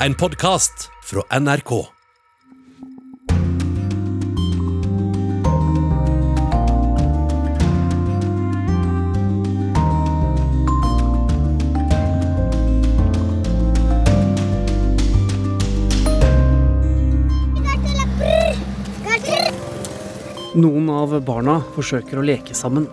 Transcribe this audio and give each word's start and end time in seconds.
En 0.00 0.14
podkast 0.14 0.90
fra 1.02 1.22
NRK. 1.40 1.70
Noen 20.56 20.90
av 20.92 21.16
barna 21.24 21.62
forsøker 21.72 22.20
å 22.20 22.26
leke 22.26 22.52
sammen. 22.52 22.84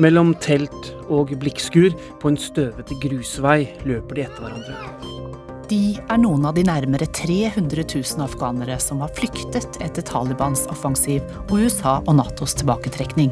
Mellom 0.00 0.32
telt 0.40 0.94
og 1.12 1.36
blikkskur 1.36 1.92
på 1.92 2.32
en 2.32 2.40
støvete 2.40 2.96
grusvei 3.04 3.66
løper 3.84 4.16
de 4.16 4.28
etter 4.30 4.48
hverandre. 4.48 5.29
De 5.70 5.94
er 6.10 6.18
noen 6.18 6.42
av 6.48 6.56
de 6.56 6.64
nærmere 6.66 7.06
300 7.14 7.84
000 7.92 8.24
afghanere 8.24 8.74
som 8.82 9.04
har 9.04 9.12
flyktet 9.14 9.76
etter 9.78 10.02
Talibans 10.02 10.64
offensiv 10.72 11.22
og 11.44 11.60
USA 11.62 11.92
og 12.00 12.16
Natos 12.18 12.56
tilbaketrekning. 12.58 13.30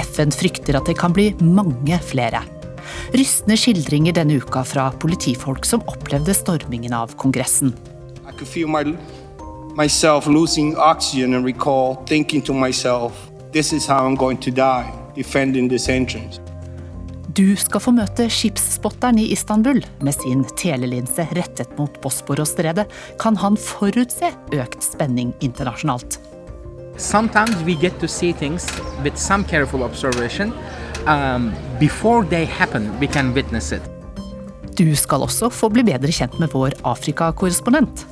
FN 0.00 0.32
frykter 0.32 0.78
at 0.78 0.88
det 0.88 0.96
kan 0.96 1.12
bli 1.12 1.34
mange 1.44 1.98
flere. 2.00 2.40
Rystende 3.12 3.58
skildringer 3.60 4.16
denne 4.16 4.38
uka 4.40 4.64
fra 4.64 4.88
politifolk 5.04 5.68
som 5.68 5.84
opplevde 5.92 6.32
stormingen 6.38 6.96
av 6.96 7.12
Kongressen. 7.20 7.74
My, 8.72 8.82
myself 9.76 10.26
losing 10.26 10.74
oxygen 10.80 11.34
and 11.34 11.44
recall 11.44 11.96
thinking 12.06 12.40
to 12.42 12.54
myself, 12.54 13.12
this 13.52 13.72
is 13.72 13.86
how 13.86 14.06
I'm 14.06 14.16
going 14.16 14.40
to 14.40 14.50
die, 14.50 14.88
defending 15.14 15.68
this 15.68 15.90
entrance. 15.90 16.40
Du 17.36 17.50
skal 17.60 17.82
få 17.84 17.92
møte 17.92 18.30
skipsspotteren 18.32 19.18
i 19.20 19.26
Istanbul. 19.34 19.82
Med 20.00 20.16
sin 20.16 20.44
telelinse 20.56 21.26
rettet 21.36 21.74
mot 21.76 22.00
Bosporos-stredet 22.00 22.86
kan 23.20 23.36
han 23.42 23.60
forutse 23.60 24.32
økt 24.56 24.80
spenning 24.86 25.34
internasjonalt. 25.44 26.16
sometimes 26.98 27.62
we 27.64 27.74
get 27.74 27.98
to 28.00 28.08
see 28.08 28.32
things 28.32 28.66
with 29.02 29.16
some 29.16 29.44
careful 29.44 29.82
observation. 29.82 30.52
Um, 31.06 31.52
before 31.78 32.24
they 32.24 32.44
happen, 32.44 32.98
we 33.00 33.06
can 33.06 33.34
witness 33.34 33.72
it. 33.72 33.82
Du 34.76 34.96
skal 34.96 35.22
også 35.24 35.48
få 35.50 35.70
bli 35.72 35.82
bedre 35.86 36.12
kjent 36.12 36.38
med 36.40 36.52
vår 36.52 36.76
Afrika-korrespondent. 36.84 38.04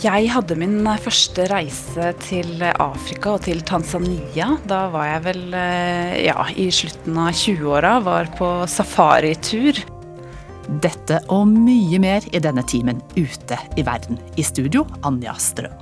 Jeg 0.00 0.30
hadde 0.32 0.56
min 0.56 0.86
første 1.04 1.44
reise 1.50 2.14
til 2.24 2.62
Afrika 2.64 3.34
og 3.34 3.42
til 3.44 3.58
Tanzania. 3.68 4.46
Da 4.64 4.86
var 4.88 5.10
jeg 5.10 5.20
vel 5.26 5.42
eh, 5.52 6.14
ja, 6.24 6.46
i 6.56 6.70
slutten 6.72 7.18
av 7.20 7.34
20-åra, 7.36 7.98
var 8.06 8.30
på 8.38 8.48
safaritur. 8.64 9.76
Dette 10.80 11.18
og 11.28 11.52
mye 11.52 12.00
mer 12.00 12.24
i 12.32 12.40
denne 12.40 12.64
timen 12.64 13.02
ute 13.18 13.58
i 13.76 13.84
verden. 13.84 14.16
I 14.40 14.46
studio 14.48 14.86
Anja 15.04 15.34
Strøm. 15.36 15.76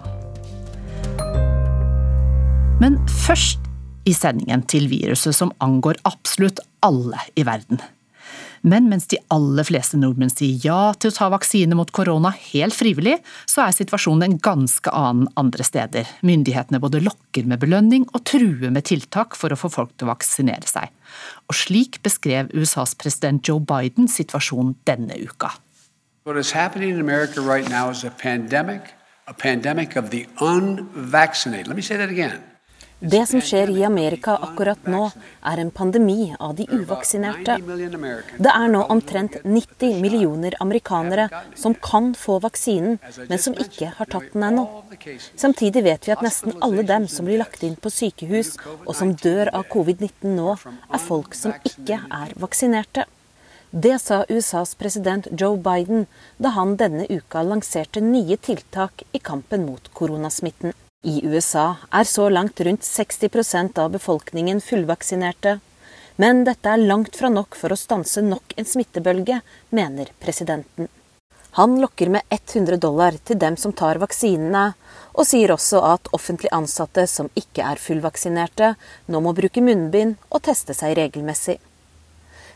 Men 2.83 2.99
først 3.23 3.63
i 4.03 4.17
sendingen 4.19 4.67
til 4.67 4.91
viruset 4.91 5.39
som 5.39 5.55
angår 5.63 6.03
absolutt 6.11 6.59
alle 6.83 7.23
i 7.39 7.47
verden. 7.47 7.79
Men 8.63 8.89
mens 8.91 9.07
de 9.11 9.21
aller 9.35 9.67
fleste 9.67 9.99
nordmenn 10.01 10.33
sier 10.33 10.59
ja 10.65 10.93
til 10.99 11.13
å 11.13 11.17
ta 11.17 11.29
vaksine 11.33 11.77
mot 11.79 11.91
korona 11.95 12.33
helt 12.51 12.77
frivillig, 12.77 13.19
så 13.47 13.67
er 13.67 13.77
situasjonen 13.77 14.27
en 14.27 14.39
ganske 14.43 14.93
annen 14.95 15.31
andre 15.41 15.67
steder. 15.67 16.09
Myndighetene 16.27 16.81
både 16.83 17.03
lokker 17.05 17.49
med 17.49 17.63
belønning 17.63 18.09
og 18.13 18.25
truer 18.29 18.73
med 18.75 18.89
tiltak 18.89 19.39
for 19.39 19.53
å 19.53 19.59
få 19.59 19.71
folk 19.73 19.95
til 19.97 20.09
å 20.09 20.13
vaksinere 20.13 20.69
seg. 20.69 20.91
Og 21.49 21.57
slik 21.57 22.03
beskrev 22.05 22.53
USAs 22.57 22.97
president 22.99 23.47
Joe 23.47 23.63
Biden 23.63 24.11
situasjonen 24.11 24.77
denne 24.89 25.17
uka. 25.23 25.55
What 26.25 26.37
is 26.37 26.53
happening 26.53 26.91
in 26.91 27.01
America 27.01 27.41
right 27.41 27.69
now 27.71 27.89
is 27.91 28.05
a 28.05 28.11
pandemic, 28.11 28.93
a 29.27 29.35
pandemic 29.35 29.97
of 29.97 30.11
the 30.11 30.27
unvaccinated. 30.41 31.69
Let 31.69 31.77
me 31.77 31.83
say 31.83 31.97
that 31.97 32.11
again. 32.11 32.43
Det 33.01 33.27
som 33.27 33.41
skjer 33.41 33.71
i 33.71 33.85
Amerika 33.87 34.33
akkurat 34.43 34.87
nå, 34.91 35.05
er 35.47 35.61
en 35.63 35.69
pandemi 35.71 36.35
av 36.39 36.57
de 36.59 36.65
uvaksinerte. 36.67 37.55
90 37.61 37.67
million 37.67 37.95
Americans. 37.95 38.41
Det 38.43 38.55
er 38.55 38.73
nå 38.73 38.81
omtrent 38.91 39.37
90 39.45 40.01
millioner 40.03 40.57
amerikanere 40.61 41.29
som 41.55 41.77
kan 41.79 42.09
få 42.19 42.41
vaksinen, 42.43 42.99
men 43.29 43.39
som 43.39 43.55
ikke 43.55 43.93
har 44.01 44.11
tatt 44.11 44.33
den 44.33 44.49
ennå. 44.49 44.65
Samtidig 45.39 45.85
vet 45.87 46.09
vi 46.09 46.15
at 46.17 46.25
nesten 46.27 46.59
alle 46.59 46.83
dem 46.83 47.07
som 47.07 47.31
blir 47.31 47.39
lagt 47.39 47.63
inn 47.63 47.79
på 47.79 47.93
sykehus 47.95 48.57
og 48.81 48.91
som 48.99 49.15
dør 49.15 49.53
av 49.55 49.69
covid-19 49.71 50.35
nå, 50.35 50.57
er 50.91 51.07
folk 51.07 51.39
som 51.39 51.55
ikke 51.71 52.01
er 52.03 52.35
vaksinerte. 52.35 53.07
Det 53.71 53.95
sa 54.03 54.25
USAs 54.27 54.75
president 54.75 55.31
Joe 55.31 55.55
Biden 55.55 56.09
da 56.43 56.57
han 56.59 56.75
denne 56.83 57.07
uka 57.07 57.47
lanserte 57.47 58.03
nye 58.03 58.43
tiltak 58.43 59.07
i 59.13 59.23
kampen 59.23 59.69
mot 59.71 59.93
koronasmitten. 59.95 60.75
I 61.03 61.21
USA 61.23 61.77
er 61.95 62.05
så 62.05 62.25
langt 62.29 62.61
rundt 62.61 62.83
60% 62.83 63.79
av 63.79 63.91
befolkningen 63.91 64.61
fullvaksinerte. 64.61 65.61
Men 66.17 66.43
dette 66.45 66.73
er 66.75 66.83
langt 66.83 67.15
fra 67.17 67.31
nok 67.31 67.55
for 67.55 67.71
å 67.71 67.79
stanse 67.79 68.25
nok 68.27 68.57
en 68.59 68.67
smittebølge, 68.67 69.39
mener 69.71 70.11
presidenten. 70.19 70.89
Han 71.55 71.79
lokker 71.81 72.11
med 72.11 72.27
100 72.35 72.81
dollar 72.83 73.15
til 73.23 73.39
dem 73.39 73.55
som 73.57 73.73
tar 73.73 74.03
vaksinene, 74.03 74.73
og 75.15 75.27
sier 75.27 75.55
også 75.55 75.85
at 75.87 76.11
offentlig 76.19 76.51
ansatte 76.51 77.07
som 77.07 77.31
ikke 77.39 77.63
er 77.63 77.79
fullvaksinerte, 77.79 78.75
nå 79.07 79.23
må 79.23 79.37
bruke 79.39 79.63
munnbind 79.63 80.19
og 80.31 80.43
teste 80.51 80.75
seg 80.75 80.99
regelmessig. 80.99 81.61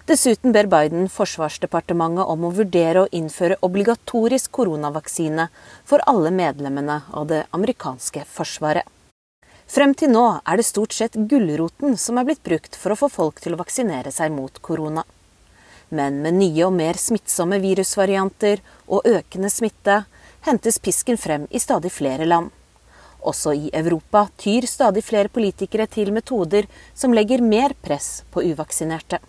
Dessuten 0.02 0.50
ber 0.52 0.66
Biden 0.66 1.04
Forsvarsdepartementet 1.06 2.26
om 2.26 2.42
å 2.42 2.50
vurdere 2.50 3.04
å 3.04 3.10
innføre 3.14 3.60
obligatorisk 3.62 4.50
koronavaksine 4.58 5.44
for 5.86 6.02
alle 6.10 6.32
medlemmene 6.34 6.96
av 7.14 7.28
det 7.30 7.44
amerikanske 7.54 8.24
forsvaret. 8.26 8.82
Frem 9.70 9.94
til 9.94 10.10
nå 10.10 10.24
er 10.42 10.58
det 10.58 10.66
stort 10.66 10.96
sett 10.96 11.14
gulroten 11.30 11.94
som 11.94 12.18
er 12.18 12.26
blitt 12.26 12.42
brukt 12.42 12.74
for 12.74 12.92
å 12.92 12.98
få 12.98 13.08
folk 13.14 13.38
til 13.44 13.54
å 13.54 13.60
vaksinere 13.60 14.10
seg 14.10 14.34
mot 14.34 14.58
korona. 14.58 15.04
Men 15.94 16.18
med 16.24 16.34
nye 16.34 16.64
og 16.66 16.74
mer 16.74 16.98
smittsomme 16.98 17.60
virusvarianter 17.62 18.58
og 18.88 19.06
økende 19.06 19.52
smitte 19.54 20.00
hentes 20.48 20.80
pisken 20.82 21.20
frem 21.20 21.46
i 21.50 21.62
stadig 21.62 21.92
flere 21.94 22.26
land. 22.26 22.50
Også 23.22 23.54
i 23.54 23.70
Europa 23.70 24.24
tyr 24.34 24.66
stadig 24.66 25.04
flere 25.06 25.30
politikere 25.30 25.86
til 25.86 26.10
metoder 26.10 26.66
som 26.90 27.14
legger 27.14 27.44
mer 27.44 27.76
press 27.86 28.24
på 28.34 28.42
uvaksinerte 28.50 29.22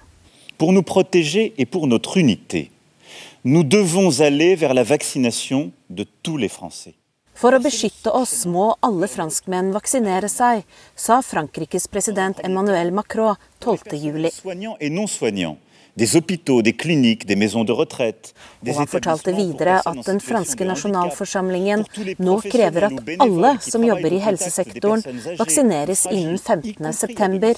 pour 0.58 0.74
nous 0.74 0.84
protéger 0.84 1.54
et 1.58 1.66
pour 1.66 1.88
notre 1.88 2.18
unité, 2.18 2.72
nous 3.44 3.64
devons 3.64 4.22
aller 4.22 4.56
vers 4.56 4.74
la 4.74 4.84
vaccination 4.84 5.72
de 5.90 6.06
tous 6.24 6.38
les 6.38 6.50
Français. 6.50 6.94
For 7.34 7.58
å 7.58 7.60
beskytte 7.60 8.12
oss 8.14 8.46
må 8.46 8.76
alle 8.86 9.08
franskmenn 9.10 9.72
vaksinere 9.74 10.30
seg, 10.30 10.62
sa 10.96 11.22
Frankrikes 11.26 11.88
president 11.92 12.38
Emmanuel 12.46 12.92
Macron 12.94 13.36
12.07. 13.60 15.58
Des 15.94 16.16
Og 16.16 16.24
han 18.80 18.88
fortalte 18.90 19.30
videre 19.38 19.76
at 19.86 20.00
den 20.08 20.20
franske 20.26 20.66
nasjonalforsamlingen 20.66 21.84
nå 22.18 22.38
krever 22.48 22.88
at 22.88 23.12
alle 23.28 23.52
som 23.62 23.86
jobber 23.86 24.16
i 24.18 24.22
helsesektoren, 24.24 25.04
vaksineres 25.38 26.08
innen 26.10 26.40
15.9. 26.40 27.54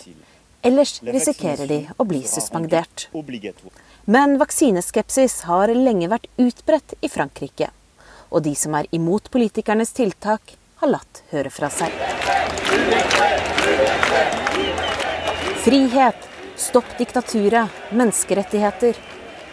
Ellers 0.65 0.97
risikerer 1.05 1.67
de 1.69 1.79
å 2.01 2.03
bli 2.09 2.23
suspendert. 2.25 3.07
Men 4.09 4.39
vaksineskepsis 4.41 5.43
har 5.45 5.69
lenge 5.69 6.09
vært 6.09 6.25
utbredt 6.41 6.95
i 7.05 7.09
Frankrike. 7.09 7.67
Og 8.33 8.41
de 8.47 8.55
som 8.57 8.73
er 8.73 8.89
imot 8.95 9.29
politikernes 9.33 9.93
tiltak, 9.93 10.55
har 10.81 10.89
latt 10.89 11.21
høre 11.29 11.51
fra 11.53 11.69
seg. 11.69 11.93
Frihet, 15.65 16.25
stopp 16.57 16.97
diktaturet, 16.97 17.69
menneskerettigheter 17.93 18.97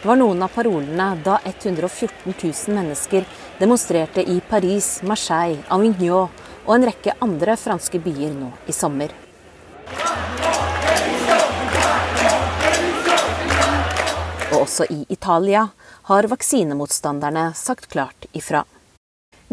var 0.03 0.17
noen 0.19 0.41
av 0.43 0.51
parolene 0.55 1.13
da 1.23 1.37
114 1.45 2.33
000 2.33 2.75
mennesker 2.75 3.27
demonstrerte 3.61 4.25
i 4.25 4.39
Paris, 4.49 4.97
Marseille, 5.05 5.61
Avignon 5.69 6.33
og 6.65 6.73
en 6.75 6.87
rekke 6.89 7.15
andre 7.21 7.55
franske 7.59 8.01
byer 8.01 8.33
nå 8.33 8.49
i 8.67 8.75
sommer. 8.75 9.22
Og 14.53 14.61
også 14.61 14.85
i 14.89 15.05
Italia 15.09 15.67
har 16.03 16.29
vaksinemotstanderne 16.29 17.53
sagt 17.55 17.89
klart 17.89 18.25
ifra. 18.31 18.63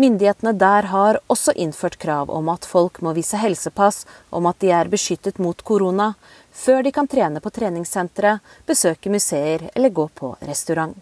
Myndighetene 0.00 0.52
der 0.52 0.82
har 0.82 1.18
også 1.26 1.52
innført 1.52 1.98
krav 1.98 2.30
om 2.30 2.48
at 2.48 2.64
folk 2.64 3.02
må 3.04 3.12
vise 3.12 3.36
helsepass 3.36 4.06
om 4.30 4.46
at 4.48 4.60
de 4.62 4.70
er 4.72 4.88
beskyttet 4.88 5.38
mot 5.42 5.60
korona, 5.62 6.14
før 6.52 6.82
de 6.86 6.92
kan 6.92 7.08
trene 7.10 7.42
på 7.44 7.52
treningssentre, 7.52 8.38
besøke 8.66 9.12
museer 9.12 9.68
eller 9.74 9.92
gå 9.92 10.08
på 10.08 10.34
restaurant. 10.40 10.96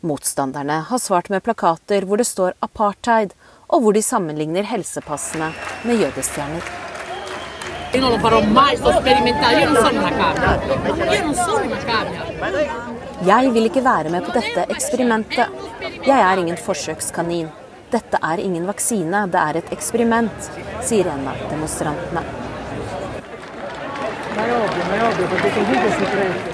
Motstanderne 0.00 0.82
har 0.90 0.98
svart 1.00 1.30
med 1.32 1.44
plakater 1.46 2.04
hvor 2.04 2.20
det 2.20 2.28
står 2.28 2.58
apartheid, 2.60 3.32
og 3.66 3.82
hvor 3.82 3.96
de 3.96 4.02
sammenligner 4.04 4.68
helsepassene 4.68 5.54
med 5.88 6.04
jødestjerner. 6.04 6.85
Io 7.92 8.00
non 8.00 8.10
lo 8.10 8.18
farò 8.18 8.40
mai, 8.42 8.76
sto 8.76 8.90
sperimentando, 8.92 9.58
io 9.58 9.70
non 9.70 9.76
sono 9.84 9.98
una 9.98 10.12
cavia. 10.12 11.14
Io 11.14 11.24
non 11.24 11.34
sono 11.34 11.64
una 11.64 11.76
cavia. 11.76 12.24
Jeg 13.26 13.52
vil 13.52 13.64
ikke 13.64 13.80
være 13.80 14.10
med 14.12 14.26
på 14.26 14.32
dette 14.34 14.66
eksperimentet. 14.70 15.48
Jeg 16.04 16.20
er 16.20 16.38
ingen 16.38 16.58
forsøkskanin. 16.60 17.48
Dette 17.90 18.18
er 18.22 18.42
ingen 18.42 18.66
vaksine, 18.68 19.22
det 19.32 19.40
er 19.40 19.56
et 19.62 19.72
eksperiment, 19.72 20.50
sier 20.84 21.08
en 21.08 21.24
av 21.30 21.40
demonstrantene. 21.50 22.22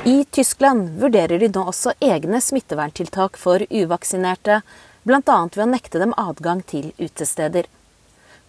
I 0.05 0.17
Tyskland 0.31 0.91
vurderer 1.03 1.43
de 1.43 1.51
nå 1.51 1.67
også 1.73 1.97
egne 1.99 2.41
smitteverntiltak 2.41 3.37
for 3.37 3.65
uvaksinerte, 3.69 4.61
bl.a. 5.03 5.39
ved 5.51 5.65
å 5.67 5.71
nekte 5.73 5.99
dem 5.99 6.15
adgang 6.17 6.63
til 6.63 6.93
utesteder. 7.01 7.67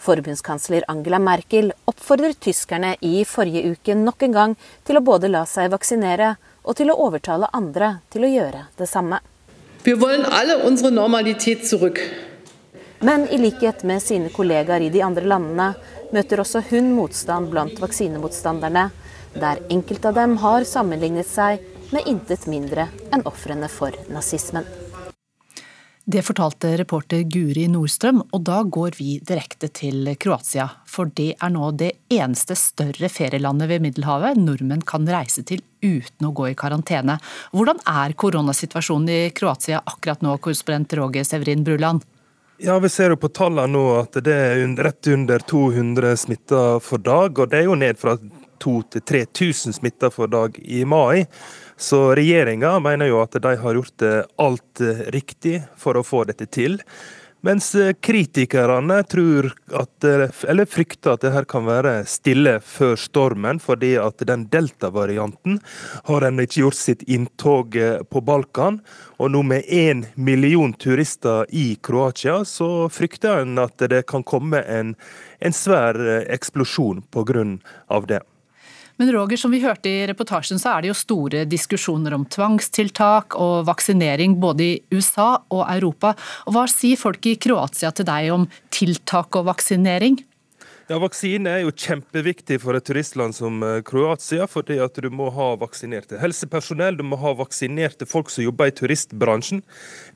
Forbundskansler 0.03 0.83
Angela 0.87 1.19
Merkel 1.19 1.71
oppfordrer 1.85 2.33
tyskerne 2.33 2.95
i 2.99 3.23
forrige 3.25 3.71
uke 3.71 3.95
nok 3.95 4.25
en 4.27 4.35
gang 4.35 4.55
til 4.83 4.99
å 4.99 5.03
både 5.05 5.29
la 5.31 5.45
seg 5.47 5.71
vaksinere 5.71 6.33
og 6.63 6.75
til 6.79 6.91
å 6.91 6.97
overtale 7.05 7.47
andre 7.55 7.93
til 8.11 8.27
å 8.27 8.31
gjøre 8.33 8.65
det 8.79 8.89
samme. 8.91 9.21
Men 13.03 13.25
i 13.27 13.39
likhet 13.39 13.87
med 13.87 14.03
sine 14.03 14.31
kollegaer 14.35 14.83
i 14.83 14.91
de 14.91 15.03
andre 15.07 15.27
landene 15.27 15.71
møter 16.15 16.43
også 16.43 16.65
hun 16.69 16.93
motstand 16.97 17.51
blant 17.51 17.79
vaksinemotstanderne, 17.79 18.89
der 19.39 19.63
enkelte 19.71 20.11
av 20.11 20.19
dem 20.19 20.37
har 20.43 20.67
sammenlignet 20.67 21.27
seg 21.31 21.63
med 21.95 22.07
intet 22.11 22.47
mindre 22.51 22.89
enn 23.11 23.23
ofrene 23.29 23.71
for 23.71 23.95
nazismen. 24.11 24.67
Det 26.05 26.19
fortalte 26.21 26.77
reporter 26.77 27.21
Guri 27.31 27.63
Nordstrøm, 27.71 28.17
og 28.35 28.41
da 28.43 28.57
går 28.67 28.97
vi 28.97 29.21
direkte 29.23 29.69
til 29.71 30.09
Kroatia. 30.19 30.65
For 30.83 31.07
det 31.15 31.29
er 31.39 31.53
nå 31.53 31.69
det 31.79 31.93
eneste 32.11 32.57
større 32.59 33.07
ferielandet 33.07 33.69
ved 33.71 33.85
Middelhavet 33.85 34.35
nordmenn 34.35 34.83
kan 34.83 35.07
reise 35.07 35.45
til 35.47 35.63
uten 35.79 36.27
å 36.27 36.33
gå 36.35 36.49
i 36.49 36.57
karantene. 36.59 37.15
Hvordan 37.55 37.79
er 37.87 38.17
koronasituasjonen 38.19 39.13
i 39.15 39.21
Kroatia 39.31 39.79
akkurat 39.79 40.25
nå, 40.27 40.35
korrespondent 40.43 40.97
Roger 40.99 41.23
Severin 41.23 41.63
Bruland? 41.63 42.03
Ja, 42.59 42.75
Vi 42.79 42.89
ser 42.91 43.15
jo 43.15 43.21
på 43.23 43.31
tallene 43.31 43.71
nå 43.71 43.87
at 44.01 44.19
det 44.27 44.35
er 44.35 44.59
rett 44.83 45.07
under 45.07 45.39
200 45.39 46.17
smitta 46.19 46.63
for 46.83 46.99
dag. 46.99 47.39
og 47.39 47.49
Det 47.49 47.63
er 47.63 47.69
jo 47.71 47.79
ned 47.79 47.97
fra 47.97 48.17
2000 48.59 48.91
til 48.91 49.01
3000 49.01 49.79
smitta 49.79 50.11
for 50.11 50.27
dag 50.27 50.59
i 50.59 50.83
mai. 50.83 51.25
Så 51.77 52.13
regjeringa 52.15 52.77
mener 52.83 53.09
jo 53.09 53.23
at 53.23 53.35
de 53.41 53.57
har 53.59 53.79
gjort 53.79 54.05
alt 54.41 54.81
riktig 55.15 55.61
for 55.79 55.97
å 55.97 56.05
få 56.05 56.23
dette 56.29 56.47
til. 56.53 56.79
Mens 57.43 57.73
kritikerne 57.99 59.01
tror 59.03 59.49
at, 59.75 60.05
eller 60.47 60.69
frykter 60.69 61.17
at 61.17 61.25
det 61.25 61.33
her 61.33 61.43
kan 61.49 61.65
være 61.67 61.91
stille 62.07 62.53
før 62.63 62.95
stormen, 62.95 63.59
fordi 63.59 63.97
at 63.99 64.23
den 64.29 64.45
delta-varianten 64.47 65.57
har 66.07 66.23
ennå 66.23 66.45
ikke 66.47 66.61
gjort 66.61 66.79
sitt 66.79 67.03
inntog 67.03 67.75
på 68.07 68.23
Balkan. 68.23 68.79
Og 69.19 69.33
nå 69.35 69.43
med 69.43 69.67
én 69.67 70.05
million 70.15 70.71
turister 70.71 71.43
i 71.51 71.73
Kroatia, 71.83 72.45
så 72.47 72.87
frykter 72.87 73.43
en 73.43 73.59
at 73.59 73.89
det 73.91 74.05
kan 74.07 74.23
komme 74.23 74.63
en, 74.63 74.95
en 75.43 75.57
svær 75.57 75.99
eksplosjon 76.23 77.03
pga. 77.11 77.43
det. 78.07 78.23
Men 79.01 79.11
Roger, 79.11 79.37
som 79.37 79.51
vi 79.51 79.61
hørte 79.63 79.89
i 79.89 80.03
reportasjen, 80.09 80.59
så 80.61 80.75
er 80.75 80.83
det 80.83 80.91
jo 80.91 80.97
store 80.97 81.45
diskusjoner 81.49 82.13
om 82.13 82.27
tvangstiltak 82.29 83.37
og 83.41 83.65
vaksinering 83.69 84.37
både 84.41 84.67
i 84.67 84.75
USA 84.93 85.31
og 85.49 85.63
Europa. 85.65 86.13
Og 86.45 86.53
hva 86.53 86.67
sier 86.69 86.99
folk 86.99 87.25
i 87.25 87.37
Kroatia 87.41 87.89
til 87.95 88.07
deg 88.09 88.29
om 88.35 88.45
tiltak 88.73 89.33
og 89.39 89.49
vaksinering? 89.49 90.21
Ja, 90.91 90.97
Vaksine 90.99 91.47
er 91.47 91.61
jo 91.63 91.71
kjempeviktig 91.71 92.57
for 92.59 92.75
et 92.75 92.83
turistland 92.83 93.31
som 93.37 93.61
eh, 93.63 93.79
Kroatia. 93.87 94.43
fordi 94.51 94.81
at 94.83 94.99
Du 94.99 95.07
må 95.09 95.29
ha 95.31 95.53
vaksinerte 95.55 96.19
helsepersonell, 96.19 96.97
du 96.99 97.05
må 97.07 97.15
ha 97.21 97.31
vaksinerte 97.39 98.05
folk 98.05 98.29
som 98.29 98.43
jobber 98.43 98.67
i 98.67 98.75
turistbransjen. 98.75 99.63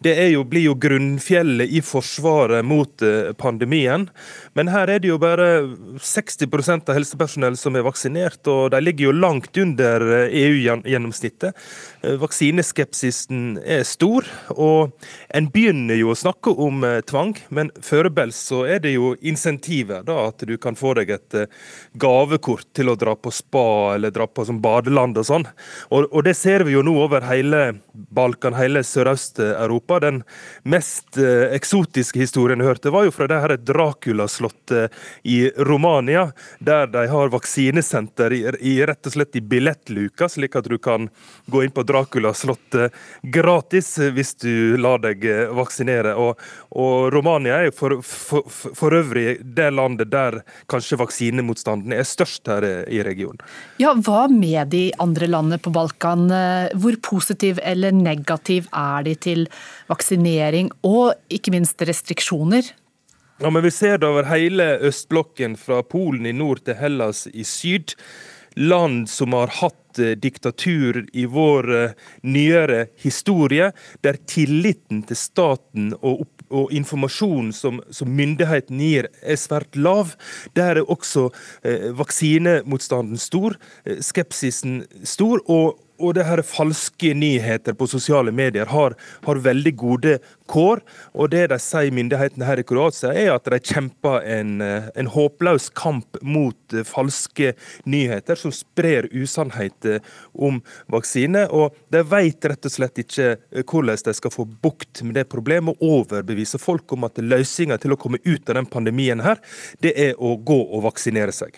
Det 0.03 0.15
jo, 0.29 0.44
blir 0.44 0.67
jo 0.67 0.75
grunnfjellet 0.77 1.71
i 1.73 1.81
forsvaret 1.81 2.65
mot 2.65 3.01
eh, 3.01 3.33
pandemien. 3.38 4.07
Men 4.53 4.71
her 4.73 4.91
er 4.94 5.01
det 5.01 5.11
jo 5.11 5.19
bare 5.21 5.47
60% 6.01 6.91
av 6.91 6.97
helsepersonell 6.97 7.57
som 7.57 7.77
er 7.77 7.85
vaksinert, 7.88 8.41
og 8.51 8.71
de 8.75 8.81
ligger 8.83 9.09
jo 9.09 9.15
langt 9.17 9.57
under 9.57 10.05
EU-gjennomsnittet. 10.27 11.53
Eh, 12.01 12.13
e 12.13 12.17
vaksineskepsisen 12.21 13.57
er 13.65 13.83
stor, 13.88 14.27
og 14.53 14.94
en 15.33 15.49
begynner 15.53 15.97
jo 15.97 16.13
å 16.13 16.19
snakke 16.19 16.53
om 16.53 16.85
tvang, 17.07 17.35
men 17.49 17.73
foreløpig 17.81 18.07
så 18.33 18.63
er 18.69 18.79
det 18.83 18.94
jo 18.95 19.15
insentiver. 19.21 20.03
da, 20.03 20.27
at 20.27 20.44
du 20.47 20.57
kan 20.57 20.75
få 20.75 20.94
deg 20.97 21.09
et 21.09 21.33
eh, 21.33 21.47
gavekort 21.94 22.67
til 22.75 22.89
å 22.89 22.95
dra 22.99 23.15
på 23.15 23.31
spa 23.33 23.95
eller 23.95 24.11
dra 24.11 24.27
på 24.27 24.45
som 24.45 24.61
badeland 24.61 25.17
og 25.17 25.25
sånn. 25.27 25.47
Og, 25.89 26.07
og, 26.11 26.23
det 26.27 26.35
ser 26.38 26.65
vi 26.67 26.75
jo 26.75 26.83
nå 26.85 26.94
over 27.03 27.25
hele 27.27 27.79
Balkan, 27.94 28.57
hele 28.57 28.83
Sørøst-Europa. 28.85 29.87
Den 29.88 30.24
mest 30.63 31.18
eh, 31.18 31.54
eksotiske 31.56 32.19
historien 32.19 32.62
jeg 32.62 32.69
hørte, 32.72 32.92
var 32.94 33.07
jo 33.07 33.13
fra 33.16 33.28
det 33.30 33.39
her 33.44 33.54
Dracula-slottet 33.57 34.94
i 35.24 35.39
Romania, 35.68 36.28
der 36.60 36.89
de 36.92 37.06
har 37.10 37.31
vaksinesenter 37.34 38.34
i, 38.36 38.42
i, 38.60 38.74
rett 38.86 39.07
og 39.07 39.16
slett 39.16 39.38
i 39.39 39.42
billettluka, 39.42 40.30
slik 40.30 40.57
at 40.60 40.68
du 40.69 40.78
kan 40.81 41.10
gå 41.48 41.63
inn 41.63 41.74
på 41.74 41.86
Dracula-slottet 41.88 42.95
gratis 43.24 43.95
hvis 44.13 44.36
du 44.44 44.78
lar 44.81 45.01
deg 45.04 45.25
eh, 45.25 45.45
vaksinere. 45.57 46.16
Og, 46.19 46.40
og 46.78 47.10
Romania 47.16 47.62
er 47.62 47.69
jo 47.69 47.78
for, 47.78 47.98
for, 48.04 48.48
for, 48.51 48.98
øvrig 48.98 49.38
det 49.42 49.69
landet 49.74 50.12
der 50.12 50.42
kanskje 50.72 51.00
vaksinemotstanden 51.01 51.95
er 51.95 52.07
størst 52.07 52.48
her 52.51 52.66
i 52.88 53.01
regionen. 53.06 53.42
Ja, 53.81 53.94
Hva 53.94 54.28
med 54.31 54.72
de 54.74 54.90
andre 55.01 55.28
landene 55.30 55.60
på 55.62 55.72
Balkan? 55.74 56.28
Hvor 56.78 56.98
positiv 57.04 57.60
eller 57.63 57.95
negativ 57.95 58.68
er 58.75 59.06
de 59.06 59.16
til 59.22 59.48
vaksinering 59.89 60.72
og 60.88 61.16
ikke 61.34 61.54
minst 61.56 61.81
restriksjoner? 61.81 62.74
Ja, 63.38 63.50
men 63.50 63.63
Vi 63.63 63.72
ser 63.72 64.00
det 64.01 64.07
over 64.07 64.25
hele 64.25 64.78
østblokken, 64.81 65.57
fra 65.57 65.84
Polen 65.84 66.25
i 66.25 66.34
nord 66.34 66.63
til 66.66 66.75
Hellas 66.80 67.28
i 67.34 67.44
syd. 67.45 67.94
Land 68.57 69.06
som 69.10 69.36
har 69.38 69.51
hatt 69.60 70.00
eh, 70.01 70.16
diktatur 70.18 71.04
i 71.13 71.28
vår 71.30 71.69
eh, 71.75 71.92
nyere 72.25 72.88
historie, 72.98 73.69
der 74.01 74.18
tilliten 74.25 75.04
til 75.06 75.19
staten 75.19 75.94
og 76.01 76.25
og 76.54 76.72
informasjonen 76.72 77.51
som, 77.56 77.81
som 77.92 78.12
myndighetene 78.16 78.92
gir, 78.92 79.10
er 79.22 79.40
svært 79.40 79.75
lav. 79.75 80.16
Der 80.56 80.80
er 80.80 80.88
også 80.88 81.28
eh, 81.63 81.90
vaksinemotstanden 81.98 83.19
stor, 83.19 83.57
eh, 83.86 84.00
skepsisen 84.04 84.86
stor. 85.04 85.44
og 85.48 85.80
og 85.97 86.13
det 86.17 86.25
her 86.27 86.41
falske 86.45 87.13
nyheter 87.17 87.75
på 87.77 87.88
sosiale 87.89 88.31
medier 88.35 88.69
har, 88.69 88.95
har, 89.25 89.41
veldig 89.47 89.73
gode 89.77 90.17
kår. 90.49 90.81
Og 91.17 91.31
det 91.33 91.47
de 91.51 91.59
sier 91.61 91.94
myndighetene 91.94 92.47
her 92.47 92.61
i 92.61 92.65
Kroatia, 92.67 93.13
er 93.13 93.33
at 93.33 93.49
de 93.49 93.59
kjemper 93.59 94.25
en, 94.25 94.61
en 94.61 95.11
håpløs 95.13 95.69
kamp 95.77 96.19
mot 96.21 96.77
falske 96.87 97.54
nyheter 97.89 98.39
som 98.39 98.54
sprer 98.56 99.09
usannheter 99.13 100.01
om 100.33 100.61
vaksine. 100.94 101.47
Og 101.54 101.77
de 101.94 102.04
vet 102.07 102.49
rett 102.51 102.69
og 102.69 102.73
slett 102.73 103.04
ikke 103.04 103.35
hvordan 103.63 104.04
de 104.07 104.13
skal 104.18 104.33
få 104.33 104.45
bukt 104.45 105.01
med 105.06 105.18
det 105.18 105.27
problemet 105.31 105.77
og 105.77 106.01
overbevise 106.01 106.59
folk 106.61 106.92
om 106.94 107.07
at 107.07 107.21
løsninga 107.21 107.80
til 107.81 107.95
å 107.95 107.99
komme 107.99 108.21
ut 108.25 108.49
av 108.49 108.59
den 108.59 108.69
pandemien 108.69 109.23
her, 109.23 109.42
det 109.83 109.95
er 109.97 110.19
å 110.19 110.35
gå 110.37 110.59
og 110.68 110.85
vaksinere 110.87 111.33
seg. 111.35 111.57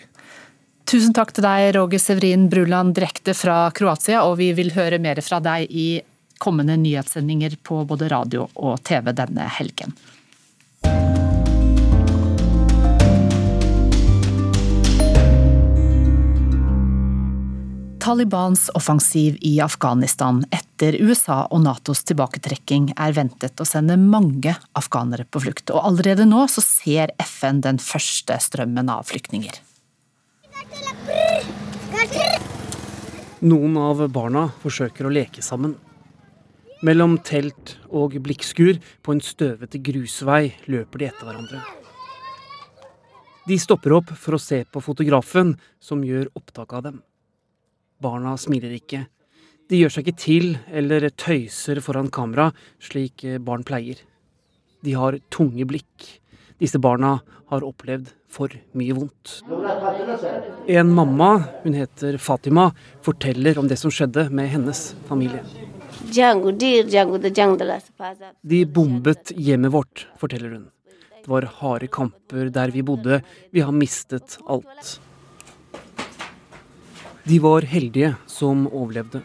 Tusen 0.90 1.12
takk 1.14 1.30
til 1.30 1.44
deg, 1.46 1.68
Roger 1.76 2.00
Severin 2.02 2.48
Bruland, 2.50 2.96
direkte 2.96 3.30
fra 3.38 3.68
Kroatia, 3.70 4.24
og 4.26 4.40
vi 4.40 4.48
vil 4.58 4.72
høre 4.74 4.98
mer 4.98 5.20
fra 5.22 5.38
deg 5.38 5.70
i 5.70 6.00
kommende 6.42 6.74
nyhetssendinger 6.82 7.54
på 7.62 7.84
både 7.86 8.08
radio 8.10 8.48
og 8.58 8.80
TV 8.82 9.12
denne 9.14 9.46
helgen. 9.54 9.94
Talibans 18.02 18.66
offensiv 18.74 19.38
i 19.46 19.60
Afghanistan 19.62 20.42
etter 20.50 20.98
USA 20.98 21.44
og 21.54 21.62
Natos 21.68 22.02
tilbaketrekking 22.10 22.96
er 22.98 23.14
ventet 23.14 23.62
å 23.62 23.68
sende 23.68 23.94
mange 23.94 24.58
afghanere 24.74 25.30
på 25.30 25.46
flukt, 25.46 25.70
og 25.70 25.86
allerede 25.86 26.26
nå 26.26 26.48
så 26.50 26.66
ser 26.66 27.14
FN 27.22 27.62
den 27.62 27.78
første 27.78 28.42
strømmen 28.42 28.90
av 28.90 29.06
flyktninger. 29.14 29.69
Noen 33.40 33.76
av 33.80 34.02
barna 34.12 34.50
forsøker 34.60 35.06
å 35.08 35.12
leke 35.12 35.40
sammen. 35.40 35.72
Mellom 36.84 37.18
telt 37.24 37.78
og 37.88 38.18
blikkskur 38.20 38.76
på 39.04 39.14
en 39.14 39.22
støvete 39.24 39.80
grusvei 39.84 40.50
løper 40.68 41.00
de 41.00 41.08
etter 41.08 41.28
hverandre. 41.28 41.60
De 43.48 43.56
stopper 43.58 43.94
opp 43.96 44.12
for 44.12 44.36
å 44.36 44.40
se 44.40 44.60
på 44.68 44.82
fotografen 44.84 45.54
som 45.80 46.04
gjør 46.04 46.28
opptak 46.36 46.76
av 46.76 46.84
dem. 46.84 47.00
Barna 48.00 48.36
smiler 48.40 48.76
ikke. 48.76 49.06
De 49.72 49.80
gjør 49.80 49.96
seg 49.96 50.06
ikke 50.08 50.20
til 50.20 50.46
eller 50.68 51.08
tøyser 51.16 51.80
foran 51.84 52.12
kamera, 52.12 52.50
slik 52.82 53.24
barn 53.40 53.64
pleier. 53.64 54.00
De 54.84 54.94
har 54.96 55.16
tunge 55.32 55.64
blikk. 55.68 56.06
Disse 56.60 56.78
barna 56.78 57.20
har 57.48 57.64
opplevd 57.64 58.10
for 58.30 58.52
mye 58.76 58.94
vondt. 58.94 59.40
En 60.68 60.90
mamma, 60.94 61.30
hun 61.62 61.74
heter 61.74 62.18
Fatima, 62.20 62.70
forteller 63.02 63.58
om 63.58 63.68
det 63.68 63.78
som 63.80 63.90
skjedde 63.90 64.28
med 64.30 64.50
hennes 64.52 64.82
familie. 65.08 65.40
De 68.42 68.60
bombet 68.66 69.32
hjemmet 69.36 69.72
vårt, 69.72 70.06
forteller 70.20 70.50
hun. 70.58 70.68
Det 71.20 71.28
var 71.28 71.48
harde 71.60 71.88
kamper 71.92 72.48
der 72.52 72.72
vi 72.72 72.82
bodde. 72.82 73.22
Vi 73.50 73.60
har 73.64 73.72
mistet 73.72 74.38
alt. 74.48 75.00
De 77.24 77.38
var 77.38 77.62
heldige 77.68 78.14
som 78.26 78.66
overlevde. 78.68 79.20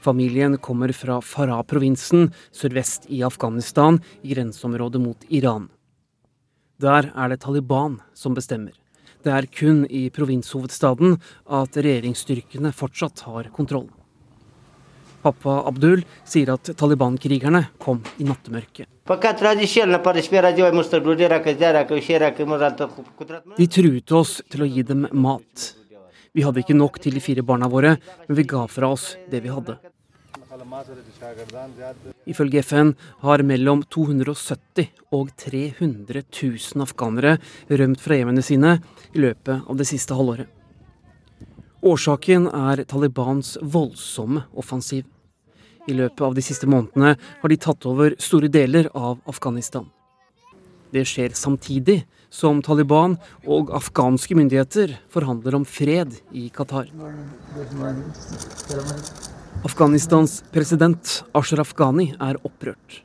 Familien 0.00 0.56
kommer 0.62 0.92
fra 0.94 1.18
Farah-provinsen 1.20 2.30
sørvest 2.54 3.08
i 3.10 3.24
Afghanistan, 3.26 3.98
i 4.22 4.34
grenseområdet 4.34 5.02
mot 5.02 5.24
Iran. 5.28 5.68
Der 6.82 7.10
er 7.16 7.28
det 7.32 7.40
Taliban 7.40 8.00
som 8.14 8.34
bestemmer. 8.36 8.72
Det 9.24 9.32
er 9.32 9.46
kun 9.48 9.86
i 9.90 10.06
provinshovedstaden 10.12 11.16
at 11.48 11.76
regjeringsstyrkene 11.76 12.70
fortsatt 12.76 13.24
har 13.26 13.48
kontroll. 13.54 13.88
Pappa 15.24 15.56
Abdul 15.66 16.04
sier 16.28 16.52
at 16.52 16.68
Taliban-krigerne 16.78 17.64
kom 17.82 18.04
i 18.20 18.26
nattemørket. 18.28 18.86
De 23.56 23.66
truet 23.78 24.12
oss 24.20 24.36
til 24.50 24.62
å 24.62 24.70
gi 24.70 24.86
dem 24.86 25.08
mat. 25.26 25.66
Vi 26.36 26.44
hadde 26.44 26.62
ikke 26.62 26.76
nok 26.76 27.00
til 27.02 27.16
de 27.16 27.24
fire 27.24 27.42
barna 27.42 27.66
våre, 27.72 27.96
men 28.28 28.36
vi 28.36 28.44
ga 28.46 28.66
fra 28.70 28.92
oss 28.92 29.14
det 29.32 29.40
vi 29.42 29.50
hadde. 29.50 29.78
Ifølge 32.26 32.62
FN 32.62 32.92
har 33.22 33.42
mellom 33.46 33.82
270 33.94 34.88
og 35.14 35.30
300 35.38 36.22
000 36.26 36.84
afghanere 36.84 37.36
rømt 37.70 38.02
fra 38.02 38.18
hjemmene 38.18 38.44
sine 38.44 38.78
i 39.14 39.22
løpet 39.22 39.66
av 39.68 39.78
det 39.78 39.86
siste 39.88 40.16
halvåret. 40.18 40.50
Årsaken 41.86 42.48
er 42.50 42.82
Talibans 42.88 43.56
voldsomme 43.62 44.46
offensiv. 44.58 45.04
I 45.86 45.94
løpet 45.94 46.24
av 46.26 46.34
de 46.34 46.42
siste 46.42 46.66
månedene 46.66 47.14
har 47.14 47.52
de 47.52 47.58
tatt 47.62 47.86
over 47.86 48.16
store 48.18 48.50
deler 48.50 48.88
av 48.90 49.20
Afghanistan. 49.30 49.86
Det 50.90 51.04
skjer 51.06 51.34
samtidig 51.36 52.00
som 52.30 52.62
Taliban 52.62 53.16
og 53.46 53.70
afghanske 53.74 54.34
myndigheter 54.38 54.96
forhandler 55.12 55.58
om 55.58 55.64
fred 55.68 56.18
i 56.34 56.48
Qatar. 56.54 56.90
Afghanistans 59.66 60.44
president 60.52 61.24
Ashraf 61.34 61.72
Ghani 61.74 62.12
er 62.22 62.36
opprørt. 62.46 63.00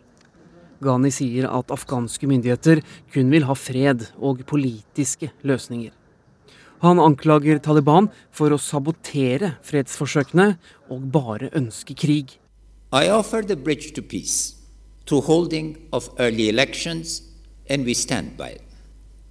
Ghani 0.83 1.09
sier 1.09 1.47
at 1.49 1.71
afghanske 1.73 2.27
myndigheter 2.29 2.83
kun 3.13 3.31
vil 3.33 3.47
ha 3.47 3.55
fred 3.57 4.03
og 4.19 4.43
politiske 4.45 5.31
løsninger. 5.47 5.93
Han 6.83 7.01
anklager 7.01 7.57
Taliban 7.65 8.11
for 8.29 8.53
å 8.53 8.59
sabotere 8.61 9.55
fredsforsøkene 9.65 10.51
og 10.93 11.07
bare 11.15 11.49
ønske 11.57 11.95
krig. 11.97 12.35
I 12.93 13.09
offer 13.09 13.41
the 13.41 13.55
bridge 13.57 13.95
to 13.95 14.03
peace 14.03 14.53
through 15.07 15.25
holding 15.25 15.77
of 15.91 16.11
early 16.19 16.49
elections, 16.49 17.23
and 17.69 17.85
we 17.85 17.95
stand 17.95 18.37
by 18.37 18.49
it. 18.59 18.67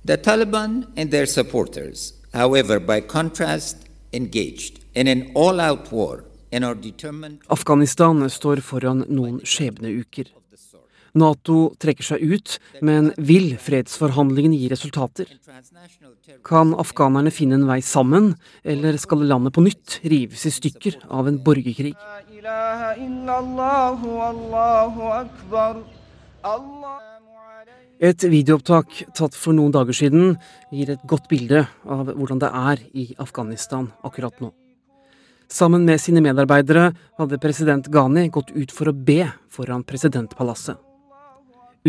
The 0.04 0.16
Taliban 0.16 0.88
and 0.96 1.12
their 1.12 1.26
supporters, 1.26 2.14
however, 2.32 2.80
by 2.80 3.00
contrast, 3.00 3.86
engaged 4.12 4.80
in 4.94 5.06
an 5.06 5.30
all 5.36 5.60
out 5.60 5.92
war 5.92 6.24
Afghanistan 6.50 8.30
står 8.30 8.60
foran 8.66 9.04
noen 9.06 9.38
skjebneuker. 9.46 10.30
Nato 11.14 11.72
trekker 11.82 12.06
seg 12.06 12.22
ut, 12.22 12.56
men 12.86 13.10
vil 13.18 13.56
fredsforhandlingene 13.58 14.58
gi 14.58 14.68
resultater? 14.70 15.30
Kan 16.46 16.74
afghanerne 16.78 17.32
finne 17.34 17.58
en 17.58 17.66
vei 17.66 17.80
sammen, 17.82 18.34
eller 18.62 18.98
skal 18.98 19.26
landet 19.26 19.54
på 19.54 19.64
nytt 19.66 19.98
rives 20.06 20.46
i 20.46 20.54
stykker 20.54 21.00
av 21.10 21.30
en 21.30 21.40
borgerkrig? 21.42 21.94
Et 28.00 28.26
videoopptak 28.32 29.02
tatt 29.18 29.36
for 29.36 29.52
noen 29.54 29.74
dager 29.74 29.98
siden 29.98 30.34
gir 30.72 30.94
et 30.94 31.06
godt 31.06 31.26
bilde 31.30 31.66
av 31.84 32.14
hvordan 32.14 32.42
det 32.42 32.50
er 32.62 32.86
i 32.94 33.10
Afghanistan 33.18 33.90
akkurat 34.06 34.38
nå. 34.40 34.54
Sammen 35.50 35.84
med 35.84 35.98
sine 36.00 36.20
medarbeidere 36.22 36.92
hadde 37.18 37.38
president 37.42 37.88
Ghani 37.90 38.28
gått 38.30 38.52
ut 38.54 38.70
for 38.70 38.86
å 38.86 38.94
be 38.94 39.24
foran 39.50 39.82
presidentpalasset. 39.82 40.78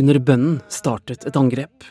Under 0.02 0.18
bønnen 0.18 0.56
startet 0.72 1.28
et 1.30 1.38
angrep. 1.38 1.86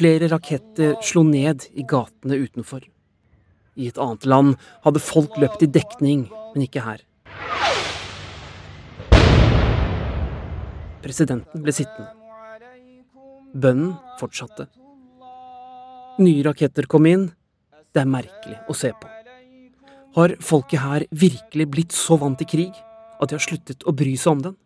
Flere 0.00 0.32
raketter 0.34 0.98
slo 0.98 1.22
ned 1.30 1.68
i 1.78 1.86
gatene 1.86 2.42
utenfor. 2.42 2.82
I 3.78 3.86
et 3.86 4.02
annet 4.02 4.26
land 4.26 4.58
hadde 4.82 5.06
folk 5.12 5.38
løpt 5.38 5.62
i 5.62 5.70
dekning, 5.78 6.26
men 6.56 6.66
ikke 6.66 6.82
her. 6.82 7.06
Presidenten 11.02 11.64
ble 11.64 11.74
sittende. 11.74 12.10
Bønnen 13.52 13.96
fortsatte. 14.20 14.68
Nye 16.22 16.44
raketter 16.46 16.86
kom 16.86 17.08
inn. 17.10 17.30
Det 17.92 18.00
er 18.00 18.08
merkelig 18.08 18.58
å 18.70 18.76
se 18.76 18.92
på. 18.96 19.10
Har 20.16 20.36
folket 20.44 20.80
her 20.80 21.04
virkelig 21.10 21.66
blitt 21.72 21.96
så 21.96 22.18
vant 22.20 22.38
til 22.40 22.48
krig 22.48 22.78
at 23.20 23.30
de 23.30 23.36
har 23.36 23.44
sluttet 23.44 23.84
å 23.88 23.94
bry 23.96 24.14
seg 24.20 24.36
om 24.36 24.42
den? 24.46 24.56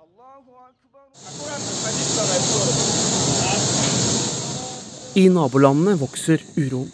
I 5.17 5.27
nabolandene 5.33 5.97
vokser 5.97 6.43
uroen. 6.59 6.93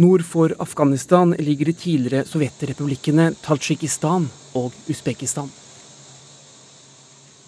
Nord 0.00 0.24
for 0.28 0.52
Afghanistan 0.60 1.32
ligger 1.40 1.70
de 1.70 1.76
tidligere 1.76 2.26
sovjetrepublikkene 2.28 3.30
Tadsjikistan 3.44 4.26
og 4.56 4.74
Usbekistan. 4.92 5.48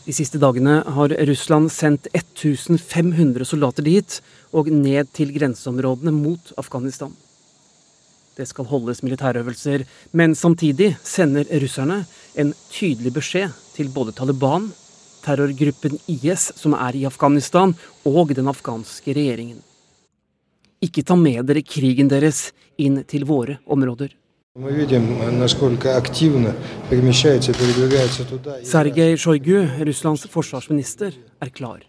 De 0.08 0.14
siste 0.16 0.38
dagene 0.40 0.78
har 0.96 1.12
Russland 1.28 1.68
sendt 1.68 2.06
1500 2.16 3.44
soldater 3.44 3.84
dit 3.84 4.14
og 4.56 4.70
ned 4.72 5.10
til 5.12 5.34
grenseområdene 5.34 6.14
mot 6.16 6.52
Afghanistan. 6.56 7.10
Det 8.32 8.46
skal 8.48 8.70
holdes 8.70 9.02
militærøvelser, 9.04 9.84
men 10.16 10.32
samtidig 10.32 10.94
sender 11.04 11.44
russerne 11.60 11.98
en 12.40 12.54
tydelig 12.72 13.12
beskjed 13.18 13.52
til 13.74 13.90
både 13.92 14.14
Taliban, 14.16 14.70
terrorgruppen 15.26 16.00
IS 16.08 16.54
som 16.56 16.78
er 16.78 16.96
i 16.96 17.04
Afghanistan, 17.04 17.76
og 18.08 18.32
den 18.32 18.48
afghanske 18.48 19.12
regjeringen. 19.12 19.60
Ikke 20.80 21.04
ta 21.04 21.18
med 21.20 21.44
dere 21.50 21.60
krigen 21.60 22.08
deres 22.08 22.46
inn 22.80 23.02
til 23.04 23.28
våre 23.28 23.58
områder. 23.68 24.16
Sergej 28.66 29.12
Sjojgu, 29.16 29.68
Russlands 29.86 30.24
forsvarsminister, 30.26 31.14
er 31.14 31.50
klar. 31.54 31.84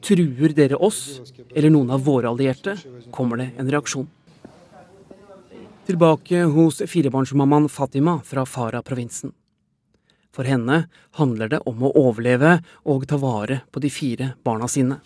Truer 0.00 0.54
dere 0.56 0.78
oss 0.80 1.20
eller 1.52 1.68
noen 1.74 1.92
av 1.92 2.06
våre 2.06 2.30
allierte, 2.32 2.78
kommer 3.12 3.42
det 3.42 3.50
en 3.60 3.68
reaksjon. 3.74 4.08
Tilbake 5.84 6.46
hos 6.54 6.80
firebarnsmammaen 6.88 7.68
Fatima 7.68 8.16
fra 8.24 8.46
Farah-provinsen. 8.48 9.34
For 10.32 10.48
henne 10.48 10.86
handler 11.20 11.52
det 11.52 11.60
om 11.68 11.84
å 11.84 11.92
overleve 12.06 12.62
og 12.88 13.04
ta 13.10 13.20
vare 13.20 13.60
på 13.68 13.84
de 13.84 13.92
fire 13.92 14.32
barna 14.40 14.64
sine. 14.64 15.02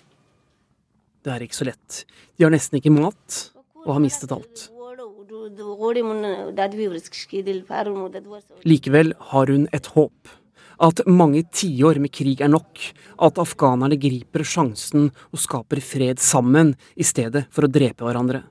Det 1.27 1.35
er 1.35 1.49
ikke 1.49 1.63
så 1.65 1.67
lett. 1.73 2.05
De 2.39 2.47
har 2.47 2.55
nesten 2.55 2.79
ikke 2.79 2.95
mat 2.95 3.43
og 3.83 3.97
har 3.97 4.03
mistet 4.07 4.31
alt. 4.39 4.69
Likevel 8.67 9.15
har 9.31 9.53
hun 9.53 9.69
et 9.77 9.87
håp. 9.95 10.35
At 10.83 11.01
mange 11.09 11.41
tiår 11.57 12.01
med 12.03 12.13
krig 12.13 12.43
er 12.45 12.53
nok. 12.53 12.83
At 13.23 13.39
afghanerne 13.41 13.97
griper 14.01 14.45
sjansen 14.45 15.09
og 15.31 15.41
skaper 15.41 15.81
fred 15.81 16.21
sammen, 16.21 16.75
i 16.97 17.07
stedet 17.07 17.47
for 17.51 17.65
å 17.65 17.73
drepe 17.73 18.05
hverandre. 18.05 18.43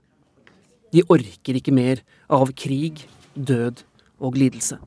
De 0.96 1.04
orker 1.12 1.60
ikke 1.60 1.76
mer 1.76 2.02
av 2.32 2.54
krig, 2.58 3.06
død 3.36 3.84
og 4.24 4.38
lidelse. 4.40 4.80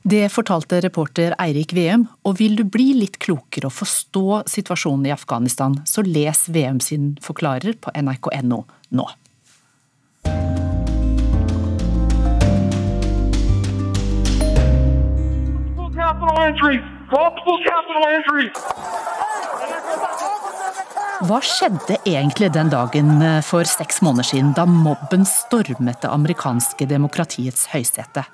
Det 0.00 0.30
fortalte 0.32 0.78
reporter 0.80 1.34
Eirik 1.42 1.74
Veum, 1.76 2.06
og 2.24 2.38
vil 2.38 2.54
du 2.56 2.62
bli 2.64 2.94
litt 2.96 3.18
klokere 3.20 3.68
og 3.68 3.76
forstå 3.76 4.46
situasjonen 4.48 5.10
i 5.10 5.12
Afghanistan, 5.12 5.76
så 5.84 6.00
les 6.06 6.46
Veum 6.48 6.80
sin 6.80 7.18
forklarer 7.20 7.76
på 7.76 7.92
nrk.no 8.00 8.62
nå. 8.96 9.06
Hva 21.20 21.38
skjedde 21.40 21.96
egentlig 22.04 22.50
den 22.52 22.68
dagen 22.72 23.22
eh, 23.24 23.40
for 23.44 23.64
seks 23.64 24.02
måneder 24.04 24.28
siden, 24.28 24.50
da 24.52 24.66
mobben 24.68 25.24
stormet 25.28 26.02
det 26.02 26.10
amerikanske 26.12 26.88
demokratiets 26.90 27.70
høysete? 27.72 28.26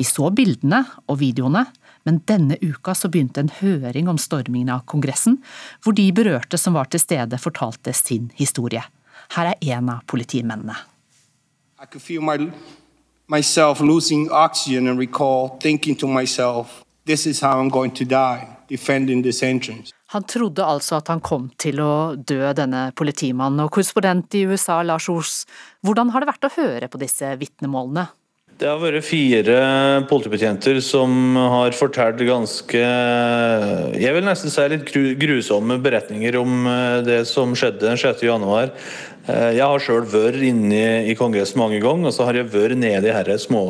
Vi 0.00 0.08
så 0.08 0.30
bildene 0.32 0.80
og 1.04 1.20
videoene, 1.20 1.66
men 2.08 2.22
denne 2.24 2.56
uka 2.64 2.96
så 2.96 3.12
begynte 3.12 3.44
en 3.44 3.52
høring 3.60 4.08
om 4.08 4.16
stormingen 4.16 4.72
av 4.72 4.86
Kongressen, 4.88 5.36
hvor 5.84 5.92
de 6.00 6.08
berørte 6.16 6.56
som 6.56 6.80
var 6.80 6.88
til 6.88 7.04
stede, 7.04 7.36
fortalte 7.36 7.92
sin 7.92 8.32
historie. 8.40 8.84
Her 9.36 9.52
er 9.52 9.76
en 9.76 9.92
av 9.98 10.04
politimennene. 10.08 10.80
I 11.76 11.84
could 11.84 12.02
feel 12.02 12.24
my, 12.24 12.50
myself 13.28 13.80
losing 13.80 14.30
oxygen 14.32 14.88
and 14.88 14.98
recall 14.98 15.58
thinking 15.60 15.96
to 15.96 16.08
myself, 16.08 16.87
this 17.08 17.26
is 17.26 17.40
how 17.40 17.58
I'm 17.58 17.70
going 17.70 17.90
to 17.96 18.04
die, 18.04 18.46
defending 18.68 19.22
this 19.22 19.42
entrance. 19.42 19.92
Han 20.12 20.24
trodde 20.24 20.64
altså 20.64 21.00
at 21.00 21.08
han 21.08 21.20
kom 21.20 21.50
til 21.60 21.80
å 21.84 21.92
dø, 22.16 22.40
denne 22.56 22.88
politimannen. 22.96 23.64
Og 23.64 23.72
korrespondent 23.74 24.36
i 24.38 24.46
USA, 24.48 24.80
Lars 24.84 25.08
Ors, 25.12 25.42
hvordan 25.84 26.12
har 26.14 26.24
det 26.24 26.30
vært 26.30 26.48
å 26.48 26.54
høre 26.54 26.88
på 26.88 27.00
disse 27.00 27.34
vitnemålene? 27.40 28.06
Det 28.58 28.66
har 28.66 28.80
vært 28.82 29.06
fire 29.06 29.58
politibetjenter 30.10 30.80
som 30.82 31.36
har 31.38 31.76
fortalt 31.78 32.18
ganske 32.26 32.80
Jeg 32.80 34.16
vil 34.16 34.26
nesten 34.26 34.50
si 34.50 34.64
litt 34.72 34.88
grusomme 35.20 35.76
beretninger 35.84 36.38
om 36.40 36.66
eh, 36.66 36.96
det 37.06 37.20
som 37.30 37.54
skjedde 37.54 37.84
den 37.84 38.00
6. 38.00 38.24
Eh, 39.28 39.50
jeg 39.58 39.64
har 39.64 39.82
sjøl 39.82 40.06
vært 40.08 40.40
inne 40.48 41.04
i 41.08 41.14
Kongressen 41.18 41.60
mange 41.60 41.80
ganger, 41.84 42.08
og 42.08 42.14
så 42.16 42.24
har 42.28 42.34
jeg 42.38 42.50
vært 42.52 42.78
nede 42.80 43.08
i 43.10 43.24
disse 43.28 43.46
små 43.48 43.62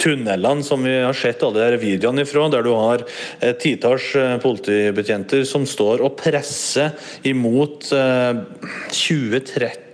tunnelene 0.00 0.64
som 0.66 0.84
vi 0.86 0.94
har 0.96 1.16
sett 1.16 1.42
alle 1.46 1.70
de 1.74 1.78
videoene 1.82 2.24
ifra, 2.24 2.48
der 2.52 2.62
du 2.64 2.72
har 2.72 2.98
et 3.44 3.58
titalls 3.62 4.06
eh, 4.18 4.36
politibetjenter 4.42 5.44
som 5.48 5.66
står 5.68 6.04
og 6.06 6.16
presser 6.20 6.88
imot 7.28 7.90
20-30 7.92 9.84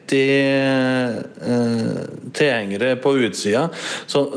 tilhengere 2.34 2.90
på 3.00 3.10
utsida 3.24 3.62
som 4.06 4.28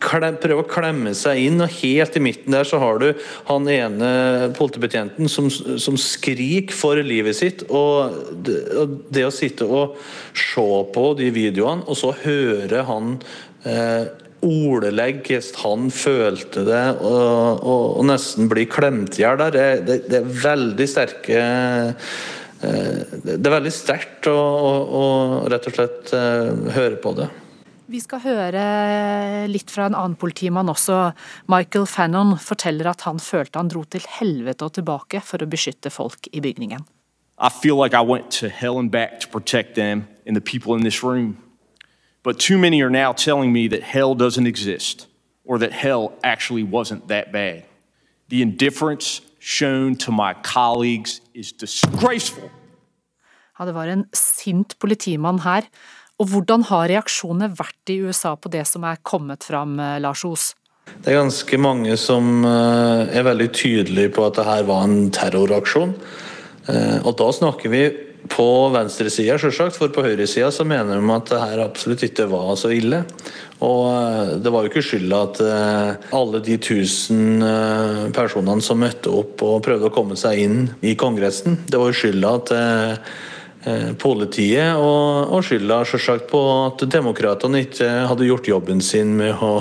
prøver 0.00 0.60
å 0.60 0.66
klemme 0.68 1.12
seg 1.16 1.44
inn, 1.46 1.62
og 1.62 1.72
helt 1.78 2.18
i 2.18 2.22
midten 2.22 2.54
der 2.56 2.66
så 2.66 2.80
har 2.82 3.00
du 3.02 3.08
han 3.48 3.68
ene 3.70 4.10
politibetjenten 4.56 5.30
som, 5.30 5.48
som 5.50 5.98
skriker 6.00 6.74
for 6.74 7.00
livet 7.02 7.38
sitt. 7.38 7.66
Og 7.70 8.36
det, 8.46 8.60
og 8.74 9.00
det, 9.14 9.26
å 9.26 9.34
sitte 9.34 9.66
og 9.66 9.98
se 10.36 10.68
på 10.94 11.08
de 11.18 11.32
videoene, 11.34 11.86
og 11.86 11.98
så 11.98 12.14
høre 12.24 12.86
han 12.88 13.18
eh, 13.64 14.08
ordlegg 14.46 15.22
hvordan 15.26 15.62
han 15.62 15.92
følte 15.94 16.66
det, 16.66 16.86
og, 17.00 17.62
og, 17.62 17.84
og 18.00 18.08
nesten 18.10 18.50
bli 18.52 18.66
klemt 18.70 19.16
i 19.18 19.24
hjel 19.24 19.38
der, 19.40 19.54
det, 19.86 20.02
det, 20.10 20.20
er 20.20 20.34
veldig 20.44 20.90
sterke 20.90 21.46
Eh, 22.64 23.18
det 23.22 23.36
er 23.36 23.52
veldig 23.58 23.72
sterkt 23.74 24.28
å, 24.30 24.36
rett 25.50 25.66
og 25.68 25.76
slett 25.76 26.14
eh, 26.16 26.70
høre 26.76 26.96
på 27.02 27.12
det. 27.18 27.28
Vi 27.86 28.00
skal 28.02 28.18
høre 28.24 28.62
litt 29.46 29.70
fra 29.70 29.86
en 29.86 29.94
annen 29.94 30.16
politimann 30.18 30.70
også. 30.72 31.12
Michael 31.46 31.86
Fannon 31.86 32.34
forteller 32.42 32.90
at 32.90 33.04
han 33.06 33.20
følte 33.22 33.60
han 33.60 33.70
dro 33.70 33.84
til 33.86 34.02
helvete 34.18 34.66
og 34.66 34.74
tilbake 34.74 35.20
for 35.22 35.42
å 35.42 35.46
beskytte 35.46 35.92
folk 35.94 36.26
i 36.32 36.42
bygningen. 36.42 36.82
I 37.38 37.50
feel 37.50 37.76
like 37.76 37.94
I 37.94 38.02
went 38.02 38.30
to 38.40 38.48
hell 38.48 38.78
and 38.78 38.90
back 38.90 39.20
to 39.20 39.28
protect 39.28 39.74
them 39.76 40.08
and 40.26 40.34
the 40.34 40.40
people 40.40 40.74
in 40.74 40.82
this 40.82 41.04
room. 41.04 41.36
But 42.24 42.40
too 42.40 42.58
many 42.58 42.82
are 42.82 42.90
now 42.90 43.12
telling 43.12 43.52
me 43.52 43.68
that 43.68 43.82
hell 43.82 44.16
doesn't 44.16 44.48
exist 44.48 45.06
or 45.44 45.58
that 45.58 45.72
hell 45.72 46.12
actually 46.24 46.64
wasn't 46.64 47.06
that 47.06 47.30
bad. 47.30 47.62
The 48.30 48.42
indifference 48.42 49.20
shown 49.38 49.94
to 49.96 50.10
my 50.10 50.34
colleagues 50.42 51.20
is 51.34 51.52
disgraceful. 51.52 52.50
Ja, 53.58 53.64
det 53.64 53.74
var 53.74 53.86
en 53.86 54.08
sint 54.12 54.78
politimann 54.78 55.38
her. 55.44 55.62
Og 56.16 56.30
hvordan 56.32 56.64
har 56.70 56.88
reaksjonene 56.88 57.52
vært 57.58 57.92
i 57.92 57.98
USA 58.00 58.32
på 58.40 58.48
det 58.52 58.64
som 58.68 58.86
er 58.88 59.02
kommet 59.04 59.44
fram, 59.44 59.76
eh, 59.80 59.98
Lars 60.00 60.24
Os? 60.24 60.54
Det 60.86 61.12
er 61.12 61.20
ganske 61.20 61.58
mange 61.60 61.96
som 62.00 62.44
eh, 62.46 63.12
er 63.18 63.26
veldig 63.26 63.50
tydelige 63.52 64.14
på 64.16 64.24
at 64.24 64.38
det 64.38 64.46
her 64.48 64.64
var 64.68 64.86
en 64.86 65.10
terroraksjon. 65.12 65.92
Eh, 66.72 66.98
og 67.02 67.18
da 67.20 67.28
snakker 67.36 67.72
vi 67.72 67.82
på 68.32 68.46
venstresida, 68.74 69.36
selvsagt, 69.38 69.76
for 69.76 69.92
på 69.92 70.02
høyresida 70.02 70.48
så 70.50 70.64
mener 70.66 70.96
de 70.96 71.12
at 71.14 71.28
det 71.30 71.42
her 71.42 71.60
absolutt 71.62 72.06
ikke 72.08 72.30
var 72.32 72.56
så 72.58 72.72
ille. 72.74 73.04
Og 73.62 74.40
det 74.42 74.50
var 74.52 74.64
jo 74.64 74.72
ikke 74.72 74.82
skylda 74.82 75.20
at 75.28 75.38
alle 76.16 76.40
de 76.44 76.56
tusen 76.60 77.38
personene 78.12 78.64
som 78.66 78.82
møtte 78.82 79.14
opp 79.14 79.44
og 79.46 79.62
prøvde 79.64 79.88
å 79.88 79.94
komme 79.94 80.18
seg 80.18 80.42
inn 80.42 80.58
i 80.84 80.96
Kongressen, 80.98 81.60
det 81.70 81.78
var 81.78 81.94
jo 81.94 82.00
skylda 82.02 82.34
at 82.40 82.52
politiet, 83.98 84.78
og, 84.78 85.32
og 85.34 85.42
skylda 85.46 85.80
selvsagt 85.88 86.28
på 86.30 86.40
at 86.68 86.84
demokratene 86.92 87.64
ikke 87.64 87.88
hadde 88.10 88.28
gjort 88.28 88.50
jobben 88.50 88.82
sin 88.84 89.16
med 89.18 89.42
å 89.42 89.58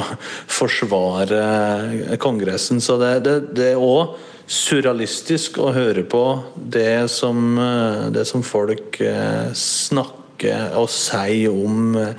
forsvare 0.52 2.18
Kongressen. 2.22 2.84
Så 2.84 3.00
det, 3.02 3.14
det, 3.26 3.36
det 3.58 3.72
er 3.74 3.82
òg 3.82 4.16
surrealistisk 4.46 5.58
å 5.62 5.72
høre 5.74 6.04
på 6.08 6.24
det 6.56 7.10
som, 7.14 7.58
eh, 7.58 8.10
det 8.14 8.26
som 8.30 8.44
folk 8.46 9.00
eh, 9.02 9.50
snakker 9.54 10.76
og 10.78 10.90
sier 10.94 11.50
om 11.54 11.96
eh, 11.98 12.14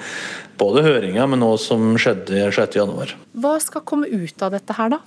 både 0.59 0.83
høringa, 0.87 1.27
men 1.31 1.45
også 1.47 1.75
som 1.75 1.95
skjedde 2.01 2.49
6.1. 2.51 3.15
Hva 3.37 3.57
skal 3.63 3.85
komme 3.87 4.09
ut 4.11 4.43
av 4.43 4.57
dette 4.57 4.77
her, 4.77 4.97
da? 4.97 5.01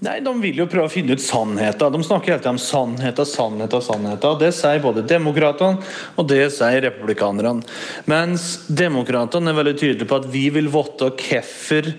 Nei, 0.00 0.16
De 0.24 0.32
vil 0.40 0.62
jo 0.62 0.68
prøve 0.70 0.88
å 0.88 0.92
finne 0.92 1.12
ut 1.12 1.20
sannheten. 1.20 1.92
De 1.92 2.06
snakker 2.06 2.32
hele 2.32 2.40
tiden 2.40 2.56
om 2.56 2.62
sannheten, 2.62 3.28
sannheten, 3.28 3.84
sannheten. 3.84 4.38
Det 4.40 4.48
sier 4.56 4.80
både 4.80 5.04
demokratene 5.04 5.82
og 6.16 6.30
det 6.30 6.46
sier 6.56 6.80
republikanerne. 6.86 7.60
Mens 8.08 8.54
demokratene 8.66 9.52
er 9.52 9.60
veldig 9.60 9.76
tydelige 9.76 10.08
på 10.08 10.22
at 10.22 10.30
vi 10.32 10.48
vil 10.54 10.72
vite 10.72 11.12
hvorfor 11.20 11.92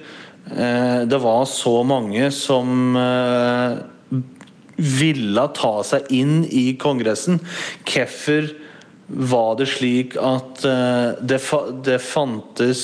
Eh, 0.50 1.02
det 1.08 1.18
var 1.18 1.46
så 1.46 1.84
mange 1.84 2.32
som 2.34 2.96
eh, 2.98 3.78
ville 4.76 5.46
ta 5.56 5.74
seg 5.86 6.10
inn 6.14 6.42
i 6.50 6.72
Kongressen. 6.82 7.40
Hvorfor 7.88 8.50
var 9.12 9.56
det 9.60 9.68
slik 9.72 10.16
at 10.20 10.62
det, 10.64 11.16
det, 11.28 11.40
det, 11.86 11.98
fantes 12.04 12.84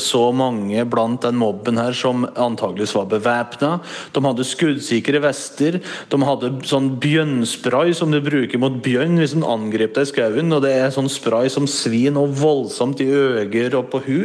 så 0.00 0.22
mange 0.36 0.84
blant 0.86 1.24
den 1.26 1.38
mobben 1.40 1.80
her 1.80 1.96
som 1.96 2.26
antageligvis 2.28 2.94
var 2.94 3.08
bevæpna? 3.10 3.72
De 4.14 4.22
hadde 4.24 4.46
skuddsikre 4.46 5.22
vester. 5.24 5.80
De 6.12 6.20
hadde 6.22 6.52
sånn 6.68 6.92
bjønnspray 7.02 7.94
som 7.96 8.14
du 8.14 8.20
bruker 8.24 8.62
mot 8.62 8.78
bjørn 8.84 9.18
hvis 9.20 9.34
den 9.36 9.46
angriper 9.46 10.02
deg 10.02 10.08
i 10.08 10.12
skauen. 10.12 10.54
Og 10.54 10.62
det 10.64 10.74
er 10.78 10.94
sånn 10.94 11.10
spray 11.12 11.50
som 11.52 11.68
svir 11.70 12.14
noe 12.14 12.30
voldsomt 12.30 13.02
i 13.02 13.10
øyer 13.10 13.78
og 13.80 13.90
på 13.92 14.04
hu. 14.06 14.20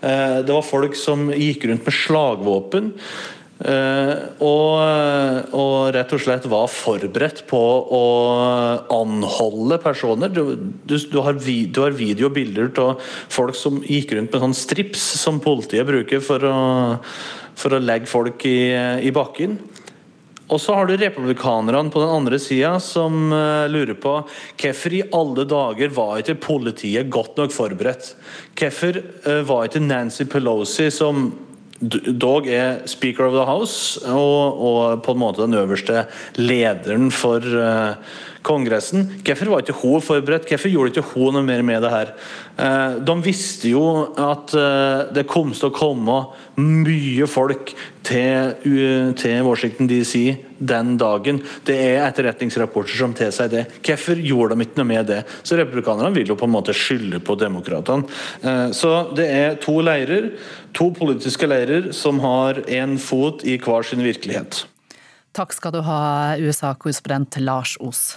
Eh, 0.00 0.38
det 0.46 0.54
var 0.54 0.66
folk 0.66 0.96
som 0.98 1.28
gikk 1.34 1.66
rundt 1.68 1.88
med 1.88 1.96
slagvåpen. 1.96 2.92
Uh, 3.58 4.38
og, 4.38 5.50
og, 5.50 5.88
rett 5.90 6.12
og 6.14 6.20
slett 6.22 6.44
var 6.46 6.68
forberedt 6.70 7.40
på 7.50 7.58
å 7.58 8.02
anholde 8.94 9.80
personer. 9.82 10.30
Du, 10.30 10.54
du, 10.86 10.94
du, 10.94 11.18
har, 11.24 11.34
vi, 11.42 11.64
du 11.66 11.82
har, 11.82 11.96
video 11.98 12.28
og 12.28 12.36
bilder 12.36 12.70
av 12.84 13.02
folk 13.02 13.58
som 13.58 13.80
gikk 13.82 14.14
rundt 14.14 14.30
med 14.30 14.44
sånn 14.44 14.54
strips 14.54 15.02
som 15.18 15.42
politiet 15.42 15.88
bruker 15.88 16.22
for 16.22 16.46
å, 16.46 16.60
for 17.58 17.74
å 17.74 17.82
legge 17.82 18.10
folk 18.10 18.46
i, 18.46 18.60
i 19.02 19.10
bakken. 19.14 19.58
Og 20.48 20.62
så 20.62 20.78
har 20.78 20.86
du 20.88 20.94
republikanerne 20.96 21.90
på 21.92 22.00
den 22.00 22.14
andre 22.14 22.38
sida 22.40 22.76
som 22.80 23.34
uh, 23.34 23.66
lurer 23.68 23.98
på 24.00 24.14
hvorfor 24.22 24.94
i 24.96 25.02
alle 25.12 25.44
dager 25.50 25.92
var 25.92 26.22
ikke 26.22 26.38
politiet 26.46 27.10
godt 27.12 27.36
nok 27.42 27.52
forberedt? 27.52 28.14
Hvorfor 28.56 29.02
uh, 29.26 29.42
var 29.50 29.66
ikke 29.66 29.82
Nancy 29.84 30.24
Pelosi, 30.30 30.88
som 30.94 31.28
dog 31.80 32.48
er 32.50 32.86
speaker 32.90 33.28
of 33.28 33.36
the 33.36 33.44
house, 33.46 34.00
og, 34.06 34.58
og 34.58 35.02
på 35.02 35.14
en 35.14 35.20
måte 35.22 35.44
den 35.44 35.54
øverste 35.54 36.06
lederen 36.38 37.10
for 37.14 37.38
uh, 37.38 37.94
Kongressen. 38.48 39.06
Hvorfor 39.26 39.52
var 39.52 39.64
ikke 39.64 39.76
hun 39.82 40.04
forberedt? 40.04 40.48
Hvorfor 40.48 40.72
gjorde 40.72 40.94
ikke 40.94 41.08
hun 41.12 41.36
noe 41.36 41.44
mer 41.46 41.62
med 41.66 41.84
det 41.84 41.92
her? 41.92 42.12
Eh, 42.58 42.98
de 43.04 43.16
visste 43.24 43.72
jo 43.72 43.84
at 44.16 44.54
eh, 44.56 45.08
det 45.14 45.28
kom 45.28 45.52
til 45.52 45.68
å 45.68 45.74
komme 45.74 46.18
mye 46.58 47.28
folk 47.30 47.74
til, 48.08 48.54
til 49.20 49.42
Washington 49.46 49.90
DC 49.90 50.22
den 50.58 50.96
dagen. 50.98 51.42
Det 51.66 51.76
er 51.76 52.06
etterretningsrapporter 52.06 52.98
som 52.98 53.14
tilsier 53.16 53.50
det. 53.52 53.64
Hvorfor 53.84 54.18
gjorde 54.22 54.56
de 54.56 54.66
ikke 54.66 54.80
noe 54.80 54.90
med 54.90 55.10
det? 55.12 55.20
Så 55.42 55.58
Republikanerne 55.60 56.14
vil 56.16 56.32
jo 56.32 56.38
på 56.38 56.48
en 56.48 56.56
måte 56.56 56.74
skylde 56.76 57.20
på 57.24 57.36
demokratene. 57.38 58.08
Eh, 58.42 58.64
så 58.76 58.94
det 59.16 59.28
er 59.28 59.60
to 59.62 59.76
leirer, 59.84 60.32
to 60.76 60.90
politiske 60.96 61.48
leirer 61.50 61.92
som 61.96 62.22
har 62.24 62.64
én 62.66 62.96
fot 63.02 63.44
i 63.46 63.58
hver 63.62 63.86
sin 63.86 64.02
virkelighet. 64.04 64.64
Takk 65.36 65.52
skal 65.54 65.76
du 65.76 65.82
ha, 65.86 66.00
USA-korrespondent 66.40 67.38
Lars 67.44 67.76
Os. 67.84 68.16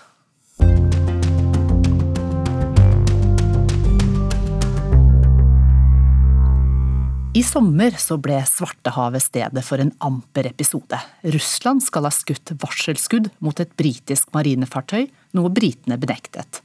I 7.41 7.43
sommer 7.47 7.95
så 7.97 8.17
ble 8.21 8.35
Svartehavet 8.45 9.23
stedet 9.23 9.61
for 9.65 9.81
en 9.81 9.93
amper 10.03 10.49
episode. 10.49 10.97
Russland 11.33 11.81
skal 11.81 12.05
ha 12.05 12.11
skutt 12.13 12.51
varselskudd 12.59 13.31
mot 13.41 13.57
et 13.63 13.71
britisk 13.79 14.29
marinefartøy, 14.35 15.07
noe 15.39 15.49
britene 15.55 15.97
benektet. 15.97 16.59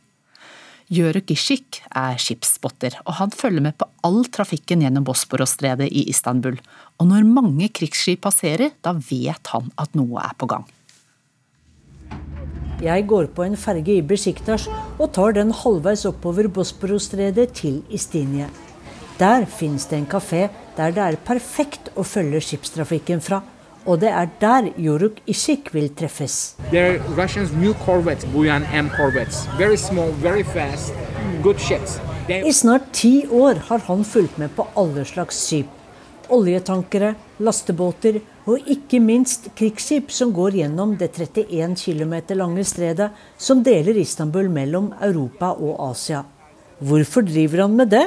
Jøruk 0.92 1.32
Ishik 1.32 1.80
er 1.96 2.18
skipsspotter, 2.20 2.98
og 3.06 3.16
han 3.22 3.32
følger 3.32 3.64
med 3.64 3.78
på 3.78 3.88
all 4.06 4.20
trafikken 4.28 4.84
gjennom 4.84 5.06
Bosporosstredet 5.08 5.88
i 5.88 6.04
Istanbul. 6.12 6.58
Og 7.00 7.08
når 7.08 7.24
mange 7.30 7.70
krigsskip 7.72 8.26
passerer, 8.26 8.74
da 8.82 8.92
vet 8.98 9.54
han 9.54 9.72
at 9.80 9.96
noe 9.98 10.20
er 10.22 10.36
på 10.36 10.50
gang. 10.50 10.66
Jeg 12.82 13.06
går 13.08 13.30
på 13.32 13.44
en 13.46 13.56
ferge 13.56 13.94
i 13.96 14.02
Besiktas 14.04 14.66
og 14.98 15.08
tar 15.16 15.32
den 15.32 15.48
halvveis 15.48 16.02
oppover 16.04 16.44
Bosporostredet 16.52 17.54
til 17.56 17.78
Istinie. 17.88 18.50
Der 19.16 19.46
finnes 19.48 19.86
det 19.88 19.96
en 19.96 20.08
kafé 20.12 20.48
der 20.76 20.92
det 20.92 21.00
er 21.00 21.16
perfekt 21.24 21.88
å 21.96 22.04
følge 22.04 22.42
skipstrafikken 22.44 23.22
fra. 23.24 23.40
Og 23.86 24.02
det 24.02 24.10
er 24.12 24.28
der 24.42 24.68
Joruk 24.76 25.22
Ishik 25.26 25.72
vil 25.72 25.88
treffes. 25.96 26.56
They're 26.68 27.00
Russians' 27.16 27.54
new 27.56 27.72
corvettes, 27.86 28.28
Buyan 28.34 28.66
M 28.74 28.90
corvettes. 28.92 29.46
Very 29.58 29.76
small, 29.76 30.12
very 30.20 30.42
fast, 30.42 30.92
good 31.42 31.58
ships. 31.58 31.96
They... 32.26 32.42
I 32.44 32.52
snart 32.52 32.92
ti 32.92 33.24
år 33.30 33.62
har 33.70 33.86
han 33.88 34.04
fulgt 34.04 34.36
med 34.38 34.52
på 34.56 34.66
alle 34.76 35.04
slags 35.08 35.40
skip. 35.46 35.70
Oljetankere, 36.28 37.14
lastebåter 37.38 38.20
og 38.46 38.70
ikke 38.70 39.00
minst 39.02 39.50
krigsskip 39.58 40.12
som 40.14 40.32
går 40.34 40.60
gjennom 40.60 40.94
det 40.98 41.10
31 41.18 41.74
km 41.82 42.14
lange 42.38 42.64
stredet 42.64 43.10
som 43.38 43.64
deler 43.66 43.98
Istanbul 43.98 44.48
mellom 44.50 44.92
Europa 45.02 45.50
og 45.50 45.90
Asia. 45.90 46.22
Hvorfor 46.78 47.20
driver 47.24 47.62
han 47.62 47.76
med 47.76 47.86
det? 47.86 48.04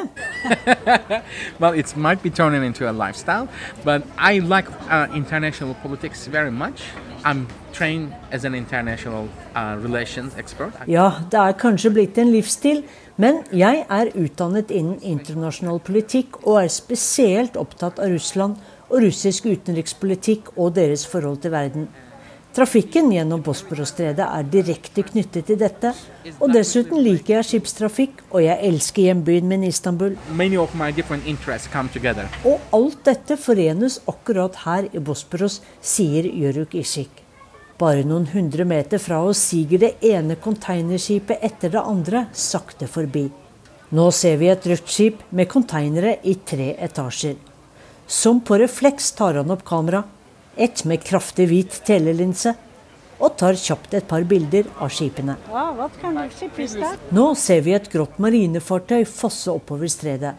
well, 1.62 1.74
it 1.74 1.98
might 1.98 2.22
be 2.22 2.30
turning 2.30 2.64
into 2.64 2.88
a 2.88 2.92
lifestyle, 2.92 3.48
but 3.84 4.04
I 4.18 4.40
like 4.40 4.70
uh, 4.92 5.08
international 5.16 5.76
politics 5.82 6.28
very 6.28 6.52
much. 6.52 6.84
I'm 7.26 7.48
trained 7.74 8.14
as 8.32 8.46
an 8.46 8.56
international 8.56 9.28
uh, 9.56 9.76
relations 9.84 10.34
expert. 10.38 10.74
Ja, 10.88 11.12
det 11.32 11.40
er 11.40 11.52
kanskje 11.52 11.90
blitt 11.90 12.18
en 12.18 12.32
livsstil, 12.32 12.84
men 13.18 13.42
jeg 13.52 13.86
er 13.90 14.14
utdannet 14.16 14.72
innen 14.72 15.02
internasjonal 15.02 15.80
politikk 15.80 16.40
og 16.46 16.64
er 16.64 16.70
spesielt 16.72 17.58
opptatt 17.58 18.00
av 18.00 18.14
Russland 18.14 18.56
og 18.90 19.02
russisk 19.06 19.48
utenrikspolitikk 19.50 20.54
og 20.58 20.76
deres 20.76 21.06
forhold 21.08 21.42
til 21.44 21.54
verden. 21.56 21.88
Trafikken 22.50 23.12
gjennom 23.14 23.44
Bosporosstredet 23.46 24.26
er 24.26 24.48
direkte 24.52 25.04
knyttet 25.06 25.46
til 25.48 25.60
dette. 25.62 25.92
Og 26.42 26.50
dessuten 26.52 26.98
liker 27.06 27.36
jeg 27.36 27.46
skipstrafikk, 27.46 28.24
og 28.34 28.42
jeg 28.42 28.58
elsker 28.66 29.06
hjembyen 29.06 29.48
min 29.52 29.68
Istanbul. 29.68 30.16
Og 32.50 32.58
alt 32.74 33.04
dette 33.06 33.38
forenes 33.38 34.00
akkurat 34.10 34.58
her 34.66 34.90
i 34.90 35.00
Bosporos, 35.00 35.60
sier 35.80 36.26
Jøruk 36.26 36.74
Ishik. 36.82 37.22
Bare 37.80 38.02
noen 38.04 38.26
hundre 38.34 38.66
meter 38.68 39.00
fra 39.00 39.22
oss 39.24 39.46
siger 39.54 39.80
det 39.80 39.94
ene 40.04 40.36
containerskipet 40.36 41.46
etter 41.46 41.72
det 41.72 41.84
andre 41.86 42.26
sakte 42.36 42.90
forbi. 42.92 43.30
Nå 43.96 44.10
ser 44.12 44.36
vi 44.42 44.50
et 44.52 44.66
rødt 44.68 44.90
skip 44.90 45.22
med 45.32 45.48
konteinere 45.50 46.18
i 46.28 46.36
tre 46.46 46.74
etasjer. 46.76 47.38
Som 48.10 48.42
på 48.42 48.58
refleks 48.58 49.12
tar 49.12 49.38
han 49.38 49.52
opp 49.54 49.62
kamera 49.66 50.04
ett 50.60 50.84
med 50.84 51.04
kraftig 51.06 51.46
hvit 51.48 51.76
telelinse, 51.88 52.56
og 53.20 53.36
tar 53.40 53.56
kjapt 53.60 53.94
et 53.96 54.08
par 54.08 54.24
bilder 54.28 54.68
av 54.80 54.92
skipene. 54.96 55.36
Nå 57.16 57.26
ser 57.40 57.62
vi 57.66 57.74
et 57.76 57.90
grått 57.92 58.20
marinefartøy 58.20 59.04
fosse 59.08 59.52
oppover 59.52 59.92
stredet. 59.92 60.34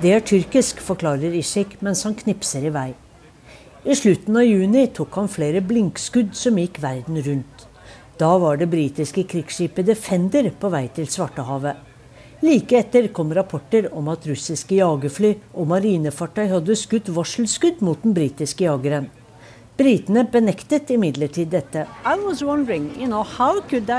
Det 0.00 0.12
er 0.16 0.24
tyrkisk, 0.32 0.80
forklarer 0.90 1.36
Ishik 1.42 1.76
mens 1.84 2.04
han 2.08 2.16
knipser 2.16 2.68
i 2.68 2.72
vei. 2.76 2.88
I 3.88 3.96
slutten 3.96 4.36
av 4.36 4.48
juni 4.48 4.88
tok 4.92 5.20
han 5.20 5.30
flere 5.32 5.60
blinkskudd 5.64 6.34
som 6.36 6.58
gikk 6.60 6.80
verden 6.82 7.20
rundt. 7.24 7.68
Da 8.18 8.32
var 8.42 8.58
det 8.58 8.72
britiske 8.72 9.22
krigsskipet 9.30 9.86
Defender 9.86 10.50
på 10.60 10.72
vei 10.72 10.88
til 10.96 11.06
Svartehavet. 11.08 11.87
Like 12.40 12.76
etter 12.78 13.08
kom 13.08 13.34
rapporter 13.34 13.88
om 13.98 14.08
at 14.12 14.26
russiske 14.30 14.76
jagerfly 14.78 15.32
og 15.58 15.66
marinefartøy 15.72 16.44
hadde 16.52 16.76
skutt 16.78 17.08
varselskudd 17.10 17.80
mot 17.82 18.04
den 18.04 18.14
britiske 18.14 18.62
jageren. 18.62 19.08
Britene 19.78 20.22
benektet 20.30 20.90
imidlertid 20.94 21.50
dette. 21.50 21.84
You 22.06 23.06
know, 23.06 23.24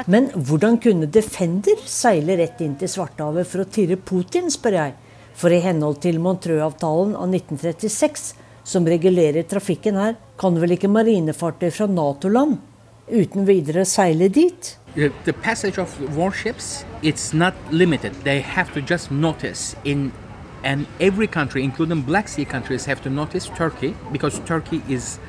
Men 0.08 0.32
hvordan 0.36 0.80
kunne 0.80 1.08
Defender 1.08 1.84
seile 1.86 2.38
rett 2.40 2.64
inn 2.64 2.78
til 2.80 2.92
Svartehavet 2.92 3.48
for 3.48 3.64
å 3.64 3.68
tirre 3.68 3.96
Putin, 3.96 4.48
spør 4.52 4.76
jeg. 4.76 4.96
For 5.36 5.52
i 5.52 5.60
henhold 5.64 6.00
til 6.04 6.20
Montreux-avtalen 6.24 7.16
av 7.20 7.28
1936, 7.32 8.34
som 8.64 8.88
regulerer 8.88 9.48
trafikken 9.48 10.00
her, 10.00 10.16
kan 10.40 10.56
vel 10.60 10.76
ikke 10.76 10.92
marinefartøy 10.92 11.72
fra 11.76 11.88
Nato-land 11.92 12.60
uten 13.10 13.48
videre 13.48 13.86
seile 13.86 14.30
dit? 14.30 14.78
The 14.96 15.34
passage 15.34 15.78
of 15.78 15.94
warships, 16.18 16.86
it's 17.02 17.34
not 17.34 17.54
limited. 17.72 18.14
They 18.24 18.42
have 18.42 18.74
to 18.74 18.82
just 18.82 19.12
notice 19.12 19.76
in 19.84 20.12
and 20.64 20.88
every 21.00 21.28
country, 21.28 21.64
including 21.64 22.02
Black 22.02 22.28
Sea 22.28 22.46
countries, 22.46 22.86
have 22.86 23.02
to 23.04 23.10
notice 23.10 23.50
Turkey 23.56 23.96
because 24.12 24.40
Turkey 24.46 24.82
is 24.90 25.20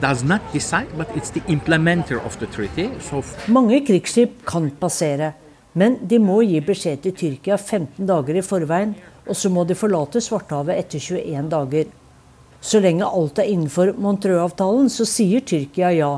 does 0.00 0.22
not 0.22 0.40
decide, 0.52 0.88
but 0.96 1.08
it's 1.16 1.30
the 1.30 1.40
implementer 1.48 2.24
of 2.24 2.38
the 2.38 2.46
treaty. 2.46 2.90
So 3.00 3.22
Mange 3.48 3.80
krigsskip 3.86 4.44
kan 4.46 4.70
passere, 4.70 5.32
men 5.72 5.98
de 6.06 6.18
må 6.18 6.42
gi 6.44 6.60
beskjed 6.60 7.02
til 7.02 7.14
Tyrkia 7.16 7.56
15 7.56 8.06
dager 8.06 8.36
i 8.36 8.44
forveien, 8.44 8.94
og 9.26 9.36
så 9.36 9.48
må 9.50 9.64
de 9.64 9.74
forlate 9.74 10.20
Svartehavet 10.20 10.76
etter 10.76 11.00
21 11.00 11.48
dager. 11.50 11.88
Så 12.60 12.80
lenge 12.80 13.08
alt 13.08 13.38
er 13.38 13.48
innenfor 13.52 13.94
Montreux-avtalen, 13.96 14.88
så 14.92 15.06
sier 15.08 15.40
Tyrkia 15.40 15.92
ja. 15.96 16.12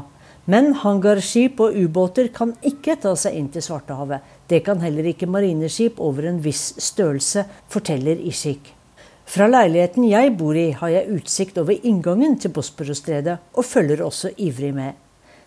Men 0.48 0.70
hangarskip 0.80 1.58
og 1.60 1.76
ubåter 1.76 2.30
kan 2.32 2.54
ikke 2.64 2.94
ta 3.02 3.12
seg 3.20 3.34
inn 3.36 3.50
til 3.52 3.64
Svartehavet. 3.64 4.24
Det 4.48 4.62
kan 4.64 4.80
heller 4.80 5.10
ikke 5.10 5.28
marineskip 5.28 6.00
over 6.00 6.24
en 6.30 6.38
viss 6.40 6.70
størrelse, 6.80 7.44
forteller 7.68 8.16
Ishik. 8.30 8.72
Fra 9.28 9.44
leiligheten 9.44 10.06
jeg 10.08 10.32
bor 10.40 10.56
i, 10.56 10.70
har 10.72 10.88
jeg 10.94 11.18
utsikt 11.18 11.60
over 11.60 11.76
inngangen 11.76 12.38
til 12.40 12.54
Bosporosstredet, 12.56 13.36
og 13.52 13.68
følger 13.68 14.00
også 14.06 14.32
ivrig 14.40 14.72
med. 14.72 14.96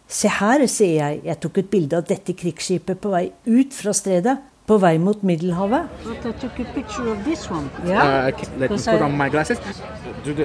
Se 0.05 0.29
her, 0.29 0.67
sier 0.69 0.99
jeg, 0.99 1.21
jeg 1.25 1.39
tok 1.41 1.57
et 1.57 1.71
bilde 1.71 1.97
av 1.97 2.05
dette 2.05 2.35
krigsskipet 2.37 3.01
på 3.01 3.09
vei 3.09 3.23
ut 3.49 3.73
fra 3.73 3.95
stredet, 3.97 4.37
på 4.71 4.77
vei 4.79 4.97
mot 4.97 5.23
Middelhavet. 5.23 5.89
Yeah. 7.85 8.27
Uh, 8.27 8.59
let 8.59 8.71
me 8.71 8.77
put 8.77 9.01
on 9.01 9.17
my 9.17 9.29
glasses. 9.29 9.59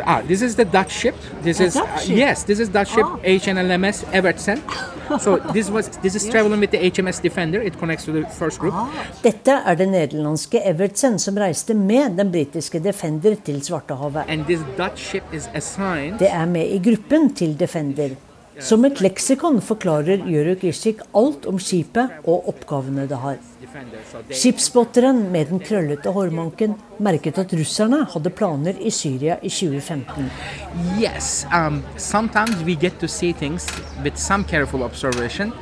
Ah, 0.05 0.21
this 0.27 0.43
is 0.43 0.57
the 0.57 0.65
Dutch 0.65 0.91
ship. 0.91 1.15
This 1.43 1.61
is 1.61 1.77
uh, 1.77 1.87
yes, 2.09 2.45
this 2.45 2.59
is 2.59 2.69
Dutch 2.69 2.91
ship 2.95 3.07
HNLMS 3.23 4.05
Evertsen. 4.12 4.62
So 5.21 5.37
this 5.55 5.71
was 5.71 5.89
this 6.03 6.17
is 6.17 6.29
traveling 6.29 6.61
with 6.61 6.73
the 6.73 6.79
HMS 6.91 7.23
Defender. 7.23 7.61
It 7.62 7.79
connects 7.79 8.05
to 8.07 8.12
the 8.12 8.25
first 8.39 8.59
group. 8.59 8.75
Dette 9.23 9.61
er 9.67 9.75
det 9.79 9.87
nederlandske 9.89 10.65
Evertsen 10.67 11.19
som 11.23 11.39
reiste 11.39 11.75
med 11.75 12.19
den 12.19 12.33
britiske 12.33 12.83
Defender 12.83 13.37
til 13.45 13.62
Svartehavet. 13.62 14.25
And 14.29 14.45
this 14.45 14.61
Dutch 14.77 15.07
ship 15.09 15.23
is 15.33 15.51
assigned. 15.55 16.19
Det 16.19 16.33
er 16.33 16.47
med 16.47 16.67
i 16.67 16.83
gruppen 16.91 17.35
til 17.35 17.61
Defender. 17.61 18.09
Som 18.64 18.87
et 18.88 19.01
leksikon 19.05 19.59
forklarer 19.61 20.23
Jøruk 20.31 20.62
Ishik 20.64 21.03
alt 21.19 21.45
om 21.51 21.59
skipet 21.61 22.25
og 22.25 22.47
oppgavene 22.49 23.05
det 23.09 23.19
har. 23.21 23.37
Skipspotteren 24.33 25.27
med 25.33 25.51
den 25.51 25.61
krøllete 25.61 26.12
hårmanken 26.14 26.77
merket 27.03 27.37
at 27.42 27.53
russerne 27.53 28.05
hadde 28.14 28.33
planer 28.33 28.79
i 28.81 28.90
Syria 28.90 29.37
i 29.42 29.51
2015. 29.53 30.31
Yes, 31.01 31.45
um, 31.53 31.83
sometimes 31.97 32.62
we 32.64 32.75
get 32.75 32.99
to 33.01 33.09
see 33.09 33.33
things 33.33 33.69
with 34.03 34.16
some 34.16 34.45
careful 34.45 34.83
observation. 34.83 35.53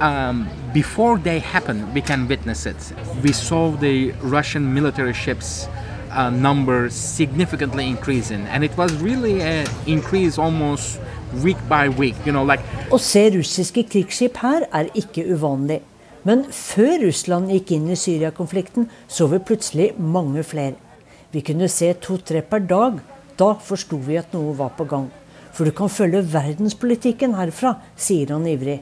Um, 0.00 0.48
before 0.74 1.18
they 1.18 1.38
happen, 1.38 1.86
we 1.94 2.00
can 2.00 2.26
witness 2.26 2.66
it. 2.66 2.92
We 3.22 3.32
saw 3.32 3.70
the 3.70 4.12
Russian 4.22 4.74
military 4.74 5.12
ships 5.12 5.68
uh, 6.10 6.30
number 6.30 6.90
significantly 6.90 7.86
increasing, 7.86 8.46
and 8.48 8.64
it 8.64 8.76
was 8.76 8.92
really 8.94 9.40
an 9.40 9.66
increase 9.86 10.38
almost 10.38 10.98
week 11.44 11.60
by 11.68 11.88
week. 11.88 12.16
You 12.26 12.32
know, 12.32 12.44
like 12.44 12.64
Å 12.90 12.98
se 12.98 13.22
russiske 13.34 13.84
krigsskip 13.88 14.40
her 14.42 14.66
er 14.72 14.90
ikke 14.98 15.24
uvanlig. 15.30 15.80
Men 16.26 16.44
før 16.52 17.06
Russland 17.06 17.48
gikk 17.54 17.72
inn 17.76 17.88
i 17.88 17.96
Syria-konflikten, 17.96 18.90
så 19.08 19.28
vi 19.30 19.40
plutselig 19.40 19.94
mange 19.96 20.44
flere. 20.44 20.76
Vi 21.32 21.40
kunne 21.46 21.70
se 21.70 21.92
to-tre 22.02 22.42
per 22.42 22.66
dag. 22.68 23.00
Da 23.40 23.54
forsto 23.56 23.96
vi 24.04 24.18
at 24.20 24.34
noe 24.36 24.52
var 24.58 24.74
på 24.76 24.84
gang. 24.90 25.08
For 25.54 25.64
du 25.64 25.72
kan 25.74 25.88
følge 25.88 26.20
verdenspolitikken 26.32 27.38
herfra, 27.38 27.78
sier 27.96 28.34
han 28.34 28.46
ivrig. 28.50 28.80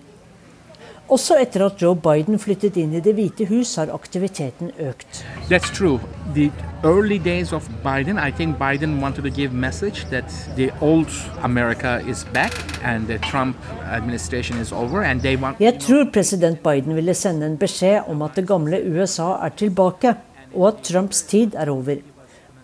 Også 1.09 1.39
etter 1.41 1.63
at 1.65 1.81
Joe 1.81 1.97
Biden 1.97 2.37
flyttet 2.37 2.77
inn 2.77 2.91
i 2.93 3.01
Det 3.01 3.15
hvite 3.17 3.47
hus, 3.49 3.71
har 3.81 3.89
aktiviteten 3.95 4.75
økt. 4.77 5.23
That's 5.49 5.71
true. 5.73 5.97
The 6.35 6.51
early 6.85 7.17
days 7.17 7.53
of 7.57 7.65
Biden, 7.83 8.21
I 8.21 8.31
think 8.31 8.59
Biden 8.61 8.99
wanted 9.01 9.25
to 9.25 9.33
give 9.33 9.55
message 9.57 10.05
that 10.11 10.29
the 10.57 10.69
old 10.85 11.09
America 11.43 11.99
is 12.05 12.27
back 12.35 12.53
and 12.85 13.09
the 13.09 13.17
Trump 13.31 13.57
administration 13.89 14.61
is 14.61 14.73
over 14.73 15.03
and 15.03 15.25
they 15.25 15.37
want 15.41 15.61
Jeg 15.61 15.81
tror 15.81 16.11
president 16.13 16.63
Biden 16.63 16.95
ville 16.95 17.15
sende 17.15 17.47
en 17.47 17.57
beskjed 17.57 18.05
om 18.09 18.23
at 18.23 18.37
det 18.37 18.47
gamle 18.47 18.85
USA 18.93 19.33
er 19.47 19.57
tilbake, 19.57 20.15
og 20.55 20.69
at 20.69 20.85
Trumps 20.85 21.23
tid 21.23 21.57
er 21.57 21.71
over. 21.73 22.05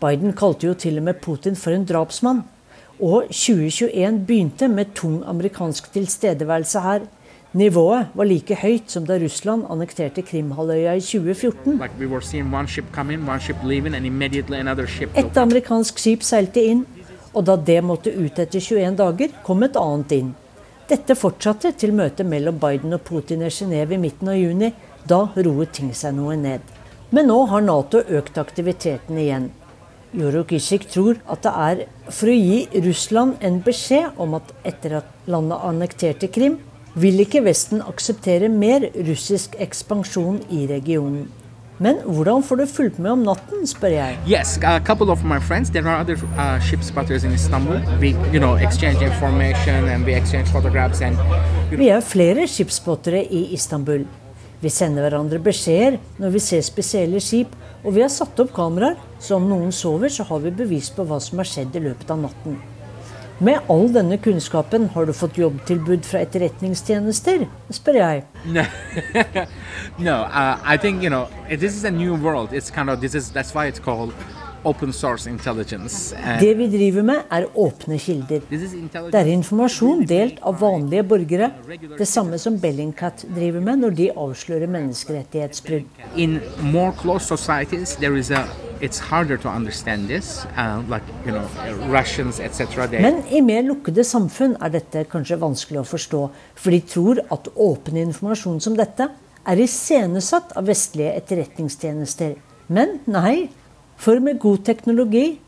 Biden 0.05 0.37
kalte 0.37 0.67
jo 0.67 0.75
til 0.75 1.01
og 1.01 1.09
med 1.09 1.15
Putin 1.15 1.57
for 1.57 1.73
en 1.73 1.89
drapsmann. 1.89 2.45
Og 3.01 3.25
2021 3.33 4.25
begynte 4.27 4.69
med 4.69 4.93
tung 4.95 5.23
amerikansk 5.27 5.93
tilstedeværelse 5.93 6.81
her. 6.81 7.07
Nivået 7.55 8.07
var 8.19 8.27
like 8.27 8.57
høyt 8.59 8.91
som 8.91 9.05
da 9.07 9.15
Russland 9.23 9.69
annekterte 9.71 10.25
Krimhalvøya 10.27 10.97
i 10.99 11.01
2014. 11.01 11.77
Like 11.79 11.95
we 12.01 12.07
were 12.11 12.21
seeing 12.21 12.51
one 12.55 12.67
ship 12.67 12.85
come 12.93 13.15
in, 13.15 13.29
one 13.29 13.41
ship 13.41 13.57
leaving, 13.63 13.95
and 13.95 14.07
immediately 14.07 14.59
another 14.59 14.87
ship. 14.87 15.11
Et 15.15 15.37
amerikansk 15.39 15.99
skip 16.03 16.27
seilte 16.27 16.65
inn, 16.67 16.83
og 17.33 17.47
da 17.47 17.55
det 17.57 17.79
måtte 17.87 18.11
ut 18.11 18.41
etter 18.43 18.59
21 18.59 18.99
dager, 18.99 19.39
kom 19.47 19.63
et 19.63 19.79
annet 19.79 20.17
inn. 20.19 20.35
Dette 20.91 21.15
fortsatte 21.15 21.73
til 21.79 21.95
møtet 21.95 22.27
mellom 22.27 22.59
Biden 22.59 22.99
og 22.99 23.07
Putin 23.07 23.47
i 23.47 23.55
Genéve 23.55 23.95
i 23.95 24.03
midten 24.03 24.35
av 24.35 24.41
juni. 24.41 24.75
Da 25.07 25.23
roet 25.37 25.77
ting 25.79 25.95
seg 25.95 26.19
noe 26.19 26.35
ned. 26.35 26.61
Men 27.15 27.31
nå 27.31 27.39
har 27.55 27.63
Nato 27.63 28.03
økt 28.03 28.39
aktiviteten 28.43 29.21
igjen. 29.21 29.51
Joro 30.11 30.43
Kishik 30.43 30.89
tror 30.91 31.23
at 31.31 31.47
det 31.47 31.55
er 31.71 31.87
for 32.11 32.31
å 32.31 32.35
gi 32.35 32.83
Russland 32.83 33.39
en 33.47 33.63
beskjed 33.63 34.19
om 34.19 34.35
at 34.43 34.51
etter 34.67 34.99
at 35.05 35.29
landet 35.31 35.63
annekterte 35.71 36.35
Krim, 36.35 36.59
vil 36.95 37.21
ikke 37.25 37.43
Vesten 37.45 37.83
akseptere 37.83 38.49
mer 38.49 38.87
russisk 39.09 39.57
ekspansjon 39.63 40.41
i 40.55 40.67
regionen. 40.71 41.27
Men 41.83 41.99
hvordan 42.07 42.43
får 42.47 42.57
du 42.61 42.67
fulgt 42.71 42.99
med 43.03 43.11
om 43.11 43.23
natten, 43.27 43.65
spør 43.67 43.97
jeg. 43.97 44.19
Yes, 44.31 44.59
a 44.63 44.79
couple 44.79 45.11
of 45.11 45.25
my 45.25 45.41
friends. 45.43 45.71
There 45.71 45.89
are 45.91 46.01
other 46.01 46.15
uh, 46.39 46.61
ship 46.63 46.83
spotters 46.87 47.25
in 47.25 47.33
Istanbul. 47.33 47.81
We, 48.01 48.15
you 48.33 48.39
know, 48.39 48.55
exchange 48.55 49.03
information 49.03 49.89
and 49.91 50.07
we 50.07 50.15
exchange 50.15 50.53
photographs 50.53 51.03
and. 51.03 51.19
Vi 51.75 51.89
er 51.89 52.01
flere 52.01 52.47
skipsspottere 52.47 53.25
i 53.25 53.49
Istanbul. 53.55 54.07
Vi 54.61 54.71
sender 54.71 55.09
hverandre 55.09 55.41
beskjeder 55.43 55.99
når 56.23 56.37
vi 56.37 56.41
ser 56.41 56.63
spesielle 56.63 57.21
skip, 57.21 57.51
og 57.83 57.97
vi 57.97 58.05
har 58.05 58.13
satt 58.13 58.39
opp 58.41 58.55
kameraer, 58.55 58.95
så 59.21 59.37
om 59.37 59.51
noen 59.51 59.75
sover, 59.75 60.09
så 60.09 60.25
har 60.31 60.41
vi 60.47 60.55
bevis 60.55 60.93
på 60.95 61.05
hva 61.05 61.19
som 61.21 61.43
har 61.43 61.51
skjedd 61.51 61.75
i 61.75 61.83
løpet 61.89 62.15
av 62.15 62.23
natten. 62.23 62.57
Med 63.39 63.59
all 63.69 63.89
denne 63.91 64.17
kunnskapen, 64.23 64.89
har 64.95 65.07
du 65.07 65.13
fått 65.13 65.39
jobbtilbud 65.39 66.05
fra 66.07 66.21
etterretningstjenester? 66.23 67.49
spør 67.75 67.97
jeg. 67.99 68.23
No, 68.47 68.63
no 70.07 70.21
uh, 70.23 70.63
I 70.63 70.77
think 70.79 71.03
you 71.03 71.11
know 71.11 71.27
this 71.49 71.75
is 71.75 71.85
a 71.85 71.91
new 71.91 72.15
world. 72.15 72.53
It's 72.53 72.71
kind 72.71 72.91
of 72.91 73.01
this 73.01 73.15
is 73.15 73.33
that's 73.35 73.55
why 73.55 73.67
it's 73.67 73.81
called 73.81 74.15
open 74.65 74.93
source 74.93 75.31
intelligence. 75.31 76.15
And 76.17 76.41
Det 76.41 76.55
vi 76.59 76.69
driver 76.71 77.03
med, 77.03 77.23
er 77.31 77.47
åpne 77.55 77.99
kilder. 77.99 78.41
Det 78.51 79.21
er 79.21 79.33
informasjon 79.33 80.07
delt 80.07 80.39
av 80.43 80.61
vanlige 80.61 81.03
borgere. 81.03 81.51
Det 81.99 82.09
samme 82.09 82.39
som 82.39 82.61
Bellingcat 82.61 83.27
driver 83.35 83.61
med 83.61 83.83
når 83.83 83.91
de 83.91 84.11
avslører 84.17 84.67
menneskerettighetsbrudd. 84.67 85.85
in 86.17 86.41
more 86.63 86.93
closed 86.93 87.27
societies, 87.39 87.97
there 87.97 88.17
is 88.19 88.31
a 88.31 88.47
Uh, 90.57 90.83
like 90.89 91.03
you 91.25 91.33
know, 91.33 91.47
Russians. 91.89 92.37
They 92.39 93.01
Men 93.01 93.23
i 93.31 93.41
mer 93.41 93.63
lukkede 93.63 94.05
samfunn 94.05 94.57
er 94.61 94.73
dette 94.75 95.05
kanskje 95.11 95.39
vanskelig 95.41 95.83
å 95.83 95.89
forstå, 95.89 96.23
for 96.55 96.71
de 96.75 96.81
tror 96.81 97.21
at 97.35 97.49
åpen 97.55 97.97
informasjon 97.97 98.61
som 98.61 98.77
dette 98.79 99.09
er 99.45 99.61
iscenesatt 99.61 100.55
av 100.57 100.69
vestlige 100.69 101.15
etterretningstjenester. 101.21 102.35
Men 102.69 102.99
nei, 103.07 103.51
for 103.97 104.21
med 104.21 104.41
god 104.43 104.65
teknologi 104.67 105.39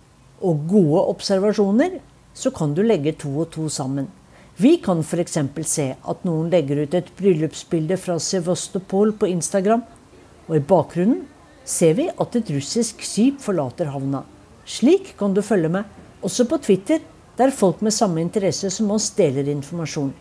og 0.44 0.66
gode 0.70 1.06
observasjoner 1.14 1.98
så 2.36 2.52
kan 2.52 2.74
du 2.76 2.82
legge 2.84 3.16
to 3.16 3.32
og 3.40 3.50
to 3.54 3.68
sammen. 3.72 4.10
Vi 4.56 4.76
kan 4.80 5.02
f.eks. 5.04 5.38
se 5.68 5.86
at 5.96 6.24
noen 6.24 6.50
legger 6.52 6.84
ut 6.84 6.94
et 6.96 7.08
bryllupsbilde 7.18 7.96
fra 8.00 8.18
Sevastopol 8.20 9.12
på 9.16 9.28
Instagram, 9.28 9.82
og 10.46 10.54
i 10.56 10.62
bakgrunnen 10.64 11.24
ser 11.66 11.96
vi 11.98 12.06
at 12.08 12.38
et 12.38 12.50
russisk 12.54 13.02
skip 13.04 13.42
forlater 13.42 13.90
havna. 13.90 14.22
Slik 14.66 15.14
kan 15.18 15.34
du 15.34 15.42
følge 15.42 15.70
med, 15.70 15.84
også 16.22 16.46
på 16.48 16.58
Twitter, 16.62 17.02
der 17.36 17.52
folk 17.52 17.82
med 17.84 17.94
samme 17.94 18.22
interesse 18.22 18.70
som 18.72 18.90
oss 18.94 19.10
deler 19.18 19.50
informasjon. 19.52 20.14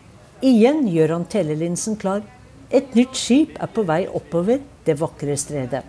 Igjen 0.44 0.84
gjør 0.92 1.16
han 1.16 1.28
telelinsen 1.32 1.96
klar. 1.96 2.22
Et 2.70 2.94
nytt 2.98 3.16
skip 3.16 3.56
er 3.62 3.70
på 3.72 3.86
vei 3.86 4.04
oppover 4.10 4.60
det 4.84 4.98
vakre 5.00 5.36
stredet. 5.38 5.84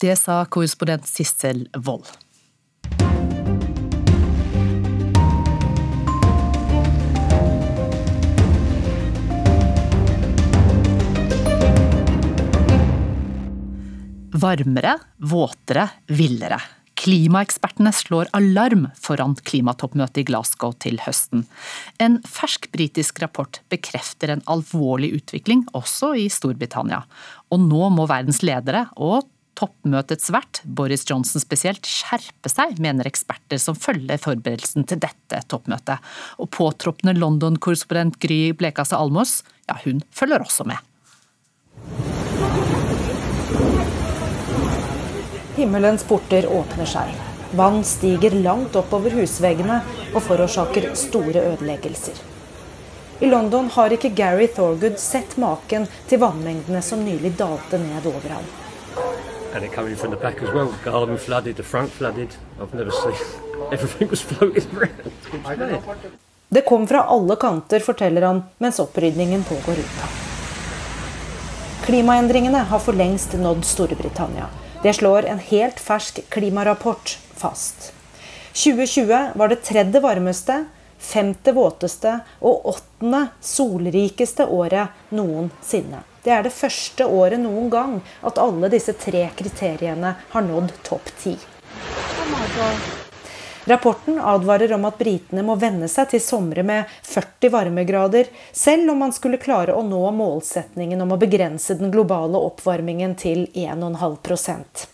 Det 0.00 0.16
sa 0.18 0.42
korrespondent 0.50 1.06
Sissel 1.06 1.68
Wold. 1.86 2.08
Varmere, 14.44 14.98
våtere, 15.16 15.88
villere. 16.06 16.58
Klimaekspertene 17.00 17.88
slår 17.96 18.28
alarm 18.36 18.90
foran 19.00 19.32
klimatoppmøtet 19.40 20.20
i 20.20 20.24
Glasgow 20.28 20.74
til 20.84 20.98
høsten. 21.00 21.46
En 21.96 22.18
fersk 22.28 22.68
britisk 22.74 23.22
rapport 23.24 23.62
bekrefter 23.72 24.34
en 24.34 24.44
alvorlig 24.50 25.14
utvikling 25.16 25.64
også 25.72 26.12
i 26.20 26.26
Storbritannia. 26.32 27.00
Og 27.56 27.64
nå 27.64 27.88
må 27.96 28.04
verdens 28.10 28.42
ledere, 28.44 28.84
og 29.00 29.24
toppmøtets 29.56 30.28
vert, 30.34 30.60
Boris 30.64 31.06
Johnson 31.08 31.40
spesielt, 31.40 31.88
skjerpe 31.88 32.52
seg, 32.52 32.76
mener 32.84 33.08
eksperter 33.08 33.62
som 33.62 33.78
følger 33.78 34.20
forberedelsen 34.20 34.84
til 34.90 35.00
dette 35.06 35.40
toppmøtet. 35.48 36.04
Og 36.36 36.52
påtroppende 36.52 37.16
London-korrespondent 37.16 38.20
Gry 38.20 38.50
Blekastad 38.52 39.00
Almås, 39.00 39.38
ja, 39.70 39.80
hun 39.86 40.04
følger 40.12 40.44
også 40.44 40.68
med. 40.68 42.83
Himmelens 45.56 46.04
porter 46.04 46.46
åpner 46.50 46.88
seg. 46.88 47.14
Vann 47.54 47.84
stiger 47.86 48.34
langt 48.42 48.76
oppover 48.76 49.14
husveggene 49.14 49.80
og 50.12 50.22
forårsaker 50.26 50.90
store 50.98 51.44
ødeleggelser. 51.52 52.18
I 53.22 53.30
London 53.30 53.70
har 53.76 53.94
ikke 53.94 54.10
Gary 54.18 54.48
Thorgood 54.50 54.98
sett 54.98 55.36
maken 55.38 55.86
til 56.10 56.18
vannmengdene 56.24 56.82
som 56.82 57.04
nylig 57.06 57.36
dalte 57.38 57.78
ned 57.78 58.06
over 58.10 58.28
ham. 58.34 58.52
and 59.54 59.64
it 59.64 59.72
coming 59.72 59.96
from 59.96 60.10
the 60.10 60.16
back 60.16 60.42
as 60.42 60.52
well. 60.54 60.74
Garden 60.84 61.18
flooded, 61.18 61.56
the 61.56 61.62
front 61.62 61.90
flooded. 61.90 62.28
I've 62.60 62.74
never 62.74 62.90
seen 62.90 63.14
everything 63.72 64.08
was 64.10 64.22
floating 64.22 64.66
around. 64.76 66.00
Det 66.48 66.60
kom 66.60 66.86
fra 66.86 67.02
alle 67.02 67.36
kanter, 67.36 67.80
forteller 67.80 68.22
han 68.22 68.42
mens 68.58 68.78
opprydningen 68.78 69.44
pågår 69.44 69.78
ute. 69.78 70.10
Klimaendringene 71.84 72.58
har 72.58 72.78
for 72.78 72.92
lengst 72.92 73.32
nådd 73.32 73.64
Storbritannia. 73.64 74.46
Det 74.84 74.92
slår 74.92 75.24
en 75.24 75.38
helt 75.38 75.80
fersk 75.80 76.20
klimarapport 76.28 77.18
fast. 77.34 77.92
2020 78.52 79.30
var 79.34 79.48
det 79.48 79.56
tredje 79.56 80.00
varmeste, 80.00 80.64
femte 80.98 81.52
våteste 81.56 82.18
og 82.40 82.66
åttende 82.68 83.22
solrikeste 83.40 84.44
året 84.44 85.08
noensinne. 85.08 86.02
Det 86.20 86.36
er 86.36 86.44
det 86.44 86.52
første 86.52 87.06
året 87.08 87.40
noen 87.40 87.70
gang 87.72 87.94
at 88.20 88.42
alle 88.44 88.68
disse 88.76 88.92
tre 88.92 89.24
kriteriene 89.40 90.12
har 90.36 90.44
nådd 90.52 90.76
topp 90.84 91.08
ti. 91.16 91.32
Rapporten 93.66 94.18
advarer 94.20 94.72
om 94.72 94.82
at 94.84 94.98
britene 94.98 95.40
må 95.42 95.54
venne 95.56 95.86
seg 95.88 96.10
til 96.10 96.20
somre 96.20 96.60
med 96.66 96.90
40 97.08 97.48
varmegrader, 97.54 98.28
selv 98.52 98.92
om 98.92 98.98
man 99.00 99.14
skulle 99.16 99.40
klare 99.40 99.72
å 99.72 99.80
nå 99.86 100.02
målsetningen 100.12 101.00
om 101.00 101.14
å 101.14 101.18
begrense 101.22 101.72
den 101.78 101.94
globale 101.94 102.36
oppvarmingen 102.50 103.14
til 103.16 103.46
1,5% 103.54 104.84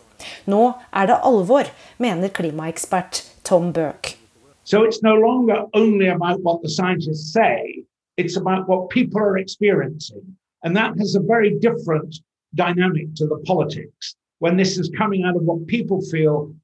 Nå 0.53 0.61
er 0.95 1.11
det 1.11 1.19
alvor, 1.27 1.67
mener 1.99 2.31
klimaekspert 2.31 3.25
Tom 3.43 3.73
Burke. 3.73 4.15
So 4.63 4.85
it's 4.85 5.03
no 5.03 5.17
longer 5.17 5.65
only 5.75 6.07
about 6.07 6.39
what 6.43 6.63
the 6.63 6.69
scientists 6.69 7.33
say, 7.33 7.83
it's 8.19 8.37
about 8.37 8.69
what 8.69 8.91
people 8.91 9.21
are 9.21 9.39
experiencing. 9.39 10.37
And 10.63 10.77
that 10.77 10.95
has 10.99 11.17
a 11.17 11.21
very 11.21 11.59
different 11.59 12.21
dynamic 12.55 13.15
to 13.17 13.27
the 13.27 13.43
politics 13.47 14.15
when 14.39 14.57
this 14.57 14.79
is 14.79 14.91
coming 14.97 15.25
out 15.25 15.35
of 15.35 15.43
what 15.43 15.67
people 15.67 16.01
feel 16.03 16.55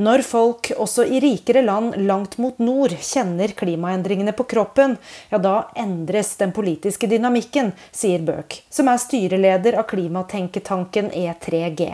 Når 0.00 0.22
folk 0.22 0.70
også 0.78 1.04
i 1.04 1.18
rikere 1.20 1.62
land 1.66 1.96
langt 2.06 2.36
mot 2.38 2.60
nord 2.62 2.94
kjenner 2.94 3.50
klimaendringene 3.58 4.32
på 4.38 4.46
kroppen, 4.52 4.94
ja 5.32 5.40
da 5.42 5.54
endres 5.74 6.36
den 6.38 6.54
politiske 6.54 7.10
dynamikken, 7.10 7.72
sier 7.90 8.22
Burke, 8.22 8.62
som 8.70 8.88
er 8.88 9.02
styreleder 9.02 9.80
av 9.82 9.90
klimatenketanken 9.90 11.10
E3G. 11.10 11.90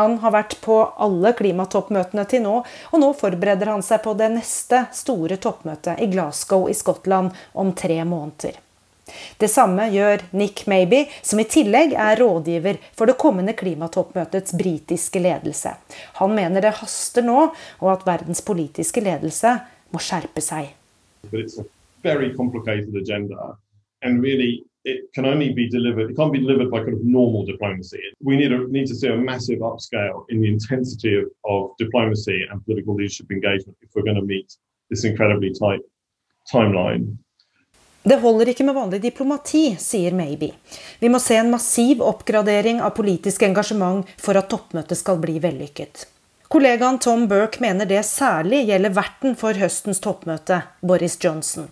Han 0.00 0.18
har 0.24 0.32
vært 0.32 0.58
på 0.64 0.80
alle 0.96 1.36
klimatoppmøtene 1.36 2.24
til 2.28 2.42
nå, 2.48 2.58
og 2.64 3.00
nå 3.04 3.12
forbereder 3.20 3.70
han 3.72 3.84
seg 3.84 4.02
på 4.04 4.16
det 4.16 4.32
neste 4.34 4.86
store 4.96 5.36
toppmøtet 5.36 6.00
i 6.00 6.08
Glasgow 6.12 6.70
i 6.72 6.76
Skottland 6.76 7.36
om 7.52 7.76
tre 7.76 8.00
måneder. 8.04 8.56
Det 9.40 9.48
samme 9.50 9.86
gjør 9.92 10.24
Nick 10.36 10.64
Maybe, 10.66 11.04
som 11.22 11.40
i 11.40 11.46
tillegg 11.50 11.94
er 11.94 12.18
rådgiver 12.20 12.80
for 12.96 13.06
det 13.06 13.18
kommende 13.20 13.54
klimatoppmøtets 13.58 14.56
britiske 14.58 15.22
ledelse. 15.22 15.76
Han 16.20 16.34
mener 16.34 16.64
det 16.64 16.76
haster 16.80 17.26
nå, 17.26 17.50
og 17.80 17.92
at 17.92 18.06
verdens 18.06 18.42
politiske 18.42 19.04
ledelse 19.04 19.58
må 19.92 20.02
skjerpe 20.02 20.42
seg. 20.42 20.74
very 22.02 22.32
complicated 22.36 22.94
agenda 22.94 23.56
and 24.02 24.22
really 24.22 24.62
it 24.84 24.98
can 25.14 25.24
only 25.24 25.52
be 25.52 25.68
delivered 25.68 26.10
it 26.10 26.16
can't 26.16 26.32
be 26.32 26.38
delivered 26.38 26.70
by 26.70 26.78
kind 26.84 26.94
of 26.94 27.02
normal 27.02 27.44
diplomacy 27.44 27.98
we 28.22 28.36
need 28.36 28.52
a 28.52 28.60
need 28.68 28.86
to 28.86 28.94
see 28.94 29.08
a 29.08 29.16
massive 29.16 29.58
upscale 29.58 30.24
in 30.28 30.40
the 30.40 30.48
intensity 30.48 31.16
of, 31.20 31.24
of 31.44 31.70
diplomacy 31.78 32.38
and 32.50 32.64
political 32.64 32.94
leadership 32.94 33.28
engagement 33.32 33.76
if 33.82 33.88
we're 33.94 34.08
going 34.10 34.20
to 34.22 34.28
meet 34.34 34.48
this 34.90 35.04
incredibly 35.04 35.52
tight 35.52 35.80
timeline. 36.52 37.16
Det 38.06 38.20
holder 38.22 38.52
ikke 38.52 38.62
med 38.62 38.76
vanlig 38.76 39.00
diplomati, 39.02 39.72
sier 39.82 40.14
Maybe. 40.14 40.52
Vi 41.00 41.08
må 41.10 41.18
se 41.18 41.40
en 41.40 41.48
massiv 41.50 42.04
oppgradering 42.06 42.78
av 42.78 42.92
politisk 42.94 43.42
engasjement 43.42 44.06
for 44.22 44.38
at 44.38 44.46
toppmøtet 44.52 45.00
skal 45.00 45.18
bli 45.18 45.40
vellykket. 45.42 46.04
Kollegaen 46.46 47.00
Tom 47.02 47.24
Burke 47.26 47.58
mener 47.64 47.88
det 47.90 48.04
særlig 48.06 48.60
gjelder 48.68 48.94
verten 48.94 49.34
for 49.40 49.58
høstens 49.58 49.98
toppmøte, 50.04 50.60
Boris 50.86 51.18
Johnson. 51.24 51.66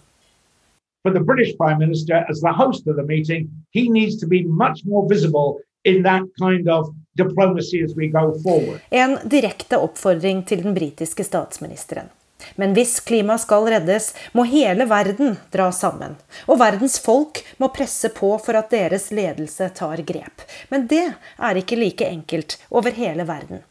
For 1.06 1.14
the 1.14 1.22
British 1.22 1.54
Prime 1.54 1.78
Minister, 1.78 2.26
as 2.28 2.42
the 2.42 2.50
host 2.50 2.88
of 2.88 2.96
the 2.98 3.06
meeting, 3.06 3.46
he 3.70 3.86
needs 3.88 4.18
to 4.18 4.26
be 4.26 4.42
much 4.42 4.82
more 4.84 5.06
visible 5.06 5.60
in 5.84 6.02
that 6.02 6.26
kind 6.42 6.66
of 6.68 6.90
diplomacy 7.14 7.84
as 7.84 7.94
we 7.94 8.08
go 8.08 8.34
forward. 8.42 8.82
En 8.90 9.18
direkte 9.30 9.78
oppfordring 9.78 10.42
til 10.48 10.66
den 10.66 10.74
britiske 10.74 11.24
statsministeren. 11.24 12.10
Men 12.56 12.74
hvis 12.76 12.98
klimaet 13.04 13.44
skal 13.44 13.68
reddes, 13.72 14.12
må 14.32 14.46
hele 14.48 14.86
verden 14.90 15.36
dra 15.54 15.70
sammen. 15.72 16.16
Og 16.48 16.60
verdens 16.62 16.98
folk 17.02 17.42
må 17.62 17.70
presse 17.74 18.10
på 18.14 18.34
for 18.42 18.58
at 18.58 18.72
deres 18.74 19.10
ledelse 19.14 19.70
tar 19.76 20.02
grep. 20.06 20.44
Men 20.70 20.88
det 20.90 21.06
er 21.14 21.60
ikke 21.60 21.78
like 21.80 22.08
enkelt 22.08 22.58
over 22.70 22.94
hele 22.94 23.26
verden. 23.28 23.64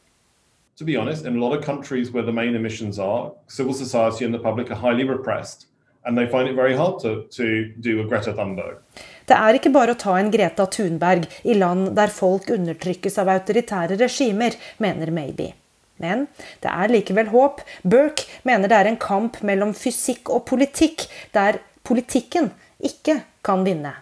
To 0.78 0.86
be 0.86 0.98
honest, 0.98 1.26
in 1.26 1.38
a 1.38 1.40
lot 1.40 1.58
of 1.58 1.64
countries 1.64 2.12
where 2.12 2.26
the 2.26 2.32
main 2.32 2.56
emissions 2.56 2.98
are, 2.98 3.32
civil 3.48 3.74
society 3.74 4.26
and 4.26 4.34
the 4.34 4.40
public 4.40 4.72
are 4.72 4.80
highly 4.80 5.04
repressed. 5.04 5.68
And 6.06 6.18
they 6.18 6.28
find 6.28 6.50
it 6.50 6.56
very 6.56 6.76
hard 6.76 7.00
to, 7.02 7.24
to 7.38 7.66
do 7.80 8.02
a 8.02 8.04
Greta 8.04 8.34
Thunberg. 8.34 8.82
Det 9.26 9.38
er 9.38 9.56
ikke 9.56 9.72
bare 9.72 9.94
å 9.94 10.00
ta 10.00 10.18
en 10.20 10.32
Greta 10.34 10.66
Thunberg 10.68 11.30
i 11.48 11.56
land 11.56 11.94
der 11.96 12.12
folk 12.12 12.50
undertrykkes 12.52 13.22
av 13.22 13.32
autoritære 13.32 13.96
regimer, 14.02 14.58
mener 14.84 15.14
Maybe. 15.16 15.54
Men 16.04 16.28
det 16.63 16.72
er 16.72 16.92
likevel 16.92 17.32
håp. 17.32 17.62
Burke 17.84 18.28
mener 18.44 18.68
det 18.68 18.80
er 18.80 18.92
en 18.92 19.00
kamp 19.00 19.39
mellom 19.48 19.74
fysikk 19.78 20.30
og 20.34 20.46
politikk, 20.50 21.08
der 21.34 21.62
politikken 21.88 22.52
ikke 22.84 23.22
kan 23.46 23.63
vinne. 23.66 23.96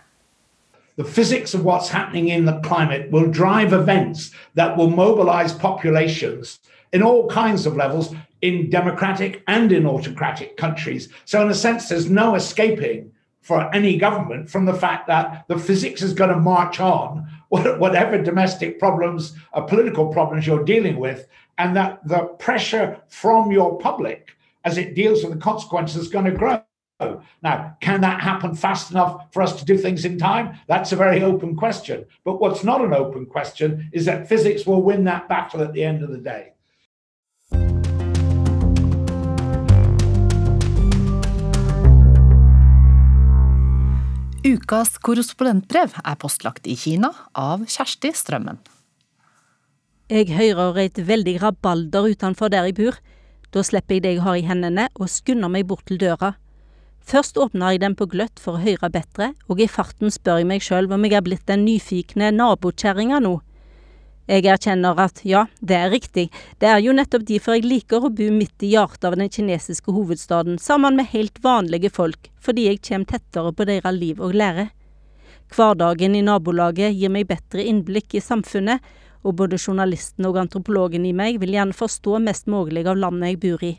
The 0.97 1.07
physics 1.07 1.55
of 1.55 1.61
what's 1.61 1.89
happening 1.89 2.29
in 2.29 2.45
the 2.45 2.59
climate 2.63 3.11
will 3.11 3.31
drive 3.31 3.73
events 3.73 4.31
that 4.55 4.77
will 4.77 4.89
mobilize 4.89 5.53
populations 5.53 6.59
in 6.93 7.01
all 7.01 7.27
kinds 7.29 7.65
of 7.65 7.77
levels 7.77 8.13
in 8.41 8.69
democratic 8.69 9.43
and 9.47 9.71
in 9.71 9.85
autocratic 9.85 10.57
countries. 10.57 11.09
So, 11.25 11.41
in 11.41 11.49
a 11.49 11.55
sense, 11.55 11.89
there's 11.89 12.09
no 12.09 12.35
escaping 12.35 13.11
for 13.41 13.73
any 13.73 13.97
government 13.97 14.49
from 14.49 14.65
the 14.65 14.73
fact 14.73 15.07
that 15.07 15.45
the 15.47 15.57
physics 15.57 16.01
is 16.01 16.13
going 16.13 16.29
to 16.29 16.39
march 16.39 16.79
on, 16.79 17.27
whatever 17.49 18.21
domestic 18.21 18.79
problems 18.79 19.33
or 19.53 19.63
political 19.63 20.07
problems 20.07 20.45
you're 20.45 20.63
dealing 20.63 20.97
with, 20.97 21.27
and 21.61 21.75
that 21.75 22.01
the 22.07 22.21
pressure 22.45 22.87
from 23.07 23.51
your 23.51 23.77
public 23.77 24.21
as 24.65 24.77
it 24.77 24.95
deals 24.95 25.23
with 25.23 25.33
the 25.33 25.39
consequences 25.39 25.95
is 26.03 26.07
going 26.07 26.25
to 26.25 26.31
grow. 26.31 26.63
Now, 27.43 27.77
can 27.81 28.01
that 28.01 28.21
happen 28.21 28.55
fast 28.55 28.91
enough 28.91 29.13
for 29.33 29.41
us 29.43 29.53
to 29.59 29.65
do 29.65 29.77
things 29.77 30.05
in 30.05 30.17
time? 30.17 30.57
That's 30.67 30.91
a 30.91 30.95
very 30.95 31.21
open 31.21 31.55
question. 31.55 32.05
But 32.25 32.41
what's 32.41 32.63
not 32.63 32.81
an 32.81 32.93
open 32.93 33.25
question 33.25 33.89
is 33.91 34.05
that 34.05 34.27
physics 34.27 34.65
will 34.65 34.81
win 34.81 35.03
that 35.05 35.29
battle 35.29 35.61
at 35.61 35.73
the 35.73 35.83
end 35.83 36.03
of 36.03 36.09
the 36.09 36.17
day. 36.33 36.53
Ukas 44.43 44.97
korrespondentbrev 44.97 45.93
er 46.01 46.15
postlagt 46.17 46.65
i 46.65 46.75
Kina 46.75 47.13
av 47.37 47.65
Kjersti 47.69 48.13
Strømmen. 48.17 48.57
Jeg 50.11 50.27
hører 50.35 50.75
et 50.75 50.97
veldig 51.07 51.37
rabalder 51.39 52.09
utenfor 52.11 52.49
der 52.51 52.65
jeg 52.67 52.75
bor. 52.75 52.97
Da 53.55 53.61
slipper 53.63 53.95
jeg 53.95 54.03
det 54.03 54.09
jeg 54.17 54.23
har 54.25 54.35
i 54.35 54.43
hendene, 54.43 54.89
og 54.99 55.07
skynder 55.07 55.47
meg 55.47 55.69
bort 55.69 55.85
til 55.87 56.01
døra. 56.01 56.33
Først 56.99 57.39
åpner 57.39 57.71
jeg 57.71 57.79
den 57.85 57.95
på 57.95 58.09
gløtt 58.11 58.41
for 58.43 58.57
å 58.57 58.63
høre 58.65 58.89
bedre, 58.91 59.29
og 59.47 59.61
i 59.63 59.69
farten 59.71 60.11
spør 60.11 60.41
jeg 60.41 60.49
meg 60.49 60.65
sjøl 60.65 60.91
om 60.91 61.07
jeg 61.07 61.15
er 61.15 61.23
blitt 61.23 61.47
den 61.47 61.63
nyfikne 61.63 62.33
nabokjerringa 62.35 63.21
nå. 63.23 63.37
Jeg 64.27 64.49
erkjenner 64.51 64.99
at 64.99 65.23
ja, 65.23 65.45
det 65.63 65.79
er 65.79 65.93
riktig, 65.95 66.27
det 66.59 66.67
er 66.67 66.83
jo 66.83 66.91
nettopp 66.95 67.23
derfor 67.31 67.55
jeg 67.55 67.69
liker 67.71 68.03
å 68.03 68.11
bo 68.11 68.27
midt 68.35 68.67
i 68.67 68.75
hjertet 68.75 69.07
av 69.07 69.15
den 69.15 69.31
kinesiske 69.31 69.95
hovedstaden 69.95 70.59
sammen 70.59 70.99
med 70.99 71.07
helt 71.15 71.39
vanlige 71.43 71.91
folk, 71.91 72.27
fordi 72.35 72.67
jeg 72.67 72.83
kommer 72.83 73.15
tettere 73.15 73.55
på 73.55 73.67
deres 73.71 73.95
liv 73.95 74.19
og 74.19 74.35
lære. 74.35 74.73
Hverdagen 75.55 76.19
i 76.19 76.23
nabolaget 76.27 76.99
gir 76.99 77.11
meg 77.15 77.31
bedre 77.31 77.63
innblikk 77.63 78.19
i 78.19 78.23
samfunnet, 78.23 78.83
og 79.23 79.35
både 79.39 79.59
journalisten 79.59 80.25
og 80.25 80.39
antropologen 80.41 81.05
i 81.05 81.13
meg 81.13 81.39
vil 81.41 81.53
gjerne 81.55 81.77
forstå 81.77 82.19
mest 82.25 82.49
mulig 82.51 82.85
av 82.87 82.99
landet 82.99 83.33
jeg 83.33 83.41
bor 83.45 83.63
i. 83.63 83.71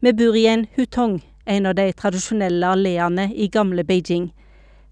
Vi 0.00 0.12
bor 0.12 0.36
i 0.36 0.46
en 0.50 0.66
hutong, 0.76 1.20
en 1.46 1.66
av 1.66 1.76
de 1.78 1.86
tradisjonelle 1.92 2.72
alleene 2.74 3.30
i 3.34 3.48
gamle 3.52 3.84
Beijing. 3.84 4.30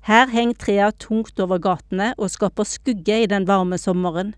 Her 0.04 0.28
henger 0.28 0.60
trærne 0.60 0.96
tungt 1.00 1.40
over 1.40 1.58
gatene 1.58 2.12
og 2.18 2.32
skaper 2.32 2.68
skugge 2.68 3.22
i 3.22 3.28
den 3.30 3.46
varme 3.48 3.78
sommeren. 3.80 4.34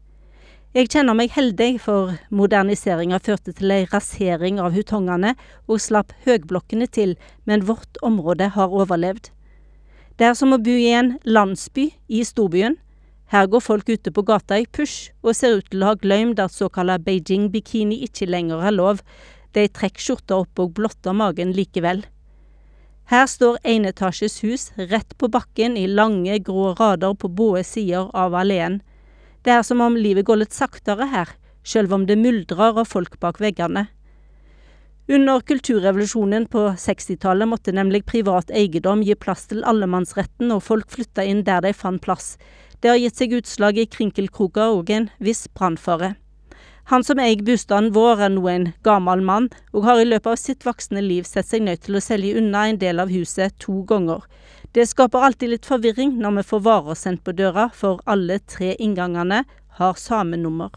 Jeg 0.77 0.91
kjenner 0.93 1.17
meg 1.17 1.33
heldig, 1.33 1.79
for 1.81 2.13
moderniseringa 2.29 3.17
førte 3.25 3.55
til 3.57 3.73
ei 3.73 3.87
rasering 3.89 4.59
av 4.61 4.75
hutongene 4.77 5.33
og 5.65 5.81
slapp 5.81 6.13
høgblokkene 6.27 6.87
til, 6.93 7.15
men 7.49 7.65
vårt 7.65 7.97
område 8.05 8.51
har 8.53 8.75
overlevd. 8.75 9.31
Det 10.21 10.29
er 10.29 10.37
som 10.37 10.53
å 10.53 10.61
bo 10.61 10.75
i 10.77 10.93
en 10.93 11.15
landsby 11.25 11.91
i 12.09 12.21
storbyen. 12.29 12.77
Her 13.33 13.47
går 13.51 13.63
folk 13.65 13.89
ute 13.91 14.13
på 14.15 14.23
gata 14.23 14.59
i 14.61 14.67
push, 14.67 15.11
og 15.23 15.35
ser 15.35 15.59
ut 15.59 15.71
til 15.71 15.83
å 15.83 15.93
ha 15.93 15.99
glemt 15.99 16.39
at 16.43 16.55
såkalla 16.55 16.99
Beijing-bikini 17.03 17.99
ikke 18.07 18.29
lenger 18.31 18.63
er 18.69 18.77
lov. 18.77 19.01
De 19.57 19.67
trekker 19.67 20.03
skjorta 20.03 20.39
opp 20.45 20.63
og 20.63 20.77
blotter 20.79 21.17
magen 21.17 21.55
likevel. 21.57 22.05
Her 23.11 23.27
står 23.31 23.59
enetasjes 23.63 24.41
hus 24.43 24.71
rett 24.77 25.13
på 25.19 25.31
bakken 25.31 25.77
i 25.79 25.87
lange, 25.87 26.39
grå 26.43 26.73
rader 26.79 27.15
på 27.15 27.31
både 27.31 27.63
sider 27.67 28.11
av 28.15 28.35
alleen. 28.35 28.81
Det 29.43 29.55
er 29.55 29.63
som 29.67 29.83
om 29.83 29.99
livet 29.99 30.27
går 30.27 30.43
litt 30.43 30.55
saktere 30.55 31.07
her, 31.13 31.31
sjøl 31.63 31.91
om 31.95 32.07
det 32.07 32.19
myldrer 32.19 32.81
av 32.83 32.87
folk 32.87 33.19
bak 33.23 33.39
veggene. 33.43 33.87
Under 35.07 35.39
kulturrevolusjonen 35.47 36.49
på 36.51 36.65
60-tallet 36.83 37.47
måtte 37.47 37.75
nemlig 37.75 38.03
privat 38.11 38.51
eiendom 38.51 39.05
gi 39.07 39.15
plass 39.15 39.47
til 39.47 39.63
allemannsretten, 39.63 40.51
og 40.51 40.65
folk 40.67 40.91
flytta 40.91 41.23
inn 41.23 41.45
der 41.47 41.63
de 41.63 41.71
fant 41.79 42.03
plass. 42.03 42.35
Det 42.87 42.93
har 42.93 43.01
gitt 43.03 43.19
seg 43.19 43.33
utslag 43.35 43.79
i 43.83 43.85
krinkelkroker 43.91 44.77
og 44.77 44.91
en 44.95 45.09
viss 45.19 45.49
brannfare. 45.59 46.13
Han 46.93 47.03
som 47.03 47.19
eier 47.19 47.41
bostaden 47.43 47.89
vår, 47.97 48.21
er 48.23 48.31
nå 48.31 48.45
en 48.47 48.69
gammel 48.87 49.25
mann, 49.27 49.49
og 49.75 49.89
har 49.89 49.99
i 49.99 50.05
løpet 50.07 50.29
av 50.31 50.39
sitt 50.39 50.63
voksne 50.63 51.03
liv 51.03 51.27
sett 51.27 51.49
seg 51.49 51.65
nødt 51.67 51.83
til 51.89 51.99
å 51.99 52.03
selge 52.05 52.37
unna 52.39 52.69
en 52.71 52.79
del 52.79 53.03
av 53.03 53.11
huset 53.11 53.57
to 53.59 53.81
ganger. 53.91 54.23
Det 54.71 54.87
skaper 54.87 55.27
alltid 55.27 55.51
litt 55.51 55.67
forvirring 55.67 56.15
når 56.21 56.37
vi 56.37 56.45
får 56.53 56.63
varer 56.69 57.01
sendt 57.01 57.25
på 57.27 57.35
døra, 57.35 57.67
for 57.75 58.07
alle 58.07 58.39
tre 58.55 58.77
inngangene 58.79 59.43
har 59.81 59.99
samme 59.99 60.39
nummer. 60.39 60.71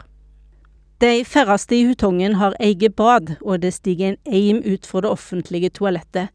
De 0.98 1.22
færreste 1.22 1.78
i 1.78 1.84
Hutongen 1.86 2.40
har 2.42 2.58
eget 2.58 2.98
bad, 2.98 3.36
og 3.38 3.62
det 3.62 3.70
stiger 3.78 4.16
en 4.16 4.22
eim 4.26 4.64
ut 4.66 4.82
fra 4.82 5.06
det 5.06 5.14
offentlige 5.14 5.70
toalettet. 5.78 6.34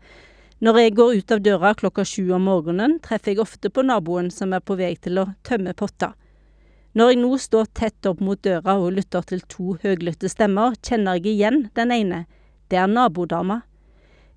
Når 0.65 0.79
jeg 0.79 0.93
går 0.97 1.17
ut 1.19 1.31
av 1.35 1.41
døra 1.45 1.71
klokka 1.77 2.01
sju 2.09 2.31
om 2.33 2.47
morgenen, 2.49 2.95
treffer 3.03 3.35
jeg 3.35 3.41
ofte 3.43 3.69
på 3.69 3.83
naboen 3.85 4.31
som 4.33 4.53
er 4.55 4.63
på 4.65 4.73
vei 4.79 4.95
til 4.97 5.19
å 5.21 5.25
tømme 5.45 5.75
potta. 5.77 6.15
Når 6.97 7.11
jeg 7.11 7.19
nå 7.21 7.37
står 7.43 7.67
tett 7.77 8.07
opp 8.09 8.23
mot 8.23 8.39
døra 8.41 8.73
og 8.81 8.95
lytter 8.95 9.27
til 9.29 9.43
to 9.51 9.75
høglytte 9.83 10.31
stemmer, 10.31 10.73
kjenner 10.81 11.19
jeg 11.19 11.35
igjen 11.35 11.59
den 11.77 11.93
ene. 11.93 12.23
Det 12.71 12.79
er 12.81 12.89
nabodama. 12.89 13.59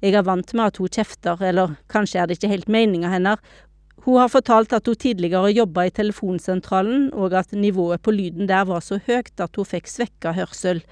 Jeg 0.04 0.18
er 0.20 0.26
vant 0.26 0.52
med 0.52 0.66
at 0.66 0.82
hun 0.82 0.92
kjefter, 0.98 1.40
eller 1.48 1.78
kanskje 1.88 2.20
er 2.20 2.28
det 2.28 2.36
ikke 2.36 2.52
helt 2.52 2.68
meninga 2.76 3.14
hennes. 3.14 3.40
Hun 4.04 4.20
har 4.20 4.28
fortalt 4.28 4.76
at 4.76 4.90
hun 4.90 5.00
tidligere 5.00 5.54
jobba 5.54 5.86
i 5.88 5.94
telefonsentralen, 5.96 7.08
og 7.16 7.38
at 7.40 7.56
nivået 7.56 8.04
på 8.04 8.12
lyden 8.12 8.50
der 8.52 8.68
var 8.68 8.84
så 8.84 9.00
høyt 9.06 9.40
at 9.40 9.56
hun 9.56 9.70
fikk 9.72 9.88
svekka 9.88 10.36
hørsel. 10.36 10.84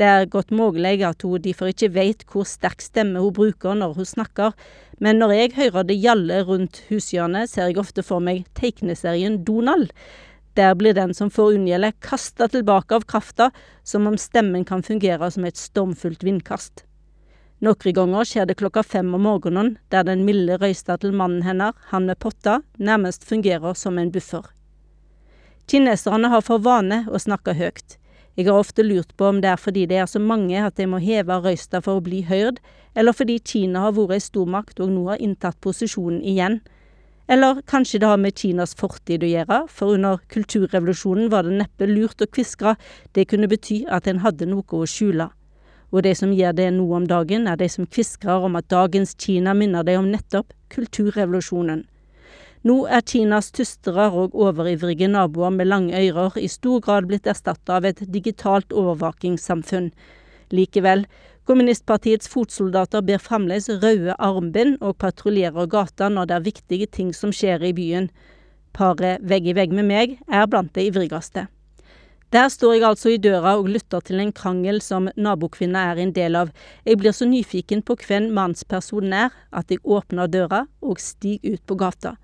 Det 0.00 0.08
er 0.08 0.30
godt 0.30 0.50
mulig 0.50 1.02
at 1.04 1.22
hun 1.22 1.42
derfor 1.42 1.68
ikke 1.70 1.92
veit 1.94 2.24
hvor 2.30 2.46
sterk 2.48 2.80
stemme 2.80 3.20
hun 3.20 3.34
bruker 3.36 3.76
når 3.76 3.94
hun 3.98 4.08
snakker, 4.08 4.52
men 4.98 5.18
når 5.18 5.32
jeg 5.36 5.54
hører 5.56 5.84
det 5.84 5.98
gjalle 6.00 6.42
rundt 6.48 6.82
hushjørnet, 6.88 7.50
ser 7.50 7.68
jeg 7.68 7.78
ofte 7.82 8.04
for 8.06 8.22
meg 8.22 8.46
tegneserien 8.58 9.42
Donald. 9.44 9.90
Der 10.56 10.74
blir 10.76 10.94
den 10.94 11.14
som 11.14 11.30
får 11.32 11.56
unngjeldet, 11.56 11.98
kasta 12.04 12.48
tilbake 12.48 12.94
av 12.94 13.04
krafta, 13.08 13.50
som 13.84 14.06
om 14.06 14.18
stemmen 14.20 14.64
kan 14.68 14.84
fungere 14.84 15.30
som 15.32 15.44
et 15.48 15.60
stormfullt 15.60 16.24
vindkast. 16.24 16.84
Noen 17.62 17.94
ganger 17.94 18.26
skjer 18.26 18.48
det 18.50 18.58
klokka 18.58 18.82
fem 18.82 19.14
om 19.14 19.22
morgenen, 19.22 19.76
der 19.94 20.02
den 20.02 20.24
milde 20.26 20.56
røysta 20.58 20.96
til 20.98 21.14
mannen 21.14 21.44
hennes, 21.46 21.76
han 21.92 22.08
med 22.10 22.18
potta, 22.18 22.60
nærmest 22.78 23.24
fungerer 23.24 23.74
som 23.78 23.98
en 23.98 24.10
buffer. 24.10 24.48
Kineserne 25.70 26.28
har 26.32 26.42
for 26.42 26.58
vane 26.58 27.04
å 27.06 27.20
snakke 27.22 27.54
høyt. 27.54 28.01
Jeg 28.36 28.46
har 28.48 28.56
ofte 28.56 28.82
lurt 28.82 29.10
på 29.20 29.26
om 29.28 29.42
det 29.44 29.50
er 29.52 29.58
fordi 29.60 29.84
det 29.86 29.98
er 30.00 30.06
så 30.08 30.20
mange 30.20 30.56
at 30.56 30.78
de 30.80 30.86
må 30.88 31.02
heve 31.04 31.36
røysta 31.44 31.82
for 31.84 32.00
å 32.00 32.04
bli 32.04 32.22
hørt, 32.24 32.62
eller 32.96 33.12
fordi 33.12 33.36
Kina 33.44 33.82
har 33.84 33.92
vært 33.96 34.16
ei 34.16 34.24
stormakt 34.24 34.80
og 34.80 34.88
nå 34.94 35.02
har 35.10 35.20
inntatt 35.20 35.60
posisjonen 35.60 36.22
igjen. 36.24 36.62
Eller 37.28 37.60
kanskje 37.68 38.00
det 38.00 38.08
har 38.08 38.18
med 38.20 38.34
Kinas 38.36 38.72
fortid 38.76 39.22
å 39.24 39.30
gjøre, 39.30 39.60
for 39.68 39.94
under 39.98 40.18
kulturrevolusjonen 40.32 41.28
var 41.32 41.44
det 41.44 41.60
neppe 41.60 41.86
lurt 41.88 42.24
å 42.24 42.28
kviskre, 42.28 42.74
det 43.12 43.28
kunne 43.28 43.48
bety 43.52 43.82
at 43.88 44.08
en 44.08 44.24
hadde 44.24 44.48
noe 44.48 44.64
å 44.64 44.88
skjule. 44.88 45.28
Og 45.92 46.02
de 46.06 46.14
som 46.16 46.32
gjør 46.32 46.56
det 46.56 46.70
nå 46.72 46.88
om 46.96 47.06
dagen, 47.06 47.46
er 47.46 47.60
de 47.60 47.68
som 47.68 47.86
kviskrer 47.86 48.48
om 48.48 48.56
at 48.56 48.72
dagens 48.72 49.12
Kina 49.20 49.52
minner 49.52 49.84
dem 49.84 50.06
om 50.06 50.12
nettopp 50.12 50.56
kulturrevolusjonen. 50.72 51.84
Nå 52.62 52.76
er 52.86 53.02
Kinas 53.02 53.48
tystere 53.50 54.04
og 54.14 54.36
overivrige 54.38 55.08
naboer 55.10 55.50
med 55.50 55.66
lange 55.66 55.98
ører 55.98 56.36
i 56.38 56.46
stor 56.46 56.78
grad 56.84 57.08
blitt 57.10 57.26
erstatta 57.26 57.80
av 57.80 57.88
et 57.88 58.04
digitalt 58.14 58.70
overvåkingssamfunn. 58.70 59.88
Likevel, 60.54 61.02
kommunistpartiets 61.50 62.30
fotsoldater 62.30 63.02
ber 63.02 63.18
fremdeles 63.18 63.66
røde 63.82 64.14
armbind 64.14 64.78
og 64.78 64.94
patruljerer 65.02 65.66
gata 65.66 66.06
når 66.06 66.30
det 66.30 66.38
er 66.38 66.46
viktige 66.46 66.86
ting 66.86 67.10
som 67.18 67.34
skjer 67.34 67.66
i 67.66 67.74
byen. 67.74 68.12
Paret 68.70 69.26
vegg 69.26 69.50
i 69.50 69.58
vegg 69.58 69.74
med 69.74 69.90
meg 69.90 70.16
er 70.30 70.46
blant 70.46 70.70
de 70.78 70.86
ivrigste. 70.86 71.48
Der 72.32 72.46
står 72.48 72.78
jeg 72.78 72.88
altså 72.88 73.10
i 73.10 73.18
døra 73.20 73.58
og 73.58 73.74
lytter 73.74 74.06
til 74.06 74.22
en 74.22 74.30
krangel 74.32 74.78
som 74.80 75.10
nabokvinna 75.18 75.88
er 75.90 76.06
en 76.06 76.14
del 76.14 76.38
av. 76.38 76.54
Jeg 76.86 77.02
blir 77.02 77.12
så 77.12 77.26
nyfiken 77.26 77.82
på 77.82 77.98
hvem 78.06 78.30
mannspersonen 78.32 79.18
er, 79.26 79.34
at 79.50 79.68
jeg 79.68 79.82
åpner 79.82 80.30
døra 80.30 80.68
og 80.80 81.02
stiger 81.02 81.58
ut 81.58 81.66
på 81.66 81.82
gata. 81.82 82.20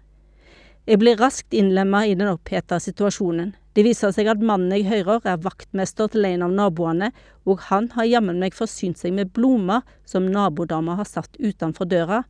Jeg 0.89 1.03
blir 1.03 1.19
raskt 1.21 1.53
innlemma 1.53 2.07
i 2.09 2.15
den 2.17 2.31
oppheta 2.31 2.79
situasjonen. 2.81 3.51
Det 3.77 3.83
viser 3.85 4.09
seg 4.17 4.31
at 4.33 4.41
mannen 4.41 4.73
jeg 4.73 4.87
hører, 4.89 5.21
er 5.29 5.43
vaktmester 5.45 6.09
til 6.09 6.25
en 6.25 6.47
av 6.47 6.55
naboene, 6.57 7.11
og 7.45 7.61
han 7.67 7.91
har 7.93 8.09
jammen 8.09 8.41
meg 8.41 8.57
forsynt 8.57 8.97
seg 8.97 9.13
med 9.13 9.35
blomster 9.37 9.85
som 10.09 10.31
nabodama 10.33 10.97
har 10.97 11.11
satt 11.11 11.37
utenfor 11.37 11.91
døra. 11.93 12.23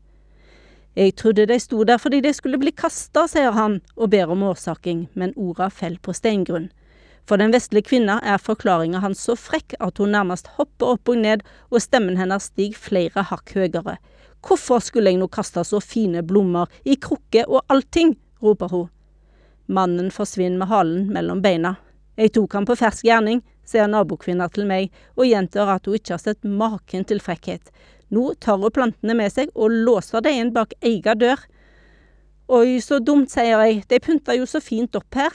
Jeg 0.99 1.15
trodde 1.23 1.47
de 1.47 1.61
sto 1.63 1.87
der 1.87 2.03
fordi 2.03 2.19
de 2.27 2.35
skulle 2.35 2.59
bli 2.59 2.75
kasta, 2.75 3.29
sier 3.31 3.55
han, 3.55 3.79
og 3.95 4.11
ber 4.11 4.35
om 4.35 4.43
årsaking, 4.51 5.07
men 5.15 5.39
orda 5.39 5.71
faller 5.71 6.03
på 6.03 6.19
steingrunn. 6.19 6.73
For 7.31 7.39
den 7.39 7.55
vesle 7.55 7.87
kvinna 7.87 8.19
er 8.27 8.43
forklaringa 8.43 9.07
hans 9.07 9.23
så 9.23 9.39
frekk 9.39 9.79
at 9.79 10.03
hun 10.03 10.17
nærmest 10.19 10.51
hopper 10.59 10.97
opp 10.99 11.15
og 11.15 11.23
ned, 11.23 11.47
og 11.71 11.85
stemmen 11.87 12.19
hennes 12.19 12.51
stiger 12.51 12.87
flere 12.91 13.29
hakk 13.31 13.55
høyere. 13.55 14.01
Hvorfor 14.43 14.83
skulle 14.83 15.15
jeg 15.15 15.23
nå 15.23 15.31
kaste 15.31 15.63
så 15.63 15.79
fine 15.79 16.27
blomster, 16.27 16.67
i 16.83 16.99
krukke 16.99 17.47
og 17.47 17.63
allting? 17.71 18.19
Roper 18.43 18.73
hun. 18.73 18.89
Mannen 19.69 20.11
forsvinner 20.11 20.59
med 20.63 20.71
halen 20.71 21.13
mellom 21.13 21.43
beina. 21.45 21.77
Jeg 22.19 22.33
tok 22.35 22.57
han 22.57 22.67
på 22.67 22.77
fersk 22.79 23.05
gjerning, 23.07 23.43
sier 23.69 23.87
nabokvinna 23.91 24.49
til 24.51 24.67
meg, 24.67 24.89
og 25.15 25.29
gjentar 25.29 25.75
at 25.75 25.87
hun 25.87 25.99
ikke 25.99 26.17
har 26.17 26.23
sett 26.23 26.47
maken 26.47 27.05
til 27.07 27.21
frekkhet. 27.23 27.69
Nå 28.11 28.33
tar 28.41 28.57
hun 28.59 28.73
plantene 28.73 29.15
med 29.19 29.31
seg 29.35 29.53
og 29.55 29.75
låser 29.85 30.25
dem 30.25 30.41
inn 30.41 30.55
bak 30.55 30.73
egen 30.81 31.21
dør. 31.21 31.45
Oi, 32.49 32.81
så 32.81 32.97
dumt, 33.05 33.29
sier 33.31 33.61
jeg, 33.61 33.85
de 33.91 34.01
pynta 34.01 34.35
jo 34.39 34.49
så 34.49 34.63
fint 34.65 34.97
opp 34.97 35.21
her. 35.21 35.35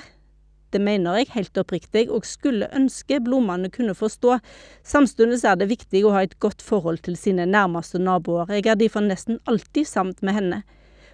Det 0.73 0.81
mener 0.81 1.19
jeg 1.19 1.29
helt 1.35 1.57
oppriktig, 1.61 2.07
og 2.09 2.25
skulle 2.25 2.71
ønske 2.73 3.19
blomstene 3.21 3.69
kunne 3.69 3.93
forstå. 3.93 4.39
Samtidig 4.81 5.43
er 5.45 5.59
det 5.61 5.69
viktig 5.69 6.01
å 6.01 6.15
ha 6.15 6.23
et 6.25 6.39
godt 6.41 6.65
forhold 6.65 7.03
til 7.05 7.15
sine 7.19 7.45
nærmeste 7.45 8.01
naboer, 8.01 8.49
jeg 8.49 8.65
er 8.65 8.79
derfor 8.81 9.05
nesten 9.05 9.37
alltid 9.45 9.85
sammen 9.85 10.17
med 10.25 10.39
henne. 10.39 10.63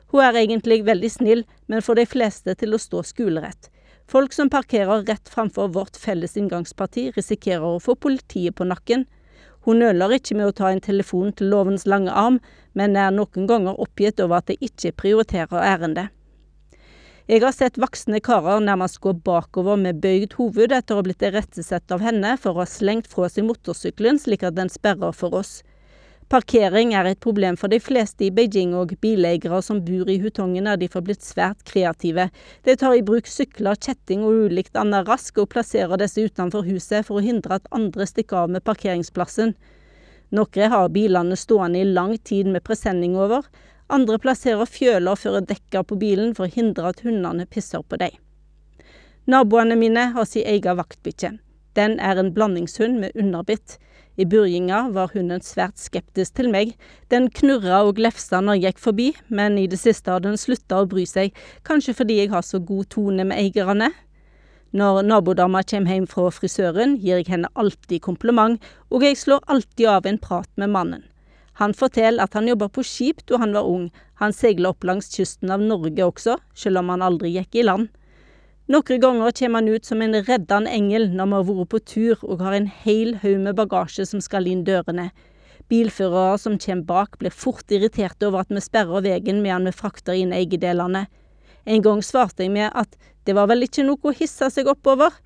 Hun 0.09 0.23
er 0.25 0.39
egentlig 0.41 0.81
veldig 0.87 1.11
snill, 1.11 1.43
men 1.67 1.85
får 1.85 1.99
de 1.99 2.05
fleste 2.09 2.55
til 2.57 2.73
å 2.73 2.81
stå 2.81 3.03
skolerett. 3.05 3.69
Folk 4.09 4.33
som 4.33 4.49
parkerer 4.49 5.05
rett 5.05 5.29
framfor 5.29 5.69
vårt 5.75 5.97
felles 6.01 6.33
inngangsparti, 6.37 7.11
risikerer 7.13 7.67
å 7.75 7.81
få 7.83 7.93
politiet 7.93 8.57
på 8.57 8.65
nakken. 8.65 9.05
Hun 9.67 9.83
nøler 9.83 10.15
ikke 10.17 10.37
med 10.39 10.49
å 10.49 10.55
ta 10.55 10.71
en 10.73 10.81
telefon 10.81 11.29
til 11.33 11.51
lovens 11.53 11.85
lange 11.85 12.09
arm, 12.09 12.39
men 12.73 12.97
er 12.97 13.13
noen 13.13 13.45
ganger 13.45 13.77
oppgitt 13.77 14.21
over 14.23 14.39
at 14.39 14.49
de 14.49 14.57
ikke 14.65 14.95
prioriterer 14.97 15.61
ærendet. 15.61 16.09
Jeg 17.29 17.43
har 17.43 17.53
sett 17.53 17.77
voksne 17.77 18.17
karer 18.25 18.63
nærmest 18.65 18.97
gå 19.03 19.11
bakover 19.13 19.77
med 19.77 19.99
bøyd 20.01 20.33
hoved 20.39 20.71
etter 20.73 20.95
å 20.95 21.03
ha 21.03 21.05
blitt 21.05 21.21
irettesett 21.21 21.93
av 21.93 22.01
henne 22.01 22.31
for 22.41 22.57
å 22.57 22.63
ha 22.63 22.65
slengt 22.65 23.05
fra 23.11 23.29
seg 23.29 23.45
motorsykkelen 23.45 24.17
slik 24.17 24.41
at 24.47 24.57
den 24.57 24.73
sperrer 24.73 25.13
for 25.13 25.37
oss. 25.37 25.59
Parkering 26.29 26.91
er 26.93 27.07
et 27.09 27.19
problem 27.25 27.55
for 27.57 27.73
de 27.73 27.79
fleste 27.81 28.27
i 28.27 28.29
Beijing, 28.29 28.75
og 28.77 28.91
bileiere 29.01 29.63
som 29.65 29.79
bor 29.81 30.11
i 30.13 30.19
Hutongen 30.21 30.67
er 30.69 30.77
derfor 30.77 31.01
blitt 31.01 31.25
svært 31.25 31.63
kreative. 31.65 32.27
De 32.67 32.75
tar 32.77 32.93
i 32.93 33.01
bruk 33.01 33.25
sykler, 33.25 33.79
kjetting 33.81 34.21
og 34.27 34.43
ulikt 34.45 34.77
annet 34.77 35.09
rask, 35.09 35.41
og 35.41 35.49
plasserer 35.55 35.97
disse 35.97 36.21
utenfor 36.21 36.69
huset 36.69 37.07
for 37.07 37.17
å 37.17 37.25
hindre 37.25 37.57
at 37.57 37.65
andre 37.73 38.05
stikker 38.05 38.43
av 38.43 38.53
med 38.53 38.65
parkeringsplassen. 38.69 39.55
Noen 40.29 40.69
har 40.75 40.93
bilene 40.93 41.33
stående 41.33 41.81
i 41.81 41.89
lang 41.89 42.13
tid 42.21 42.53
med 42.53 42.61
presenning 42.61 43.17
over. 43.17 43.49
Andre 43.89 44.21
plasserer 44.21 44.69
fjøler 44.69 45.17
før 45.17 45.41
dekker 45.41 45.81
på 45.89 45.97
bilen 45.97 46.37
for 46.37 46.45
å 46.45 46.53
hindre 46.53 46.93
at 46.93 47.01
hundene 47.01 47.49
pisser 47.49 47.81
på 47.81 47.97
dem. 47.97 48.13
Naboene 49.25 49.73
mine 49.81 50.11
har 50.13 50.29
sin 50.29 50.45
egen 50.45 50.77
vaktbikkje. 50.77 51.39
Den 51.73 51.97
er 51.97 52.21
en 52.21 52.35
blandingshund 52.37 53.01
med 53.01 53.17
underbitt. 53.17 53.79
I 54.19 54.25
begynnelsen 54.27 54.91
var 54.91 55.13
hunden 55.13 55.39
svært 55.39 55.79
skeptisk 55.79 56.33
til 56.35 56.49
meg. 56.51 56.73
Den 57.07 57.29
knurra 57.31 57.85
og 57.87 57.93
glefsa 57.95 58.41
når 58.43 58.57
jeg 58.57 58.65
gikk 58.65 58.81
forbi, 58.83 59.05
men 59.31 59.55
i 59.61 59.67
det 59.71 59.79
siste 59.79 60.11
har 60.11 60.19
den 60.25 60.35
slutta 60.35 60.81
å 60.81 60.87
bry 60.91 61.05
seg, 61.07 61.31
kanskje 61.63 61.95
fordi 61.95 62.17
jeg 62.17 62.33
har 62.33 62.43
så 62.43 62.59
god 62.59 62.89
tone 62.91 63.23
med 63.29 63.39
eierne. 63.39 63.93
Når 64.75 65.05
nabodama 65.07 65.61
kommer 65.63 65.95
hjem 65.95 66.09
fra 66.11 66.27
frisøren, 66.35 66.97
gir 66.99 67.21
jeg 67.21 67.29
henne 67.31 67.49
alltid 67.55 68.03
kompliment, 68.03 68.59
og 68.91 69.07
jeg 69.07 69.21
slår 69.21 69.47
alltid 69.47 69.87
av 69.87 70.09
en 70.11 70.19
prat 70.19 70.51
med 70.59 70.73
mannen. 70.75 71.07
Han 71.63 71.71
forteller 71.75 72.23
at 72.23 72.35
han 72.35 72.47
jobba 72.47 72.67
på 72.75 72.83
skip 72.83 73.23
da 73.27 73.39
han 73.39 73.55
var 73.55 73.71
ung, 73.71 73.87
han 74.19 74.35
seiler 74.35 74.73
opp 74.73 74.83
langs 74.83 75.09
kysten 75.15 75.51
av 75.51 75.63
Norge 75.63 76.03
også, 76.11 76.35
selv 76.55 76.83
om 76.83 76.91
han 76.91 77.07
aldri 77.07 77.31
gikk 77.37 77.55
i 77.55 77.65
land. 77.71 77.87
Noen 78.69 78.99
ganger 79.01 79.31
kommer 79.31 79.57
han 79.57 79.67
ut 79.67 79.85
som 79.85 80.01
en 80.05 80.13
reddende 80.13 80.69
engel 80.69 81.07
når 81.17 81.25
vi 81.25 81.33
har 81.33 81.45
vært 81.47 81.69
på 81.71 81.79
tur 81.89 82.19
og 82.27 82.41
har 82.45 82.53
en 82.53 82.67
hel 82.83 83.15
haug 83.23 83.39
med 83.41 83.55
bagasje 83.57 84.03
som 84.05 84.21
skal 84.21 84.45
inn 84.45 84.61
dørene. 84.67 85.07
Bilførere 85.73 86.35
som 86.37 86.59
kommer 86.61 86.85
bak 86.85 87.17
blir 87.17 87.33
fort 87.33 87.73
irriterte 87.73 88.27
over 88.27 88.43
at 88.43 88.53
vi 88.53 88.61
sperrer 88.61 89.01
veien 89.07 89.41
mens 89.41 89.65
vi 89.65 89.73
frakter 89.73 90.13
inn 90.13 90.35
eiendelene. 90.37 91.07
En 91.65 91.81
gang 91.81 92.03
svarte 92.05 92.45
jeg 92.45 92.53
med 92.53 92.69
at 92.77 92.93
det 93.25 93.33
var 93.39 93.49
vel 93.49 93.65
ikke 93.65 93.87
noe 93.87 94.05
å 94.05 94.13
hisse 94.21 94.51
seg 94.53 94.69
oppover. 94.69 95.17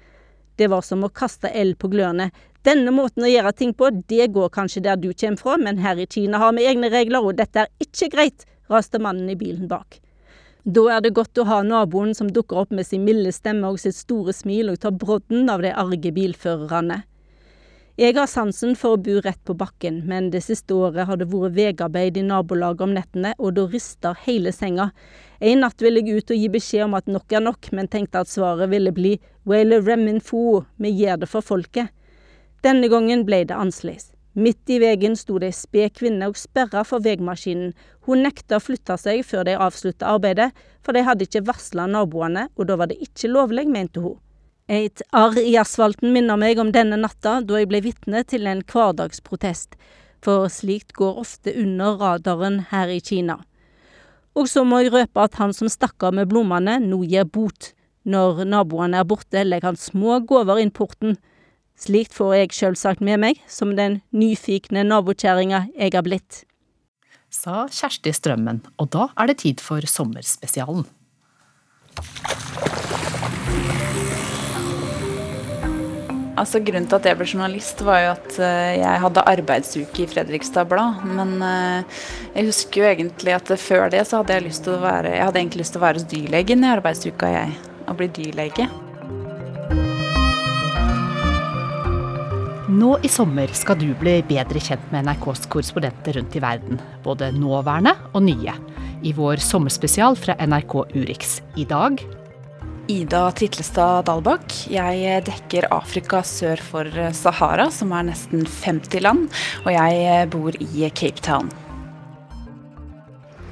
Det 0.55 0.71
var 0.71 0.87
som 0.87 1.03
å 1.03 1.11
kaste 1.11 1.51
eld 1.51 1.75
på 1.83 1.91
glørne. 1.91 2.29
Denne 2.63 2.95
måten 2.95 3.27
å 3.27 3.33
gjøre 3.33 3.51
ting 3.59 3.75
på, 3.75 3.91
det 4.07 4.31
går 4.31 4.55
kanskje 4.55 4.85
der 4.87 4.95
du 4.95 5.09
kommer 5.11 5.43
fra, 5.43 5.59
men 5.59 5.83
her 5.83 5.99
i 5.99 6.07
Kina 6.07 6.39
har 6.39 6.55
vi 6.55 6.63
egne 6.71 6.87
regler, 6.95 7.19
og 7.19 7.35
dette 7.43 7.65
er 7.65 7.75
ikke 7.83 8.11
greit, 8.15 8.47
raste 8.71 9.03
mannen 9.03 9.27
i 9.27 9.35
bilen 9.35 9.67
bak. 9.67 9.99
Da 10.63 10.83
er 10.95 11.01
det 11.03 11.09
godt 11.11 11.35
å 11.41 11.43
ha 11.43 11.57
naboen 11.67 12.13
som 12.15 12.29
dukker 12.31 12.61
opp 12.61 12.69
med 12.71 12.87
sin 12.87 13.03
milde 13.03 13.33
stemme 13.35 13.67
og 13.67 13.81
sitt 13.83 13.97
store 13.97 14.31
smil 14.31 14.69
og 14.71 14.77
tar 14.79 14.93
brodden 14.95 15.49
av 15.51 15.59
de 15.59 15.73
arge 15.75 16.13
bilførerne. 16.15 17.01
Jeg 17.99 18.15
har 18.15 18.29
sansen 18.31 18.71
for 18.79 18.95
å 18.95 19.01
bo 19.03 19.17
rett 19.21 19.41
på 19.43 19.57
bakken, 19.59 19.99
men 20.07 20.31
det 20.31 20.39
siste 20.45 20.73
året 20.73 21.05
har 21.09 21.19
det 21.19 21.27
vært 21.29 21.57
vegarbeid 21.57 22.15
i 22.17 22.23
nabolaget 22.25 22.85
om 22.87 22.95
nettene, 22.95 23.33
og 23.37 23.57
da 23.59 23.67
rister 23.67 24.17
hele 24.23 24.55
senga. 24.55 24.87
En 25.43 25.61
natt 25.65 25.83
ville 25.83 25.99
jeg 25.99 26.23
ut 26.23 26.31
og 26.31 26.39
gi 26.39 26.49
beskjed 26.55 26.87
om 26.87 26.95
at 26.97 27.11
nok 27.11 27.35
er 27.35 27.43
nok, 27.43 27.69
men 27.75 27.91
tenkte 27.91 28.23
at 28.23 28.31
svaret 28.31 28.71
ville 28.71 28.95
bli 28.95 29.17
Wale 29.43 29.83
remmen 29.83 30.23
fo, 30.23 30.63
vi 30.79 30.95
gjør 30.95 31.25
det 31.25 31.29
for 31.29 31.43
folket. 31.43 31.91
Denne 32.63 32.87
gangen 32.87 33.27
ble 33.27 33.43
det 33.43 33.59
annerledes. 33.59 34.12
Midt 34.33 34.69
i 34.73 34.79
veien 34.81 35.13
sto 35.13 35.37
det 35.37 35.51
ei 35.51 35.55
sped 35.55 35.93
kvinne 35.99 36.25
og 36.31 36.37
sperra 36.41 36.81
for 36.87 37.03
veimaskinen. 37.05 37.75
Hun 38.07 38.23
nekta 38.25 38.57
å 38.57 38.63
flytte 38.63 38.97
seg 38.97 39.21
før 39.27 39.45
de 39.45 39.53
avslutta 39.61 40.09
arbeidet, 40.09 40.49
for 40.81 40.97
de 40.97 41.03
hadde 41.05 41.27
ikke 41.27 41.43
varsla 41.45 41.85
naboene, 41.85 42.47
og 42.57 42.67
da 42.69 42.77
var 42.79 42.89
det 42.89 42.97
ikke 43.05 43.29
lovlig, 43.29 43.67
mente 43.69 44.01
hun. 44.01 44.17
Et 44.71 45.03
arr 45.13 45.37
i 45.37 45.53
asfalten 45.59 46.13
minner 46.15 46.39
meg 46.39 46.57
om 46.57 46.71
denne 46.73 46.97
natta, 46.97 47.41
da 47.45 47.59
jeg 47.59 47.69
ble 47.69 47.83
vitne 47.85 48.23
til 48.25 48.47
en 48.49 48.63
hverdagsprotest, 48.65 49.77
for 50.23 50.49
slikt 50.49 50.95
går 50.97 51.19
ofte 51.19 51.53
under 51.59 51.99
radaren 51.99 52.63
her 52.71 52.89
i 52.89 53.01
Kina. 53.03 53.37
Og 54.33 54.49
så 54.49 54.63
må 54.65 54.81
jeg 54.81 54.93
røpe 54.95 55.27
at 55.27 55.37
han 55.37 55.53
som 55.53 55.69
stakk 55.69 56.07
av 56.07 56.15
med 56.17 56.31
blomstene, 56.31 56.79
nå 56.81 57.03
gir 57.05 57.27
bot. 57.29 57.73
Når 58.03 58.47
naboene 58.49 58.97
er 58.99 59.07
borte, 59.07 59.43
legger 59.45 59.69
han 59.69 59.79
små 59.79 60.23
gaver 60.27 60.63
inn 60.63 60.73
porten. 60.73 61.19
Slikt 61.79 62.13
får 62.15 62.35
jeg 62.37 62.55
sjølsagt 62.55 63.03
med 63.03 63.19
meg, 63.23 63.39
som 63.49 63.73
den 63.77 64.01
nyfikne 64.15 64.85
nabokjerringa 64.87 65.65
jeg 65.73 65.95
har 65.95 66.05
blitt. 66.05 66.43
Sa 67.33 67.65
Kjersti 67.65 68.13
Strømmen, 68.13 68.61
og 68.77 68.91
da 68.93 69.09
er 69.17 69.31
det 69.31 69.39
tid 69.41 69.63
for 69.63 69.81
sommerspesialen. 69.89 70.85
Altså 76.33 76.59
Grunnen 76.65 76.87
til 76.89 76.97
at 76.97 77.07
jeg 77.07 77.17
ble 77.19 77.27
journalist, 77.29 77.81
var 77.85 77.99
jo 78.01 78.13
at 78.15 78.37
eh, 78.41 78.79
jeg 78.79 79.01
hadde 79.03 79.25
arbeidsuke 79.33 80.01
i 80.01 80.07
Fredrikstad 80.09 80.69
Blad. 80.69 81.03
Men 81.05 81.35
eh, 81.45 81.99
jeg 82.33 82.49
husker 82.49 82.81
jo 82.81 82.87
egentlig 82.89 83.35
at 83.37 83.53
før 83.61 83.91
det 83.93 84.01
så 84.09 84.21
hadde 84.21 84.39
jeg 84.39 84.47
lyst 84.49 84.65
til 84.65 84.77
å 84.77 84.81
være 84.81 85.13
Jeg 85.13 85.27
hadde 85.27 85.43
egentlig 85.43 85.61
lyst 85.61 85.77
til 85.77 85.83
å 85.83 85.85
være 85.85 86.01
hos 86.01 86.09
dyrlegen 86.09 86.65
i 86.65 86.73
arbeidsuka, 86.73 87.35
jeg. 87.37 87.53
Å 87.85 87.95
bli 87.99 88.09
dyrlege. 88.17 88.71
Nå 92.73 92.95
i 93.05 93.09
sommer 93.11 93.51
skal 93.53 93.77
du 93.77 93.91
bli 93.99 94.15
bedre 94.25 94.57
kjent 94.63 94.85
med 94.89 95.05
NRKs 95.05 95.43
korrespondenter 95.51 96.15
rundt 96.17 96.33
i 96.33 96.41
verden. 96.41 96.79
Både 97.05 97.29
nåværende 97.35 97.93
og 98.15 98.23
nye. 98.25 98.55
I 99.05 99.11
vår 99.13 99.43
sommerspesial 99.43 100.17
fra 100.17 100.33
NRK 100.41 100.73
Urix. 100.95 101.35
I 101.59 101.67
dag 101.69 102.01
Ida 102.89 103.27
Titlestad 103.37 104.07
Dalbakk. 104.09 104.55
Jeg 104.73 105.21
dekker 105.27 105.69
Afrika 105.75 106.23
sør 106.25 106.63
for 106.65 106.89
Sahara, 107.13 107.69
som 107.69 107.93
er 107.93 108.09
nesten 108.09 108.47
50 108.47 109.05
land, 109.05 109.27
og 109.67 109.71
jeg 109.75 110.29
bor 110.33 110.57
i 110.57 110.89
Cape 110.89 111.21
Town. 111.21 111.53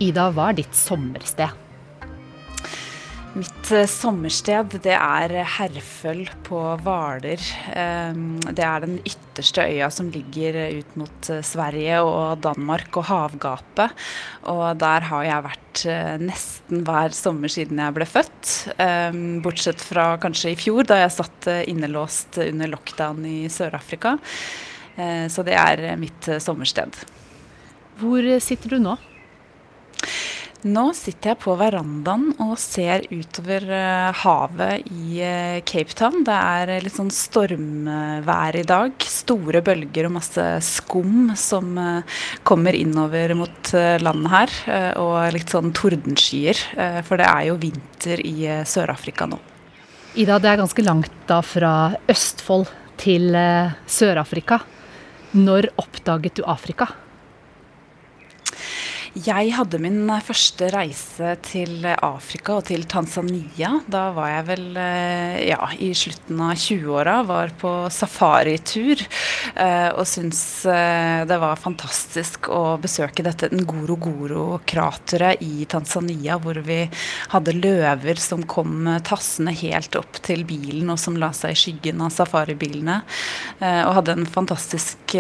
Ida, 0.02 0.32
hva 0.34 0.50
er 0.50 0.64
ditt 0.64 0.74
sommersted? 0.76 1.61
Mitt 3.32 3.70
eh, 3.72 3.88
sommersted 3.88 4.74
det 4.84 4.92
er 4.92 5.32
Herføl 5.54 6.26
på 6.44 6.60
Hvaler. 6.84 7.40
Ehm, 7.80 8.42
det 8.44 8.64
er 8.68 8.82
den 8.84 8.98
ytterste 9.08 9.64
øya 9.72 9.88
som 9.94 10.10
ligger 10.12 10.58
ut 10.82 10.98
mot 11.00 11.30
eh, 11.32 11.40
Sverige 11.48 12.02
og 12.04 12.42
Danmark 12.44 13.00
og 13.00 13.06
havgapet. 13.08 13.96
Og 14.52 14.66
der 14.82 15.08
har 15.08 15.28
jeg 15.30 15.46
vært 15.46 15.84
eh, 15.88 16.18
nesten 16.20 16.84
hver 16.88 17.16
sommer 17.16 17.54
siden 17.54 17.80
jeg 17.80 17.96
ble 17.96 18.10
født. 18.10 18.52
Ehm, 18.84 19.40
bortsett 19.46 19.80
fra 19.80 20.10
kanskje 20.20 20.52
i 20.52 20.60
fjor, 20.60 20.84
da 20.92 21.00
jeg 21.00 21.16
satt 21.16 21.48
innelåst 21.72 22.42
under 22.50 22.74
lockdown 22.74 23.24
i 23.30 23.38
Sør-Afrika. 23.52 24.18
Så 25.32 25.42
det 25.48 25.56
er 25.56 25.80
mitt 25.98 26.28
sommersted. 26.44 26.98
Hvor 27.98 28.28
sitter 28.44 28.76
du 28.76 28.84
nå? 28.84 28.98
Nå 30.62 30.92
sitter 30.94 31.32
jeg 31.32 31.40
på 31.42 31.56
verandaen 31.58 32.36
og 32.44 32.52
ser 32.62 33.08
utover 33.10 33.64
uh, 33.66 34.12
havet 34.14 34.92
i 34.94 35.18
uh, 35.26 35.58
Cape 35.66 35.96
Town. 35.98 36.20
Det 36.28 36.36
er 36.36 36.84
litt 36.86 36.94
sånn 36.94 37.10
stormvær 37.10 38.60
i 38.60 38.64
dag. 38.70 38.94
Store 39.10 39.64
bølger 39.66 40.06
og 40.06 40.16
masse 40.20 40.46
skum 40.68 41.34
som 41.34 41.74
kommer 42.46 42.78
innover 42.78 43.34
mot 43.40 43.74
landet 43.74 44.32
her. 44.36 44.56
og 45.02 45.34
litt 45.34 45.50
sånn 45.50 45.74
tordenskyer, 45.74 46.60
for 47.08 47.18
det 47.18 47.28
er 47.28 47.48
jo 47.50 47.58
vinter 47.62 48.22
i 48.22 48.36
Sør-Afrika 48.68 49.26
nå. 49.30 49.40
Ida, 50.14 50.38
det 50.44 50.52
er 50.52 50.62
ganske 50.62 50.86
langt 50.86 51.14
da 51.30 51.40
fra 51.46 51.76
Østfold 52.12 52.70
til 53.02 53.34
Sør-Afrika. 53.90 54.62
Når 55.38 55.72
oppdaget 55.82 56.42
du 56.42 56.46
Afrika? 56.46 56.92
Jeg 59.12 59.50
hadde 59.52 59.76
min 59.84 60.08
første 60.24 60.70
reise 60.72 61.34
til 61.44 61.84
Afrika 61.84 62.54
og 62.62 62.70
til 62.70 62.86
Tanzania. 62.88 63.74
Da 63.92 64.06
var 64.16 64.30
jeg 64.30 64.46
vel 64.48 64.78
eh, 64.80 65.50
ja, 65.50 65.68
i 65.84 65.90
slutten 65.92 66.40
av 66.40 66.54
20-åra. 66.56 67.18
Var 67.28 67.52
på 67.60 67.72
safaritur 67.92 69.04
eh, 69.04 69.90
og 69.92 70.08
syntes 70.08 70.64
eh, 70.64 71.26
det 71.28 71.40
var 71.44 71.60
fantastisk 71.60 72.48
å 72.56 72.78
besøke 72.80 73.26
dette 73.28 73.50
Ngorogoro-krateret 73.52 75.44
i 75.44 75.68
Tanzania, 75.68 76.40
hvor 76.40 76.62
vi 76.64 76.80
hadde 77.36 77.58
løver 77.58 78.16
som 78.16 78.48
kom 78.48 78.88
tassende 79.04 79.52
helt 79.60 80.00
opp 80.00 80.22
til 80.24 80.48
bilen, 80.48 80.88
og 80.88 81.02
som 81.04 81.20
la 81.20 81.34
seg 81.36 81.52
i 81.52 81.60
skyggen 81.66 82.00
av 82.08 82.16
safaribilene. 82.16 83.02
Og 83.60 83.94
hadde 84.00 84.16
en 84.16 84.32
fantastisk 84.40 85.18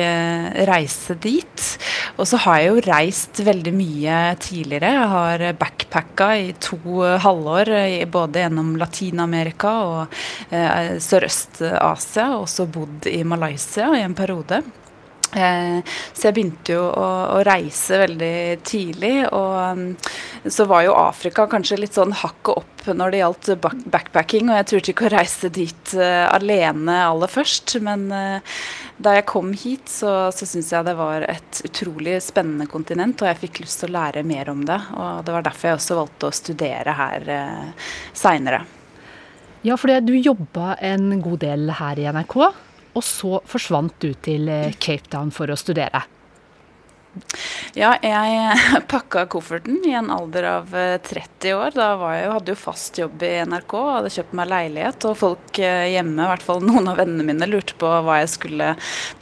reise 0.71 1.19
dit. 1.19 1.67
Og 2.15 2.23
så 2.31 2.39
har 2.45 2.61
jeg 2.61 2.71
jo 2.71 2.87
reist 2.87 3.43
veldig 3.43 3.73
mye 3.75 3.80
mye 3.81 4.17
tidligere. 4.41 4.93
Jeg 4.95 5.09
har 5.15 5.45
backpacka 5.59 6.29
i 6.37 6.51
to 6.61 6.79
halvår 7.25 7.73
både 8.13 8.45
gjennom 8.45 8.75
Latin-Amerika 8.81 9.73
og 9.87 10.19
eh, 10.53 10.97
Sørøst-Asia, 11.01 12.29
og 12.35 12.45
også 12.45 12.69
bodd 12.71 13.09
i 13.11 13.23
Malaysia 13.27 13.91
i 13.97 14.05
en 14.05 14.17
periode. 14.17 14.61
Eh, 15.31 15.79
så 16.13 16.27
jeg 16.27 16.35
begynte 16.35 16.73
jo 16.73 16.83
å, 16.89 17.07
å, 17.37 17.39
reise 17.47 17.99
veldig 18.01 18.35
tidlig. 18.67 19.13
Og 19.31 19.53
um, 19.77 19.85
så 20.43 20.67
var 20.69 20.85
jo 20.85 20.97
Afrika 20.97 21.47
kanskje 21.51 21.79
litt 21.79 21.97
sånn 21.97 22.13
hakket 22.21 22.63
opp 22.63 22.89
når 22.97 23.13
det 23.13 23.21
gjaldt 23.21 23.51
backpacking. 23.93 24.49
Og 24.49 24.59
jeg 24.59 24.69
turte 24.71 24.93
ikke 24.93 25.07
å 25.07 25.13
reise 25.13 25.51
dit 25.53 25.93
uh, 25.97 26.27
alene 26.33 26.97
aller 27.05 27.31
først. 27.31 27.77
Men 27.85 28.07
uh, 28.11 28.57
da 29.01 29.15
jeg 29.17 29.29
kom 29.31 29.53
hit, 29.55 29.87
så, 29.91 30.31
så 30.35 30.47
syns 30.49 30.73
jeg 30.73 30.87
det 30.87 30.97
var 30.99 31.27
et 31.31 31.63
utrolig 31.67 32.19
spennende 32.25 32.67
kontinent. 32.71 33.23
Og 33.23 33.31
jeg 33.31 33.41
fikk 33.45 33.63
lyst 33.63 33.83
til 33.83 33.91
å 33.93 33.99
lære 33.99 34.25
mer 34.27 34.51
om 34.51 34.65
det. 34.67 34.81
Og 34.97 35.23
det 35.25 35.37
var 35.37 35.47
derfor 35.47 35.71
jeg 35.71 35.79
også 35.79 36.01
valgte 36.01 36.27
å 36.29 36.35
studere 36.41 36.97
her 36.97 37.31
seinere. 38.17 38.65
Ja, 39.61 39.75
for 39.77 39.93
du 40.01 40.15
jobba 40.17 40.73
en 40.81 41.21
god 41.21 41.43
del 41.43 41.69
her 41.77 41.99
i 42.01 42.07
NRK. 42.09 42.37
Og 42.93 43.05
så 43.05 43.39
forsvant 43.47 43.95
du 44.03 44.11
til 44.23 44.49
eh, 44.51 44.73
Cape 44.79 45.11
Town 45.11 45.31
for 45.35 45.51
å 45.51 45.59
studere. 45.59 46.03
Ja, 47.75 47.91
jeg 48.03 48.55
pakka 48.91 49.25
kofferten 49.31 49.81
i 49.87 49.93
en 49.95 50.11
alder 50.13 50.47
av 50.47 50.71
30 50.71 51.49
eh, 51.49 51.57
år. 51.57 51.73
Da 51.75 51.89
jeg, 52.15 52.29
hadde 52.31 52.51
jeg 52.51 52.55
jo 52.55 52.61
fast 52.61 52.99
jobb 52.99 53.23
i 53.27 53.31
NRK 53.47 53.75
hadde 53.77 54.11
kjøpt 54.15 54.35
meg 54.39 54.49
leilighet. 54.51 55.07
Og 55.09 55.17
folk 55.19 55.59
eh, 55.59 55.89
hjemme, 55.91 56.23
i 56.23 56.31
hvert 56.31 56.45
fall 56.45 56.63
noen 56.63 56.87
av 56.91 57.01
vennene 57.01 57.25
mine, 57.27 57.49
lurte 57.51 57.75
på 57.79 57.89
hva 58.05 58.21
jeg 58.21 58.31
skulle 58.35 58.73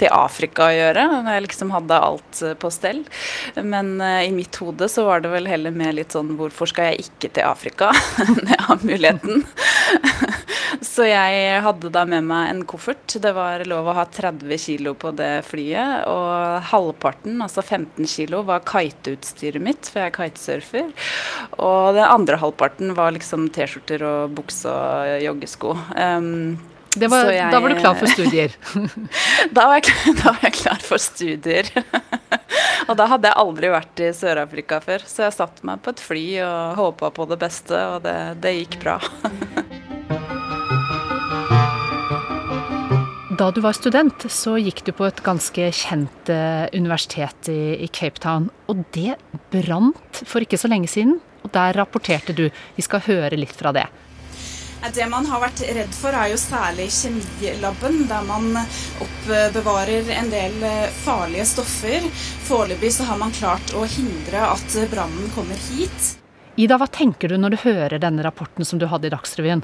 til 0.02 0.14
Afrika 0.14 0.70
å 0.70 0.76
gjøre. 0.78 1.08
Når 1.16 1.38
jeg 1.38 1.46
liksom 1.48 1.74
hadde 1.74 2.02
alt 2.10 2.44
på 2.62 2.74
stell. 2.74 3.04
Men 3.58 3.96
uh, 4.02 4.22
i 4.24 4.32
mitt 4.34 4.56
hode 4.62 4.90
så 4.92 5.06
var 5.08 5.24
det 5.24 5.32
vel 5.34 5.50
heller 5.50 5.74
mer 5.74 5.96
litt 5.96 6.14
sånn 6.16 6.36
hvorfor 6.38 6.70
skal 6.70 6.92
jeg 6.92 7.08
ikke 7.08 7.34
til 7.38 7.48
Afrika 7.48 7.92
når 8.36 8.54
jeg 8.54 8.66
har 8.68 8.86
muligheten? 8.86 9.46
så 11.00 11.08
jeg 11.08 11.64
hadde 11.66 11.94
da 11.96 12.06
med 12.10 12.28
meg 12.28 12.54
en 12.54 12.64
koffert. 12.68 13.18
Det 13.24 13.34
var 13.36 13.64
lov 13.68 13.88
å 13.90 13.98
ha 13.98 14.06
30 14.06 14.60
kilo 14.62 14.96
på 15.00 15.14
det 15.18 15.32
flyet. 15.48 16.06
Og 16.12 16.70
halvparten, 16.70 17.40
altså 17.44 17.64
15 17.66 17.80
15 17.80 18.08
kilo 18.08 18.42
var 18.44 18.64
kiteutstyret 18.68 19.62
mitt, 19.62 19.90
for 19.90 20.04
jeg 20.04 20.12
er 20.12 20.18
kitesurfer. 20.18 20.90
Og 21.60 21.96
den 21.98 22.06
andre 22.06 22.40
halvparten 22.40 22.96
var 22.96 23.14
liksom 23.16 23.50
T-skjorter 23.54 24.04
og 24.08 24.36
bukse 24.38 24.70
og 24.70 25.24
joggesko. 25.24 25.76
Um, 25.96 26.58
var, 27.00 27.30
jeg, 27.32 27.52
da 27.54 27.60
var 27.62 27.70
du 27.70 27.80
klar 27.80 27.96
for 28.00 28.10
studier? 28.10 28.56
da, 29.56 29.68
var 29.70 29.78
jeg, 29.78 30.16
da, 30.18 30.34
var 30.34 30.48
jeg, 30.48 30.56
klar 30.58 30.82
for 30.84 31.02
studier. 31.02 31.70
og 32.90 32.96
da 32.98 33.10
hadde 33.14 33.30
jeg 33.30 33.42
aldri 33.44 33.72
vært 33.76 34.04
i 34.04 34.12
Sør-Afrika 34.16 34.82
før, 34.84 35.06
så 35.06 35.28
jeg 35.28 35.38
satte 35.38 35.70
meg 35.70 35.84
på 35.86 35.94
et 35.94 36.04
fly 36.04 36.28
og 36.48 36.80
håpa 36.82 37.14
på 37.14 37.30
det 37.30 37.40
beste, 37.42 37.84
og 37.94 38.02
det, 38.08 38.18
det 38.44 38.58
gikk 38.62 38.80
bra. 38.84 39.00
Da 43.40 43.52
du 43.52 43.62
var 43.62 43.72
student, 43.72 44.26
så 44.32 44.58
gikk 44.60 44.82
du 44.84 44.90
på 44.92 45.06
et 45.08 45.20
ganske 45.24 45.70
kjent 45.72 46.30
eh, 46.34 46.66
universitet 46.76 47.48
i, 47.48 47.88
Cape 47.88 48.20
Town. 48.20 48.50
Og 48.68 48.82
det 48.92 49.14
brant 49.54 50.20
for 50.28 50.44
ikke 50.44 50.60
så 50.60 50.68
lenge 50.68 50.90
siden. 50.92 51.22
Og 51.48 51.54
der 51.56 51.72
rapporterte 51.80 52.36
du. 52.36 52.50
Vi 52.76 52.84
skal 52.84 53.06
høre 53.06 53.40
litt 53.40 53.56
fra 53.56 53.72
det. 53.72 53.86
Det 54.92 55.08
man 55.08 55.24
har 55.32 55.40
vært 55.46 55.64
redd 55.64 55.96
for, 55.96 56.12
er 56.12 56.34
jo 56.34 56.42
særlig 56.42 56.90
kjemilaben, 56.98 58.02
der 58.12 58.28
man 58.28 58.52
oppbevarer 59.08 60.12
en 60.20 60.36
del 60.36 60.60
eh, 60.68 60.92
farlige 61.08 61.48
stoffer. 61.56 62.12
Foreløpig 62.52 62.92
så 62.98 63.08
har 63.08 63.24
man 63.24 63.32
klart 63.40 63.72
å 63.72 63.88
hindre 63.88 64.50
at 64.52 64.80
brannen 64.92 65.32
kommer 65.32 65.68
hit. 65.70 66.16
Ida, 66.60 66.76
hva 66.76 66.92
tenker 66.92 67.32
du 67.32 67.40
når 67.40 67.56
du 67.56 67.64
hører 67.70 68.04
denne 68.04 68.28
rapporten 68.28 68.68
som 68.68 68.84
du 68.84 68.90
hadde 68.92 69.08
i 69.08 69.16
Dagsrevyen? 69.16 69.64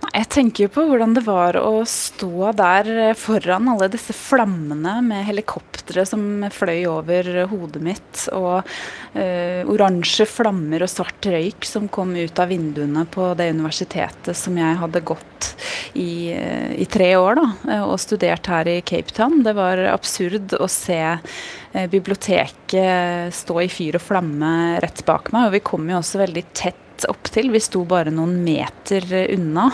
Jeg 0.00 0.26
tenker 0.32 0.64
jo 0.64 0.70
på 0.72 0.82
hvordan 0.88 1.12
det 1.14 1.22
var 1.26 1.56
å 1.60 1.82
stå 1.86 2.50
der 2.56 3.12
foran 3.18 3.68
alle 3.70 3.86
disse 3.92 4.14
flammene 4.16 4.96
med 5.06 5.26
helikoptre 5.28 6.02
som 6.08 6.46
fløy 6.54 6.86
over 6.90 7.28
hodet 7.50 7.82
mitt, 7.84 8.24
og 8.34 8.64
uh, 8.64 9.60
oransje 9.70 10.26
flammer 10.26 10.82
og 10.82 10.90
svart 10.90 11.30
røyk 11.30 11.68
som 11.68 11.86
kom 11.92 12.16
ut 12.16 12.42
av 12.42 12.50
vinduene 12.50 13.04
på 13.12 13.30
det 13.38 13.50
universitetet 13.54 14.36
som 14.36 14.58
jeg 14.58 14.80
hadde 14.80 15.04
gått 15.12 15.52
i, 15.94 16.32
uh, 16.34 16.72
i 16.74 16.88
tre 16.90 17.12
år 17.20 17.38
da, 17.38 17.46
og 17.84 17.96
studert 18.02 18.50
her 18.50 18.72
i 18.72 18.80
Cape 18.80 19.14
Town. 19.14 19.44
Det 19.46 19.54
var 19.58 19.84
absurd 19.92 20.56
å 20.58 20.68
se 20.70 21.00
uh, 21.14 21.86
biblioteket 21.92 23.36
stå 23.36 23.62
i 23.62 23.70
fyr 23.70 24.00
og 24.00 24.08
flamme 24.10 24.80
rett 24.82 25.04
bak 25.06 25.30
meg, 25.36 25.50
og 25.50 25.58
vi 25.58 25.66
kom 25.70 25.86
jo 25.92 26.00
også 26.00 26.24
veldig 26.24 26.48
tett 26.50 26.86
opp 27.08 27.30
til. 27.32 27.50
Vi 27.54 27.62
sto 27.62 27.84
bare 27.88 28.12
noen 28.14 28.40
meter 28.44 29.06
unna. 29.36 29.68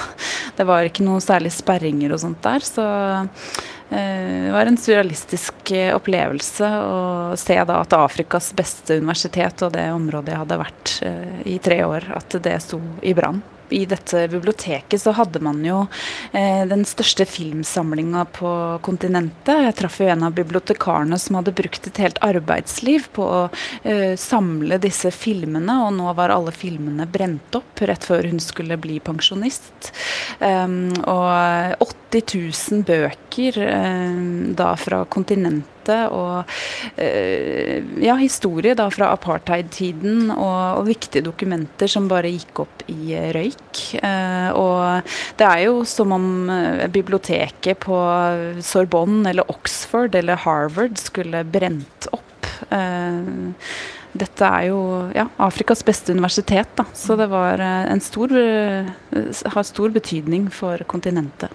Det 0.57 0.67
var 0.69 0.87
ikke 0.87 1.07
noe 1.07 1.23
særlig 1.25 1.55
sperringer 1.55 2.15
og 2.15 2.23
sånt 2.23 2.43
der. 2.45 2.65
Så 2.65 2.85
eh, 2.87 4.47
det 4.47 4.55
var 4.55 4.71
en 4.71 4.79
surrealistisk 4.81 5.75
eh, 5.75 5.93
opplevelse 5.97 6.71
å 6.85 7.01
se 7.41 7.59
da 7.59 7.83
at 7.83 7.99
Afrikas 7.99 8.53
beste 8.57 9.01
universitet 9.01 9.67
og 9.67 9.75
det 9.77 9.89
området 9.95 10.35
jeg 10.35 10.45
hadde 10.45 10.63
vært 10.63 10.97
eh, 11.07 11.37
i 11.57 11.59
tre 11.63 11.83
år, 11.89 12.11
at 12.17 12.39
det 12.45 12.59
sto 12.65 12.81
i 13.03 13.15
brann 13.17 13.43
i 13.71 13.85
dette 13.89 14.27
biblioteket 14.29 15.03
så 15.03 15.15
hadde 15.17 15.41
man 15.45 15.63
jo 15.65 15.83
eh, 16.33 16.65
den 16.69 16.85
største 16.89 17.27
filmsamlinga 17.29 18.27
på 18.37 18.51
kontinentet. 18.87 19.53
Jeg 19.67 19.77
traff 19.81 20.01
jo 20.01 20.09
en 20.13 20.27
av 20.27 20.37
bibliotekarene 20.37 21.19
som 21.21 21.41
hadde 21.41 21.55
brukt 21.57 21.89
et 21.89 22.03
helt 22.03 22.21
arbeidsliv 22.27 23.09
på 23.17 23.27
å 23.27 23.43
eh, 23.83 24.15
samle 24.21 24.81
disse 24.83 25.13
filmene, 25.15 25.79
og 25.87 25.95
nå 25.99 26.13
var 26.19 26.35
alle 26.35 26.55
filmene 26.55 27.09
brent 27.11 27.59
opp 27.59 27.85
rett 27.87 28.07
før 28.07 28.31
hun 28.31 28.43
skulle 28.43 28.79
bli 28.81 28.99
pensjonist. 29.05 29.93
Um, 30.41 30.93
og 31.05 31.87
80 31.87 32.37
000 32.73 32.85
bøker 32.87 33.63
eh, 33.67 34.21
da 34.57 34.73
fra 34.81 35.05
kontinentet 35.11 35.76
dette. 35.87 35.99
Og 36.15 36.45
eh, 37.01 37.83
ja, 38.03 38.17
historie 38.19 38.75
da 38.79 38.89
fra 38.91 39.13
apartheid-tiden 39.15 40.31
og, 40.35 40.81
og, 40.81 40.87
viktige 40.91 41.25
dokumenter 41.27 41.91
som 41.91 42.09
bare 42.11 42.33
gikk 42.33 42.65
opp 42.67 42.87
i 42.93 43.17
røyk. 43.35 43.83
Eh, 44.03 44.51
og 44.55 45.13
det 45.39 45.49
er 45.49 45.65
jo 45.67 45.83
som 45.89 46.15
om 46.17 46.29
biblioteket 46.93 47.81
på 47.85 47.99
Sorbonne 48.63 49.31
eller 49.31 49.51
Oxford 49.53 50.15
eller 50.15 50.41
Harvard 50.47 50.97
skulle 51.01 51.45
brent 51.45 52.09
opp. 52.13 52.23
Dette 54.17 54.49
er 54.49 54.71
jo 54.71 54.79
ja, 55.13 55.27
Afrikas 55.45 55.83
beste 55.85 56.15
universitet, 56.15 56.71
da. 56.79 56.87
så 56.97 57.19
det 57.21 57.27
var 57.29 57.61
en 57.61 58.01
stor, 58.01 58.33
har 58.33 59.67
stor 59.69 59.93
betydning 59.93 60.49
for 60.55 60.81
kontinentet. 60.89 61.53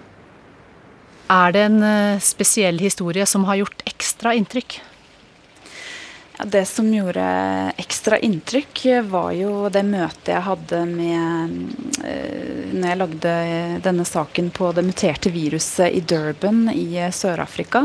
Er 1.32 1.52
det 1.54 1.60
en 1.64 1.82
eh, 1.86 2.20
spesiell 2.20 2.80
historie 2.82 3.24
som 3.28 3.46
har 3.48 3.62
gjort 3.62 3.84
ekstra 3.88 4.34
inntrykk? 4.36 4.80
Det 6.44 6.64
som 6.66 6.88
gjorde 6.94 7.22
ekstra 7.78 8.18
inntrykk, 8.18 8.80
var 9.06 9.30
jo 9.36 9.68
det 9.70 9.82
møtet 9.86 10.32
jeg 10.32 10.42
hadde 10.42 10.80
med 10.90 11.52
eh, 12.02 12.72
Når 12.72 12.88
jeg 12.88 12.98
lagde 12.98 13.34
denne 13.84 14.06
saken 14.08 14.48
på 14.54 14.72
det 14.74 14.82
muterte 14.86 15.30
viruset 15.30 15.92
i 15.94 16.00
Durban 16.00 16.64
i 16.72 16.98
Sør-Afrika. 17.14 17.84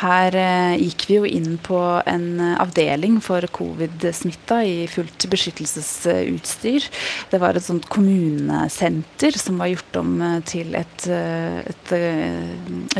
Her 0.00 0.38
eh, 0.38 0.76
gikk 0.80 1.04
vi 1.10 1.18
jo 1.18 1.28
inn 1.28 1.58
på 1.60 1.80
en 2.08 2.40
avdeling 2.54 3.20
for 3.24 3.44
covid-smitta 3.58 4.62
i 4.64 4.76
fullt 4.88 5.28
beskyttelsesutstyr. 5.32 6.88
Det 7.34 7.42
var 7.42 7.58
et 7.58 7.66
sånt 7.66 7.90
kommunesenter 7.92 9.36
som 9.36 9.60
var 9.60 9.72
gjort 9.74 10.00
om 10.00 10.16
til 10.48 10.72
et, 10.78 11.08
et 11.12 11.94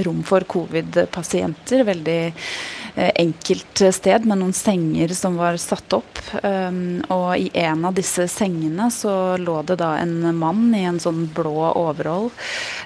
rom 0.04 0.20
for 0.26 0.44
covid-pasienter. 0.56 1.86
Veldig 1.88 2.20
enkelt 2.94 3.84
sted 3.94 4.26
med 4.28 4.42
noen 4.42 4.52
senger 4.56 4.82
senger 4.82 5.14
som 5.14 5.36
var 5.36 5.56
satt 5.56 5.92
opp. 5.92 6.18
Um, 6.42 7.02
og 7.08 7.36
i 7.38 7.50
en 7.54 7.84
av 7.84 7.94
disse 7.94 8.28
sengene 8.28 8.90
så 8.90 9.36
lå 9.38 9.62
det 9.62 9.78
da 9.80 9.96
en 9.98 10.34
mann 10.36 10.74
i 10.74 10.84
en 10.84 11.00
sånn 11.00 11.28
blå 11.34 11.72
overhold. 11.74 12.30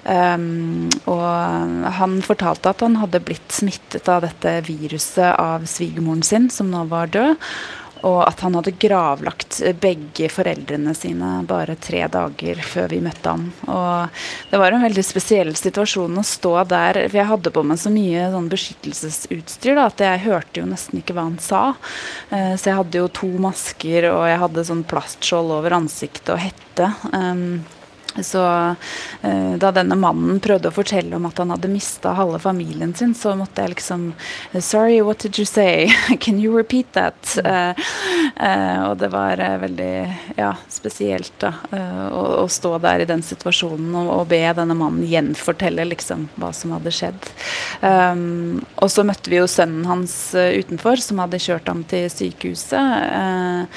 Um, 0.05 0.89
og 1.07 1.91
han 1.99 2.21
fortalte 2.23 2.71
at 2.71 2.81
han 2.85 2.97
hadde 2.97 3.21
blitt 3.25 3.53
smittet 3.53 4.09
av 4.09 4.23
dette 4.23 4.61
viruset 4.67 5.35
av 5.37 5.67
svigermoren 5.67 6.23
sin, 6.23 6.51
som 6.51 6.71
nå 6.71 6.87
var 6.91 7.07
død 7.07 7.37
og 8.07 8.21
at 8.27 8.43
han 8.45 8.55
hadde 8.59 8.75
gravlagt 8.81 9.59
begge 9.83 10.29
foreldrene 10.31 10.95
sine 10.95 11.41
bare 11.49 11.75
tre 11.81 12.05
dager 12.13 12.61
før 12.63 12.93
vi 12.95 13.01
møtte 13.03 13.33
ham. 13.33 13.49
Og 13.67 14.21
det 14.51 14.61
var 14.63 14.75
en 14.75 14.85
veldig 14.87 15.05
spesiell 15.05 15.53
situasjon 15.59 16.21
å 16.21 16.27
stå 16.27 16.55
der. 16.71 17.01
For 17.09 17.21
jeg 17.21 17.31
hadde 17.33 17.55
på 17.55 17.65
meg 17.67 17.81
så 17.83 17.93
mye 17.93 18.29
sånn 18.35 18.51
beskyttelsesutstyr 18.53 19.79
da, 19.79 19.89
at 19.91 20.05
jeg 20.07 20.25
hørte 20.27 20.63
jo 20.63 20.69
nesten 20.71 21.03
ikke 21.03 21.17
hva 21.17 21.27
han 21.29 21.41
sa. 21.43 21.65
Eh, 22.31 22.55
så 22.55 22.71
jeg 22.71 22.81
hadde 22.81 23.03
jo 23.03 23.13
to 23.23 23.31
masker, 23.43 24.11
og 24.13 24.27
jeg 24.31 24.43
hadde 24.45 24.69
sånn 24.71 24.85
plastskjold 24.87 25.57
over 25.59 25.81
ansiktet 25.81 26.37
og 26.37 26.45
hette. 26.47 26.93
Så 28.23 28.43
eh, 29.23 29.53
da 29.61 29.73
denne 29.75 29.97
mannen 29.99 30.41
prøvde 30.41 30.71
å 30.71 30.75
fortelle 30.75 31.17
om 31.17 31.27
at 31.29 31.39
han 31.43 31.53
hadde 31.55 31.71
mista 31.71 32.15
halve 32.17 32.41
familien 32.43 32.95
sin, 32.97 33.15
så 33.15 33.35
måtte 33.37 33.65
jeg 33.65 33.77
liksom 33.77 34.09
Sorry, 34.61 35.01
what 35.03 35.19
did 35.19 35.39
you 35.39 35.47
say? 35.47 35.91
Can 36.21 36.41
you 36.41 36.57
repeat 36.57 36.93
that? 36.93 37.37
Eh, 37.45 37.71
eh, 38.41 38.83
og 38.87 38.97
det 39.01 39.11
var 39.13 39.41
eh, 39.43 39.59
veldig 39.63 39.93
ja, 40.39 40.53
spesielt 40.73 41.35
da, 41.43 41.53
eh, 41.71 42.07
å, 42.09 42.23
å, 42.43 42.47
stå 42.49 42.77
der 42.85 43.05
i 43.05 43.09
den 43.09 43.25
situasjonen 43.27 43.95
og, 43.95 44.13
og, 44.21 44.25
be 44.31 44.41
denne 44.57 44.77
mannen 44.79 45.05
gjenfortelle 45.07 45.87
liksom 45.91 46.29
hva 46.41 46.53
som 46.57 46.75
hadde 46.77 46.93
skjedd. 46.95 47.29
Um, 47.81 48.63
og 48.83 48.91
så 48.93 49.05
møtte 49.07 49.31
vi 49.31 49.41
jo 49.41 49.49
sønnen 49.51 49.87
hans 49.89 50.17
utenfor, 50.35 51.01
som 51.03 51.21
hadde 51.23 51.43
kjørt 51.43 51.69
ham 51.71 51.85
til 51.89 52.09
sykehuset. 52.13 53.69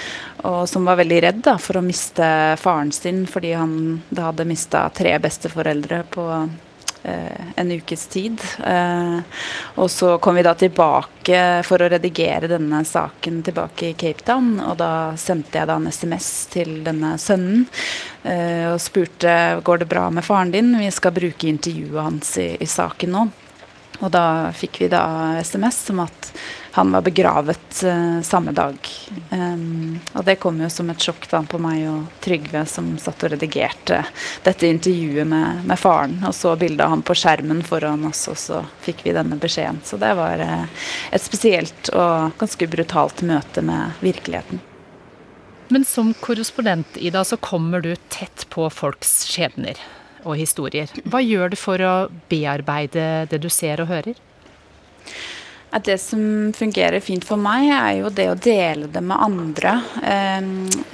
Og 0.47 0.69
som 0.69 0.85
var 0.87 0.99
veldig 0.99 1.19
redd 1.23 1.43
da, 1.43 1.57
for 1.59 1.79
å 1.79 1.85
miste 1.85 2.25
faren 2.61 2.93
sin 2.95 3.25
fordi 3.27 3.53
han 3.57 3.73
da 4.09 4.29
hadde 4.29 4.47
mista 4.47 4.85
tre 4.95 5.17
besteforeldre 5.19 6.03
på 6.13 6.25
eh, 7.03 7.49
en 7.59 7.73
ukes 7.75 8.05
tid. 8.13 8.39
Eh, 8.63 9.17
og 9.75 9.91
så 9.91 10.13
kom 10.23 10.39
vi 10.39 10.45
da 10.47 10.55
tilbake 10.55 11.41
for 11.67 11.83
å 11.83 11.89
redigere 11.91 12.51
denne 12.51 12.83
saken 12.87 13.41
tilbake 13.43 13.91
i 13.91 13.97
Cape 13.99 14.23
Town. 14.27 14.55
Og 14.63 14.79
da 14.79 14.93
sendte 15.19 15.59
jeg 15.59 15.69
da 15.69 15.75
en 15.75 15.91
SMS 15.91 16.31
til 16.55 16.79
denne 16.87 17.17
sønnen 17.19 17.67
eh, 18.23 18.71
og 18.71 18.79
spurte 18.83 19.35
går 19.65 19.83
det 19.83 19.91
bra 19.91 20.07
med 20.13 20.27
faren 20.27 20.55
din. 20.55 20.71
Vi 20.79 20.91
skal 20.95 21.15
bruke 21.19 21.51
intervjuet 21.51 22.03
hans 22.05 22.37
i, 22.39 22.53
i 22.63 22.69
saken 22.79 23.15
nå. 23.17 23.27
Og 23.99 24.11
da 24.13 24.51
fikk 24.55 24.81
vi 24.81 24.87
da 24.91 25.03
SMS 25.43 25.81
om 25.91 26.05
at 26.05 26.29
han 26.77 26.91
var 26.93 27.01
begravet 27.01 27.81
uh, 27.83 28.21
samme 28.21 28.53
dag. 28.55 28.77
Um, 29.31 29.99
og 30.13 30.23
det 30.25 30.37
kom 30.39 30.61
jo 30.61 30.69
som 30.71 30.89
et 30.91 31.03
sjokk 31.03 31.25
da 31.31 31.41
på 31.43 31.59
meg 31.59 31.83
og 31.89 32.21
Trygve, 32.23 32.63
som 32.69 32.93
satt 33.01 33.25
og 33.25 33.33
redigerte 33.33 34.03
dette 34.45 34.69
intervjuet 34.69 35.27
med, 35.27 35.65
med 35.67 35.81
faren. 35.81 36.19
Og 36.29 36.35
så 36.37 36.55
bildet 36.59 36.85
av 36.85 36.93
ham 36.95 37.03
på 37.03 37.17
skjermen 37.17 37.63
foran 37.67 38.07
oss, 38.07 38.23
og 38.31 38.39
så 38.39 38.63
fikk 38.85 39.03
vi 39.07 39.17
denne 39.17 39.39
beskjeden. 39.41 39.81
Så 39.83 39.99
det 39.99 40.13
var 40.19 40.39
uh, 40.39 40.87
et 41.11 41.25
spesielt 41.25 41.91
og 41.91 42.39
ganske 42.39 42.71
brutalt 42.71 43.25
møte 43.27 43.65
med 43.65 43.99
virkeligheten. 44.05 44.63
Men 45.69 45.83
som 45.85 46.15
korrespondent, 46.17 46.95
Ida, 46.97 47.21
så 47.27 47.37
kommer 47.37 47.83
du 47.83 47.91
tett 48.09 48.47
på 48.49 48.69
folks 48.73 49.25
skjebner 49.29 49.77
og 50.25 50.35
historier. 50.39 50.91
Hva 51.09 51.21
gjør 51.23 51.53
du 51.53 51.57
for 51.59 51.81
å 51.83 51.93
bearbeide 52.31 53.27
det 53.31 53.41
du 53.43 53.49
ser 53.53 53.83
og 53.83 53.91
hører? 53.91 54.19
At 55.71 55.85
det 55.85 55.97
som 56.01 56.53
fungerer 56.55 56.99
fint 56.99 57.25
for 57.25 57.37
meg, 57.37 57.67
er 57.69 57.91
jo 57.99 58.09
det 58.09 58.25
å 58.31 58.37
dele 58.37 58.87
det 58.89 59.01
med 59.05 59.21
andre. 59.21 59.75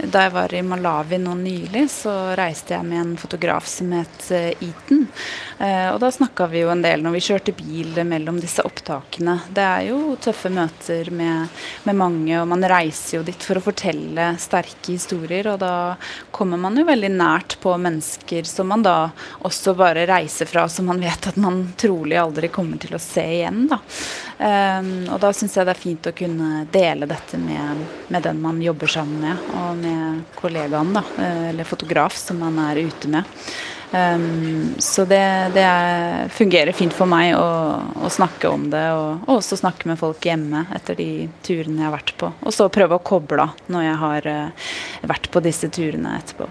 Da 0.03 0.25
jeg 0.25 0.33
var 0.35 0.53
i 0.53 0.63
Malawi 0.65 1.19
nå 1.21 1.35
nylig, 1.39 1.85
så 1.93 2.11
reiste 2.35 2.75
jeg 2.75 2.87
med 2.87 3.01
en 3.01 3.13
fotograf 3.19 3.67
som 3.69 3.93
het 3.95 4.27
eh, 4.35 4.51
Eaton. 4.59 5.05
Eh, 5.63 5.87
og 5.93 6.01
da 6.03 6.09
snakka 6.11 6.49
vi 6.51 6.65
jo 6.65 6.71
en 6.73 6.83
del 6.83 7.03
når 7.03 7.15
vi 7.15 7.23
kjørte 7.29 7.55
bil 7.55 7.95
mellom 8.07 8.41
disse 8.43 8.63
opptakene. 8.67 9.37
Det 9.55 9.63
er 9.63 9.87
jo 9.89 10.17
tøffe 10.21 10.51
møter 10.51 11.07
med, 11.15 11.55
med 11.87 11.99
mange, 11.99 12.35
og 12.41 12.49
man 12.51 12.67
reiser 12.67 13.19
jo 13.19 13.23
dit 13.27 13.47
for 13.47 13.59
å 13.59 13.63
fortelle 13.63 14.33
sterke 14.41 14.91
historier. 14.91 15.53
Og 15.53 15.61
da 15.63 15.95
kommer 16.35 16.59
man 16.59 16.75
jo 16.79 16.87
veldig 16.87 17.13
nært 17.15 17.57
på 17.63 17.77
mennesker 17.79 18.47
som 18.49 18.71
man 18.73 18.83
da 18.83 18.97
også 19.47 19.75
bare 19.79 20.07
reiser 20.09 20.49
fra, 20.51 20.67
som 20.67 20.91
man 20.91 20.99
vet 21.03 21.31
at 21.31 21.39
man 21.39 21.63
trolig 21.79 22.19
aldri 22.19 22.51
kommer 22.51 22.81
til 22.81 22.97
å 22.97 23.01
se 23.01 23.23
igjen. 23.39 23.65
da. 23.71 23.79
Um, 24.35 25.05
og 25.13 25.21
da 25.23 25.29
syns 25.31 25.53
jeg 25.55 25.63
det 25.63 25.71
er 25.71 25.79
fint 25.79 26.07
å 26.09 26.11
kunne 26.15 26.65
dele 26.73 27.07
dette 27.07 27.37
med, 27.39 27.85
med, 28.09 28.25
den 28.25 28.41
man 28.43 28.59
jobber 28.59 28.91
sammen 28.91 29.21
med, 29.23 29.45
og 29.55 29.77
med 29.79 30.25
kollegaen, 30.35 30.91
da, 30.97 31.05
eh, 31.23 31.45
eller 31.53 31.67
fotograf 31.67 32.17
som 32.19 32.41
man 32.43 32.59
er 32.65 32.81
ute 32.83 33.11
med. 33.13 33.31
Um, 33.95 34.73
så 34.81 35.05
det, 35.07 35.21
det 35.55 35.63
er, 35.63 36.27
fungerer 36.35 36.75
fint 36.75 36.91
for 36.91 37.07
meg 37.07 37.31
å, 37.37 37.47
å 38.03 38.11
snakke 38.11 38.51
om 38.51 38.67
det, 38.73 38.83
og, 38.91 39.23
og, 39.23 39.37
også 39.37 39.61
snakke 39.61 39.87
med 39.87 40.01
folk 40.01 40.27
hjemme 40.27 40.65
etter 40.75 40.99
de 40.99 41.09
turene 41.45 41.79
jeg 41.79 41.87
har 41.87 41.95
vært 41.95 42.15
på. 42.19 42.33
Og 42.43 42.55
så 42.57 42.67
prøve 42.67 42.99
å 42.99 43.05
koble 43.07 43.45
av 43.45 43.71
når 43.71 43.87
jeg 43.87 43.97
har 44.03 44.31
uh, 44.33 44.69
vært 45.13 45.31
på 45.31 45.45
disse 45.47 45.71
turene 45.71 46.17
etterpå. 46.19 46.49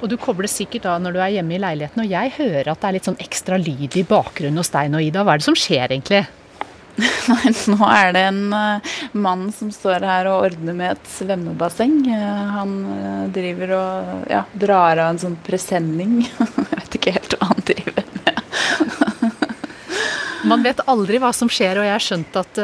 Og 0.00 0.08
du 0.08 0.16
kobler 0.16 0.48
sikkert 0.48 0.88
da 0.88 0.96
når 0.96 1.12
du 1.12 1.20
er 1.20 1.34
hjemme 1.36 1.58
i 1.58 1.60
leiligheten, 1.60 2.06
og 2.06 2.08
jeg 2.08 2.36
hører 2.40 2.72
at 2.72 2.80
det 2.80 2.88
er 2.88 2.96
litt 2.96 3.08
sånn 3.10 3.20
ekstra 3.20 3.60
lyd 3.60 4.00
i 4.00 4.08
bakgrunnen 4.08 4.62
hos 4.62 4.72
deg 4.72 4.88
nå, 4.88 5.04
Ida. 5.10 5.28
Hva 5.28 5.36
er 5.36 5.42
det 5.42 5.50
som 5.50 5.58
skjer 5.58 5.90
egentlig? 5.90 6.24
Nei, 6.98 7.52
nå 7.72 7.78
er 7.86 8.12
det 8.16 8.22
en 8.28 8.40
uh, 8.54 8.94
mann 9.12 9.48
som 9.54 9.70
står 9.74 10.04
her 10.06 10.28
og 10.30 10.48
ordner 10.48 10.76
med 10.76 10.96
et 10.96 11.10
svømmebasseng. 11.14 12.00
Uh, 12.08 12.42
han 12.56 12.74
uh, 12.88 13.24
driver 13.34 13.74
og 13.78 14.30
ja, 14.32 14.44
drar 14.52 14.98
av 14.98 15.12
en 15.12 15.22
sånn 15.22 15.38
presenning. 15.46 16.20
Jeg 16.30 16.68
vet 16.74 16.98
ikke 16.98 17.16
helt 17.18 17.36
hva 17.38 17.50
han 17.52 17.64
driver 17.70 18.10
med. 18.18 18.42
Man 20.50 20.64
vet 20.64 20.82
aldri 20.88 21.20
hva 21.22 21.32
som 21.36 21.50
skjer, 21.52 21.78
og 21.78 21.84
jeg 21.84 21.92
har 21.92 22.02
skjønt 22.02 22.36
at 22.40 22.58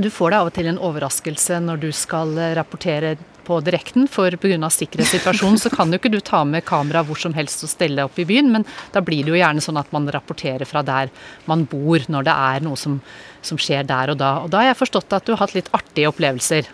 du 0.00 0.06
får 0.10 0.32
deg 0.32 0.38
av 0.38 0.48
og 0.48 0.54
til 0.56 0.68
en 0.70 0.78
overraskelse 0.80 1.58
når 1.60 1.82
du 1.82 1.90
skal 1.94 2.32
rapportere 2.56 3.12
på 3.46 3.58
direkten, 3.64 4.08
for 4.10 4.34
pga. 4.40 4.70
sikkerhetssituasjonen 4.70 5.60
så 5.60 5.72
kan 5.72 5.92
jo 5.92 6.00
ikke 6.00 6.12
du 6.12 6.20
ta 6.24 6.42
med 6.48 6.64
kamera 6.66 7.04
hvor 7.06 7.20
som 7.20 7.34
helst 7.36 7.64
og 7.66 7.72
stelle 7.72 8.06
opp 8.06 8.18
i 8.18 8.26
byen, 8.28 8.50
men 8.52 8.66
da 8.94 9.02
blir 9.04 9.24
det 9.24 9.34
jo 9.34 9.40
gjerne 9.40 9.64
sånn 9.64 9.80
at 9.80 9.92
man 9.94 10.08
rapporterer 10.12 10.66
fra 10.68 10.82
der 10.86 11.12
man 11.50 11.66
bor 11.70 12.04
når 12.08 12.28
det 12.28 12.38
er 12.52 12.64
noe 12.64 12.80
som, 12.80 13.00
som 13.44 13.60
skjer 13.60 13.86
der 13.88 14.14
og 14.14 14.20
da. 14.22 14.38
Og 14.44 14.50
da 14.52 14.62
har 14.62 14.72
jeg 14.72 14.82
forstått 14.84 15.16
at 15.16 15.26
du 15.26 15.34
har 15.34 15.44
hatt 15.44 15.56
litt 15.56 15.70
artige 15.76 16.10
opplevelser. 16.10 16.70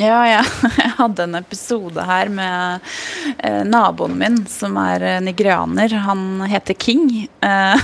Ja, 0.00 0.22
ja, 0.24 0.40
jeg 0.78 0.94
hadde 0.96 1.26
en 1.26 1.34
episode 1.36 2.00
her 2.08 2.30
med 2.32 2.80
eh, 3.44 3.60
naboen 3.68 4.14
min, 4.16 4.46
som 4.48 4.78
er 4.80 5.02
eh, 5.04 5.20
nigerianer. 5.20 5.92
Han 6.06 6.40
heter 6.48 6.72
King. 6.80 7.28
Eh, 7.44 7.76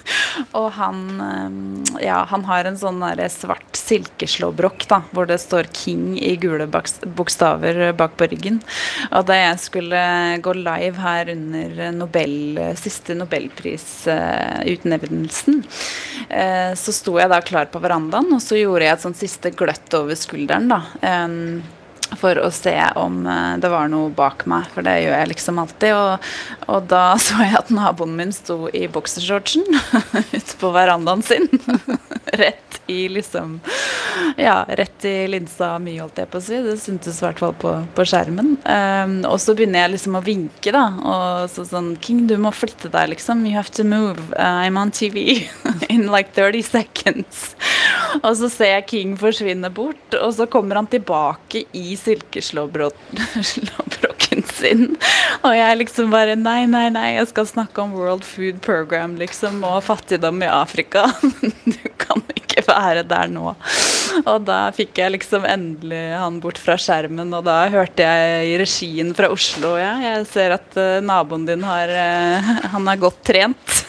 og 0.58 0.72
han 0.78 1.20
eh, 1.20 1.50
Ja, 2.06 2.24
han 2.30 2.44
har 2.48 2.64
en 2.64 2.78
sånn 2.80 3.00
der 3.02 3.28
svart 3.32 3.76
silkeslåbrok 3.76 4.86
da, 4.88 5.02
hvor 5.12 5.26
det 5.28 5.38
står 5.42 5.64
King 5.76 6.16
i 6.16 6.36
gule 6.40 6.66
bokstaver 6.70 7.92
bak 7.98 8.16
på 8.16 8.26
ryggen. 8.32 8.62
Og 9.10 9.26
da 9.28 9.34
jeg 9.36 9.58
skulle 9.66 10.00
gå 10.40 10.52
live 10.56 10.96
her 11.04 11.28
under 11.34 11.92
Nobel, 11.98 12.58
siste 12.80 13.14
nobelprisutnevnelsen, 13.18 15.54
eh, 16.32 16.72
så 16.80 16.92
sto 16.96 17.18
jeg 17.20 17.28
da 17.28 17.40
klar 17.44 17.66
på 17.68 17.76
verandaen, 17.84 18.32
og 18.32 18.40
så 18.44 18.56
gjorde 18.56 18.84
jeg 18.88 18.94
et 18.96 19.04
sånn 19.04 19.20
siste 19.20 19.52
gløtt 19.52 19.92
over 20.00 20.16
skulderen. 20.16 20.72
da. 20.72 20.80
For 22.16 22.40
å 22.40 22.48
se 22.54 22.74
om 22.96 23.20
eh, 23.28 23.56
det 23.60 23.68
var 23.72 23.90
noe 23.92 24.08
bak 24.14 24.46
meg, 24.48 24.68
for 24.72 24.86
det 24.86 24.96
gjør 25.02 25.16
jeg 25.18 25.32
liksom 25.34 25.60
alltid. 25.62 25.94
Og, 25.94 26.30
og 26.72 26.88
da 26.90 27.04
så 27.20 27.42
jeg 27.44 27.58
at 27.60 27.72
naboen 27.74 28.16
min 28.18 28.32
sto 28.34 28.64
i 28.72 28.86
boksershortsen 28.92 29.66
ute 30.36 30.58
på 30.60 30.72
verandaen 30.74 31.24
sin. 31.26 31.50
Rett 32.38 32.80
i 32.88 33.08
liksom 33.08 33.60
Ja, 34.36 34.64
rett 34.68 35.04
i 35.04 35.28
linsa 35.28 35.78
mi, 35.78 35.98
holdt 36.00 36.18
jeg 36.20 36.28
på 36.32 36.40
å 36.40 36.44
si. 36.44 36.58
Det 36.64 36.76
syntes 36.80 37.20
i 37.20 37.24
hvert 37.24 37.40
fall 37.42 37.54
på, 37.60 37.72
på 37.96 38.06
skjermen. 38.08 38.54
Um, 38.64 39.14
og 39.28 39.36
så 39.42 39.54
begynner 39.56 39.84
jeg 39.84 39.94
liksom 39.96 40.16
å 40.18 40.22
vinke, 40.24 40.72
da. 40.74 40.84
Og 40.96 41.52
så 41.52 41.66
sånn 41.68 41.94
King, 42.04 42.26
du 42.30 42.36
må 42.40 42.52
flytte 42.54 42.90
deg, 42.92 43.12
liksom. 43.12 43.44
You 43.46 43.56
have 43.56 43.72
to 43.76 43.84
move. 43.84 44.20
Uh, 44.36 44.64
I'm 44.64 44.80
on 44.80 44.92
TV 44.92 45.48
in 45.92 46.08
like 46.12 46.32
30 46.36 46.64
seconds. 46.64 47.52
Og 48.22 48.32
så 48.40 48.50
ser 48.52 48.74
jeg 48.76 48.88
King 48.92 49.16
forsvinne 49.20 49.70
bort, 49.74 50.16
og 50.16 50.32
så 50.36 50.48
kommer 50.50 50.80
han 50.80 50.88
tilbake 50.90 51.66
i 51.76 51.97
silkeslåbroken 51.98 54.44
sin. 54.58 54.96
Og 55.42 55.56
jeg 55.56 55.78
liksom 55.82 56.10
bare 56.12 56.36
Nei, 56.38 56.66
nei, 56.70 56.88
nei, 56.94 57.08
jeg 57.16 57.26
skal 57.32 57.46
snakke 57.48 57.82
om 57.82 57.94
World 57.96 58.24
Food 58.26 58.60
Program, 58.64 59.16
liksom, 59.20 59.62
og 59.66 59.82
fattigdom 59.86 60.42
i 60.44 60.50
Afrika. 60.50 61.08
Du 61.68 61.88
kan 62.00 62.22
ikke 62.32 62.62
være 62.64 63.02
der 63.06 63.28
nå. 63.30 63.52
Og 64.24 64.44
da 64.46 64.58
fikk 64.74 64.98
jeg 65.02 65.14
liksom 65.16 65.44
endelig 65.48 66.00
han 66.16 66.38
bort 66.42 66.58
fra 66.60 66.78
skjermen, 66.80 67.32
og 67.36 67.44
da 67.46 67.58
hørte 67.72 68.06
jeg 68.06 68.52
i 68.52 68.56
regien 68.60 69.12
fra 69.16 69.30
Oslo 69.34 69.74
ja, 69.78 69.94
jeg 70.02 70.26
ser 70.30 70.54
at 70.56 70.78
uh, 70.78 70.98
naboen 71.04 71.46
din 71.48 71.64
har 71.66 71.92
uh, 71.92 72.52
Han 72.74 72.88
er 72.88 73.02
godt 73.02 73.20
trent. 73.26 73.82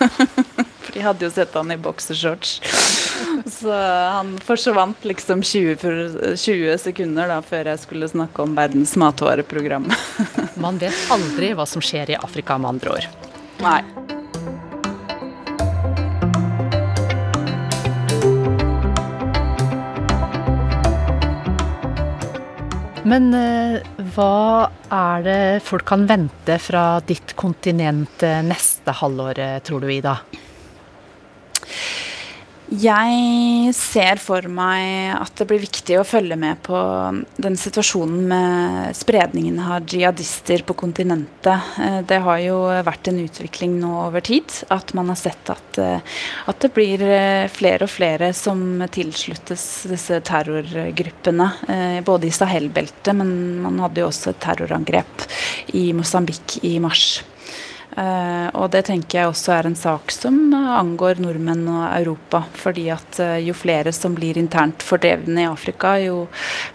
For 0.89 0.97
de 0.97 1.03
hadde 1.05 1.27
jo 1.27 1.29
sett 1.29 1.53
han 1.53 1.69
i 1.69 1.75
boksershorts. 1.77 2.61
Så 3.59 3.73
han 4.09 4.31
forsvant 4.41 5.03
liksom 5.05 5.43
20, 5.45 6.33
20 6.33 6.77
sekunder 6.81 7.29
da, 7.29 7.43
før 7.45 7.69
jeg 7.69 7.81
skulle 7.83 8.09
snakke 8.09 8.41
om 8.41 8.55
Verdens 8.57 8.95
matvareprogram. 8.97 9.85
Man 10.63 10.81
vet 10.81 11.13
aldri 11.13 11.51
hva 11.53 11.69
som 11.69 11.85
skjer 11.85 12.15
i 12.15 12.17
Afrika, 12.17 12.57
med 12.57 12.73
andre 12.73 12.95
ord. 12.97 13.05
Nei. 13.61 13.83
Men 23.05 23.29
eh, 23.37 23.79
hva 24.17 24.73
er 24.89 25.29
det 25.29 25.39
folk 25.69 25.85
kan 25.93 26.09
vente 26.09 26.57
fra 26.57 26.97
ditt 27.05 27.37
kontinent 27.37 28.25
eh, 28.25 28.41
neste 28.41 28.97
halvår, 29.05 29.45
tror 29.69 29.85
du, 29.85 29.91
Ida? 29.93 30.17
Jeg 32.69 33.71
ser 33.73 34.19
for 34.21 34.45
meg 34.53 35.15
at 35.15 35.33
det 35.39 35.47
blir 35.49 35.61
viktig 35.63 35.95
å 35.97 36.05
følge 36.05 36.35
med 36.37 36.59
på 36.61 36.77
den 37.41 37.55
situasjonen 37.57 38.27
med 38.29 38.97
spredningen 38.97 39.57
av 39.57 39.87
jihadister 39.89 40.61
på 40.67 40.75
kontinentet. 40.77 41.71
Eh, 41.81 41.97
det 42.05 42.19
har 42.21 42.37
jo 42.43 42.59
vært 42.85 43.09
en 43.09 43.17
utvikling 43.23 43.79
nå 43.81 43.89
over 44.03 44.21
tid. 44.21 44.53
At 44.69 44.93
man 44.93 45.09
har 45.09 45.17
sett 45.17 45.49
at, 45.49 45.79
eh, 45.81 46.21
at 46.45 46.61
det 46.61 46.69
blir 46.75 47.01
eh, 47.01 47.47
flere 47.49 47.87
og 47.87 47.93
flere 47.95 48.29
som 48.37 48.61
tilsluttes 48.85 49.65
disse 49.89 50.21
terrorgruppene. 50.29 51.49
Både 52.05 52.29
i 52.29 52.35
Sahel-beltet, 52.35 53.15
men 53.17 53.33
man 53.65 53.81
hadde 53.81 54.03
jo 54.03 54.11
også 54.11 54.35
et 54.35 54.41
terrorangrep 54.45 55.25
i 55.73 55.89
Mosambik 55.97 56.59
i 56.61 56.77
mars. 56.83 57.23
Uh, 57.89 58.47
og 58.53 58.69
det 58.71 58.83
tenker 58.85 59.17
jeg 59.17 59.29
også 59.31 59.53
er 59.55 59.67
en 59.67 59.75
sak 59.77 60.11
som 60.13 60.35
angår 60.53 61.17
nordmenn 61.23 61.65
og 61.71 61.81
Europa. 61.87 62.43
fordi 62.53 62.85
at 62.93 63.17
uh, 63.19 63.39
jo 63.41 63.55
flere 63.57 63.91
som 63.91 64.13
blir 64.15 64.37
internt 64.37 64.85
fordrevne 64.85 65.41
i 65.41 65.49
Afrika, 65.49 65.95
jo 65.99 66.27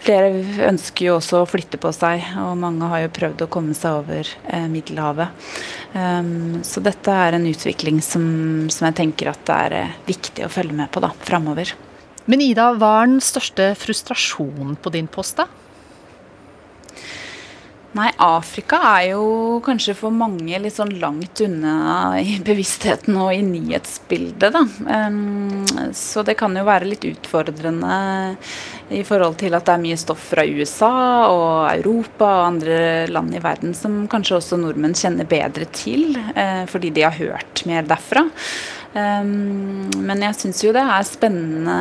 flere 0.03 0.43
ønsker 0.67 1.07
jo 1.07 1.15
også 1.15 1.41
å 1.41 1.49
flytte 1.49 1.79
på 1.79 1.93
seg. 1.95 2.25
Og 2.43 2.57
mange 2.59 2.91
har 2.91 3.05
jo 3.05 3.15
prøvd 3.15 3.45
å 3.45 3.49
komme 3.51 3.73
seg 3.77 4.03
over 4.03 4.35
Middelhavet. 4.69 5.55
Um, 5.95 6.61
så 6.67 6.83
dette 6.83 7.11
er 7.11 7.37
en 7.37 7.47
utvikling 7.47 8.01
som, 8.03 8.25
som, 8.67 8.89
jeg 8.89 8.99
tenker 8.99 9.31
at 9.31 9.43
det 9.47 9.59
er 9.69 9.97
viktig 10.07 10.43
å 10.45 10.51
følge 10.51 10.75
med 10.75 10.91
på 10.91 11.03
da, 11.03 11.13
framover. 11.23 11.71
Men 12.25 12.41
Ida, 12.43 12.71
hva 12.75 12.97
er 13.01 13.13
den 13.13 13.21
største 13.23 13.71
frustrasjonen 13.79 14.75
på 14.81 14.91
din 14.91 15.07
post, 15.07 15.39
da? 15.39 15.47
Nei, 17.95 18.09
Afrika 18.19 18.81
er 18.97 19.13
jo 19.13 19.59
kanskje 19.63 19.93
for 19.95 20.11
mange 20.11 20.57
litt 20.59 20.75
sånn 20.75 20.97
langt 20.99 21.39
unna 21.45 22.17
i 22.19 22.35
bevisstheten 22.49 23.15
og 23.15 23.31
i 23.31 23.39
nyhetsbildet, 23.45 24.51
da. 24.51 24.63
Så 25.95 26.25
det 26.27 26.35
kan 26.39 26.57
jo 26.59 26.65
være 26.67 26.89
litt 26.91 27.07
utfordrende 27.07 27.99
i 28.91 29.01
forhold 29.07 29.39
til 29.39 29.55
at 29.55 29.65
det 29.65 29.77
er 29.77 29.83
mye 29.85 29.97
stoff 29.97 30.27
fra 30.33 30.43
USA 30.43 30.91
og 31.31 31.71
Europa 31.71 32.27
og 32.41 32.47
andre 32.49 32.79
land 33.09 33.33
i 33.33 33.41
verden 33.41 33.73
som 33.77 34.03
kanskje 34.11 34.41
også 34.41 34.59
nordmenn 34.59 34.97
kjenner 34.97 35.29
bedre 35.29 35.65
til, 35.73 36.11
uh, 36.35 36.67
fordi 36.69 36.91
de 36.93 37.07
har 37.07 37.15
hørt 37.15 37.63
mer 37.69 37.87
derfra. 37.87 38.27
Um, 38.95 39.89
men 40.07 40.21
jeg 40.23 40.35
syns 40.39 40.61
jo 40.63 40.69
det 40.71 40.79
er 40.79 41.03
spennende 41.03 41.73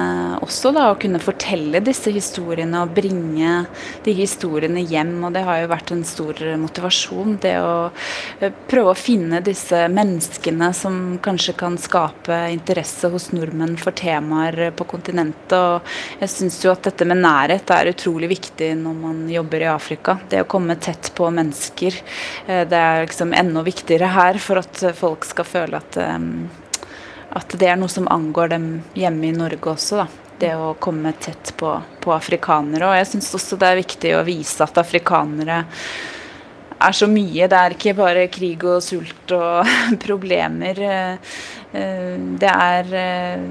også 0.43 0.73
da, 0.75 0.89
å 0.91 0.97
kunne 0.99 1.21
fortelle 1.23 1.79
disse 1.87 2.11
historiene 2.11 2.81
og 2.83 2.95
bringe 2.97 3.61
de 4.03 4.15
historiene 4.19 4.83
hjem. 4.83 5.13
Og 5.23 5.37
det 5.37 5.45
har 5.47 5.61
jo 5.61 5.69
vært 5.71 5.93
en 5.95 6.03
stor 6.09 6.43
motivasjon. 6.59 7.37
Det 7.45 7.53
å 7.63 7.77
uh, 7.93 8.49
prøve 8.71 8.91
å 8.91 8.99
finne 8.99 9.39
disse 9.47 9.85
menneskene 9.95 10.73
som 10.75 10.97
kanskje 11.23 11.55
kan 11.61 11.79
skape 11.79 12.41
interesse 12.51 13.13
hos 13.13 13.29
nordmenn 13.37 13.79
for 13.79 13.95
temaer 13.95 14.75
på 14.75 14.89
kontinentet. 14.97 15.55
Og 15.55 16.25
jeg 16.25 16.35
syns 16.35 16.59
jo 16.65 16.75
at 16.75 16.83
dette 16.89 17.07
med 17.07 17.23
nærhet 17.23 17.71
er 17.77 17.93
utrolig 17.93 18.33
viktig 18.35 18.73
når 18.81 18.99
man 19.05 19.23
jobber 19.31 19.69
i 19.69 19.71
Afrika. 19.71 20.19
Det 20.27 20.43
å 20.43 20.51
komme 20.51 20.81
tett 20.83 21.13
på 21.15 21.31
mennesker. 21.31 22.03
Uh, 22.51 22.67
det 22.67 22.83
er 22.83 23.07
liksom 23.07 23.39
enda 23.39 23.63
viktigere 23.63 24.11
her 24.19 24.43
for 24.43 24.65
at 24.65 24.83
folk 24.99 25.31
skal 25.31 25.51
føle 25.55 25.79
at 25.79 26.03
um, 26.03 26.49
at 27.35 27.57
det 27.59 27.69
er 27.71 27.79
noe 27.79 27.91
som 27.91 28.07
angår 28.13 28.55
dem 28.55 28.69
hjemme 28.99 29.29
i 29.31 29.37
Norge 29.37 29.75
også. 29.75 30.05
da. 30.05 30.09
Det 30.39 30.51
å 30.59 30.73
komme 30.83 31.13
tett 31.23 31.53
på, 31.59 31.71
på 32.03 32.13
afrikanere. 32.15 32.89
Og 32.89 32.99
jeg 32.99 33.11
syns 33.13 33.31
også 33.39 33.59
det 33.59 33.71
er 33.71 33.81
viktig 33.81 34.13
å 34.19 34.25
vise 34.27 34.67
at 34.67 34.79
afrikanere 34.83 35.63
er 36.85 36.97
så 36.97 37.09
mye. 37.11 37.49
Det 37.51 37.59
er 37.59 37.77
ikke 37.77 37.97
bare 37.99 38.27
krig 38.33 38.65
og 38.67 38.83
sult 38.85 39.35
og 39.35 39.71
problemer. 40.07 40.81
Eh, 40.85 41.39
det 42.41 42.51
er 42.51 42.93
eh, 42.99 43.47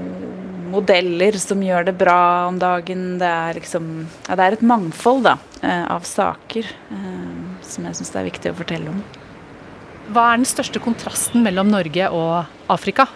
modeller 0.74 1.40
som 1.40 1.62
gjør 1.64 1.88
det 1.90 1.96
bra 2.00 2.20
om 2.50 2.60
dagen. 2.60 3.18
Det 3.20 3.32
er 3.48 3.60
liksom 3.60 3.90
ja, 4.28 4.36
Det 4.36 4.44
er 4.44 4.58
et 4.58 4.68
mangfold 4.74 5.24
da, 5.28 5.36
eh, 5.62 5.84
av 5.92 6.06
saker 6.08 6.72
som 7.64 7.86
jeg 7.88 7.96
syns 7.96 8.12
det 8.12 8.20
er 8.20 8.28
viktig 8.28 8.52
å 8.52 8.56
fortelle 8.58 8.92
om. 8.92 9.04
Hva 10.12 10.30
er 10.30 10.40
den 10.40 10.48
største 10.48 10.80
kontrasten 10.84 11.44
mellom 11.46 11.70
Norge 11.72 12.10
og 12.12 12.44
Afrika? 12.70 13.08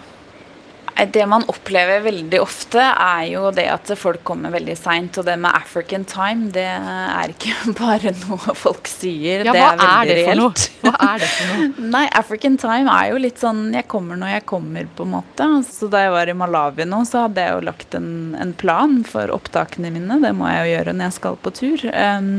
Det 1.07 1.25
man 1.29 1.45
opplever 1.47 2.01
veldig 2.03 2.41
ofte, 2.43 2.81
er 2.81 3.25
jo 3.31 3.49
det 3.55 3.65
at 3.71 3.91
folk 3.99 4.23
kommer 4.27 4.51
veldig 4.53 4.75
seint. 4.77 5.17
Og 5.19 5.27
det 5.27 5.37
med 5.39 5.55
African 5.55 6.05
time, 6.09 6.49
det 6.55 6.65
er 6.67 7.33
ikke 7.33 7.73
bare 7.79 8.13
noe 8.25 8.55
folk 8.57 8.89
sier. 8.91 9.45
Ja, 9.47 9.55
det 9.55 9.63
er 9.63 9.69
veldig 9.69 9.89
er 9.89 10.09
det 10.09 10.17
reelt. 10.19 10.65
Hva 10.83 10.95
er 11.09 11.23
det 11.23 11.31
for 11.33 11.51
noe? 11.53 11.89
Nei, 11.95 12.05
African 12.19 12.59
time 12.61 12.95
er 12.95 13.13
jo 13.13 13.23
litt 13.23 13.41
sånn 13.41 13.67
jeg 13.75 13.87
kommer 13.91 14.19
når 14.19 14.35
jeg 14.37 14.47
kommer, 14.49 14.89
på 14.95 15.07
en 15.07 15.13
måte. 15.17 15.49
Så 15.67 15.89
da 15.91 16.05
jeg 16.05 16.15
var 16.15 16.31
i 16.31 16.37
Malawi 16.37 16.87
nå, 16.89 17.03
så 17.07 17.27
hadde 17.27 17.45
jeg 17.45 17.57
jo 17.57 17.67
lagt 17.69 17.99
en, 17.99 18.09
en 18.39 18.55
plan 18.57 18.99
for 19.07 19.31
opptakene 19.33 19.93
mine. 19.95 20.19
Det 20.23 20.33
må 20.35 20.49
jeg 20.51 20.65
jo 20.65 20.73
gjøre 20.75 20.97
når 20.97 21.09
jeg 21.09 21.19
skal 21.19 21.39
på 21.39 21.55
tur. 21.61 21.85
Um, 21.93 22.33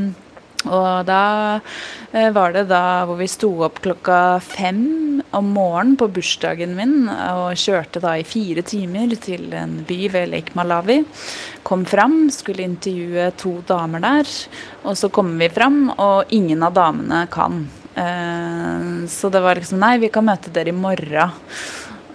og 0.67 1.05
da 1.07 1.23
eh, 2.13 2.29
var 2.33 2.53
det 2.53 2.67
da 2.69 3.03
hvor 3.09 3.17
vi 3.19 3.29
sto 3.31 3.49
opp 3.65 3.81
klokka 3.81 4.39
fem 4.43 5.21
om 5.31 5.51
morgenen 5.55 5.97
på 5.99 6.09
bursdagen 6.11 6.75
min 6.77 7.09
og 7.09 7.57
kjørte 7.59 8.01
da 8.03 8.17
i 8.19 8.25
fire 8.27 8.63
timer 8.67 9.15
til 9.21 9.53
en 9.57 9.79
by 9.87 9.99
ved 10.13 10.31
Lake 10.33 10.55
Malawi. 10.57 11.01
Kom 11.63 11.85
fram, 11.85 12.25
skulle 12.33 12.65
intervjue 12.67 13.29
to 13.39 13.57
damer 13.67 14.03
der. 14.03 14.33
Og 14.83 14.97
så 14.97 15.09
kommer 15.13 15.39
vi 15.39 15.51
fram, 15.53 15.85
og 15.97 16.33
ingen 16.35 16.63
av 16.65 16.75
damene 16.75 17.25
kan. 17.31 17.63
Eh, 17.95 19.07
så 19.11 19.31
det 19.31 19.43
var 19.43 19.59
liksom 19.59 19.81
Nei, 19.81 19.97
vi 20.01 20.11
kan 20.13 20.27
møte 20.27 20.53
dere 20.53 20.73
i 20.73 20.77
morgen. 20.77 21.39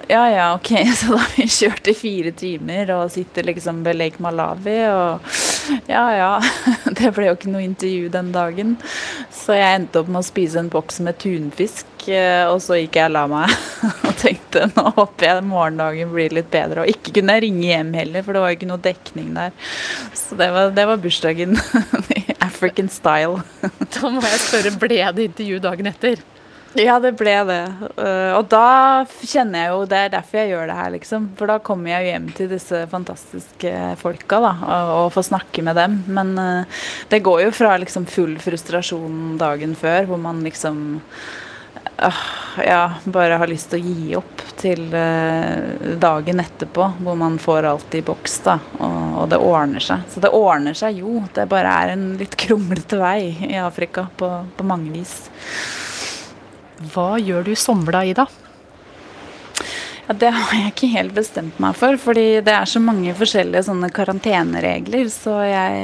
Ja 0.09 0.31
ja, 0.31 0.55
ok. 0.55 0.69
Så 0.97 1.13
da 1.13 1.19
har 1.19 1.33
vi 1.37 1.49
kjørt 1.51 1.89
i 1.91 1.95
fire 1.99 2.31
timer 2.37 2.93
og 2.95 3.11
sitter 3.11 3.49
liksom 3.49 3.83
ved 3.87 3.99
Lake 3.99 4.23
Malawi 4.23 4.79
og 4.93 5.35
Ja 5.91 6.05
ja, 6.15 6.29
det 6.99 7.11
ble 7.17 7.27
jo 7.27 7.35
ikke 7.35 7.51
noe 7.51 7.65
intervju 7.65 8.11
den 8.15 8.29
dagen. 8.35 8.77
Så 9.35 9.57
jeg 9.59 9.81
endte 9.81 9.99
opp 9.99 10.13
med 10.13 10.23
å 10.23 10.27
spise 10.29 10.61
en 10.63 10.71
boks 10.71 11.01
med 11.03 11.19
tunfisk, 11.19 11.89
eh, 12.07 12.45
og 12.47 12.61
så 12.63 12.79
gikk 12.79 13.01
jeg 13.01 13.11
og 13.11 13.17
la 13.17 13.25
meg 13.33 13.57
og 14.07 14.15
tenkte 14.23 14.69
nå 14.77 14.85
håper 15.01 15.27
jeg 15.27 15.49
morgendagen 15.49 16.15
blir 16.15 16.39
litt 16.39 16.53
bedre. 16.55 16.85
Og 16.85 16.95
ikke 16.95 17.17
kunne 17.19 17.35
jeg 17.35 17.47
ringe 17.49 17.67
hjem 17.67 17.93
heller, 17.99 18.23
for 18.23 18.39
det 18.39 18.45
var 18.45 18.55
jo 18.55 18.61
ikke 18.61 18.71
noe 18.71 18.87
dekning 18.87 19.35
der. 19.35 19.59
Så 20.15 20.39
det 20.39 20.51
var, 20.55 20.71
det 20.79 20.87
var 20.87 21.03
bursdagen 21.03 21.59
African 22.47 22.93
style. 22.93 23.43
Da 23.91 24.07
må 24.07 24.23
jeg 24.23 24.43
spørre, 24.47 24.77
ble 24.79 25.03
det 25.19 25.31
intervju 25.33 25.61
dagen 25.67 25.91
etter? 25.91 26.23
Ja, 26.87 26.99
det 27.01 27.15
ble 27.17 27.35
det. 27.49 27.63
Uh, 27.97 28.37
og 28.37 28.49
da 28.53 29.07
kjenner 29.23 29.65
jeg 29.65 29.73
jo 29.73 29.85
Det 29.89 30.01
er 30.01 30.13
derfor 30.17 30.41
jeg 30.41 30.53
gjør 30.53 30.71
det 30.71 30.79
her, 30.81 30.93
liksom. 30.97 31.31
For 31.39 31.51
da 31.51 31.59
kommer 31.65 31.93
jeg 31.93 32.05
jo 32.05 32.13
hjem 32.13 32.29
til 32.37 32.51
disse 32.53 32.83
fantastiske 32.91 33.73
folka, 34.03 34.41
da, 34.45 34.53
og, 34.99 35.13
får 35.15 35.31
snakke 35.31 35.65
med 35.67 35.79
dem. 35.81 35.99
Men 36.19 36.35
uh, 36.37 36.83
det 37.13 37.25
går 37.25 37.47
jo 37.47 37.55
fra 37.57 37.77
liksom 37.81 38.09
full 38.11 38.37
frustrasjon 38.43 39.39
dagen 39.41 39.77
før, 39.79 40.11
hvor 40.11 40.21
man 40.21 40.43
liksom 40.45 41.01
uh, 42.03 42.23
ja, 42.61 42.83
bare 43.05 43.41
har 43.41 43.51
lyst 43.51 43.73
til 43.73 43.81
å 43.81 43.87
gi 43.87 44.19
opp, 44.21 44.45
til 44.57 44.87
dagen 46.01 46.41
etterpå, 46.41 46.87
hvor 47.05 47.17
man 47.21 47.35
får 47.39 47.67
alt 47.69 47.93
i 47.99 48.01
boks, 48.05 48.39
da. 48.47 48.55
Og, 48.81 49.03
og 49.21 49.27
det 49.29 49.41
ordner 49.45 49.85
seg. 49.85 50.07
Så 50.09 50.23
det 50.25 50.33
ordner 50.33 50.77
seg 50.77 51.03
jo. 51.03 51.19
Det 51.37 51.45
bare 51.51 51.75
er 51.85 51.93
en 51.93 52.07
litt 52.17 52.39
kronglete 52.41 52.97
vei 53.01 53.21
i 53.51 53.59
Afrika 53.61 54.09
på, 54.17 54.31
på 54.57 54.67
mange 54.67 54.95
vis. 54.97 55.19
Hva 56.93 57.17
gjør 57.21 57.47
du 57.47 57.55
i 57.55 57.93
da, 57.93 58.03
Ida? 58.05 58.27
Ja, 60.07 60.15
Det 60.15 60.29
har 60.31 60.53
jeg 60.55 60.71
ikke 60.71 60.91
helt 60.93 61.15
bestemt 61.17 61.57
meg 61.59 61.75
for, 61.75 61.97
fordi 61.99 62.41
det 62.47 62.53
er 62.53 62.69
så 62.71 62.79
mange 62.79 63.15
forskjellige 63.17 63.65
sånne 63.67 63.89
karanteneregler. 63.91 65.09
Så 65.11 65.35
jeg, 65.43 65.81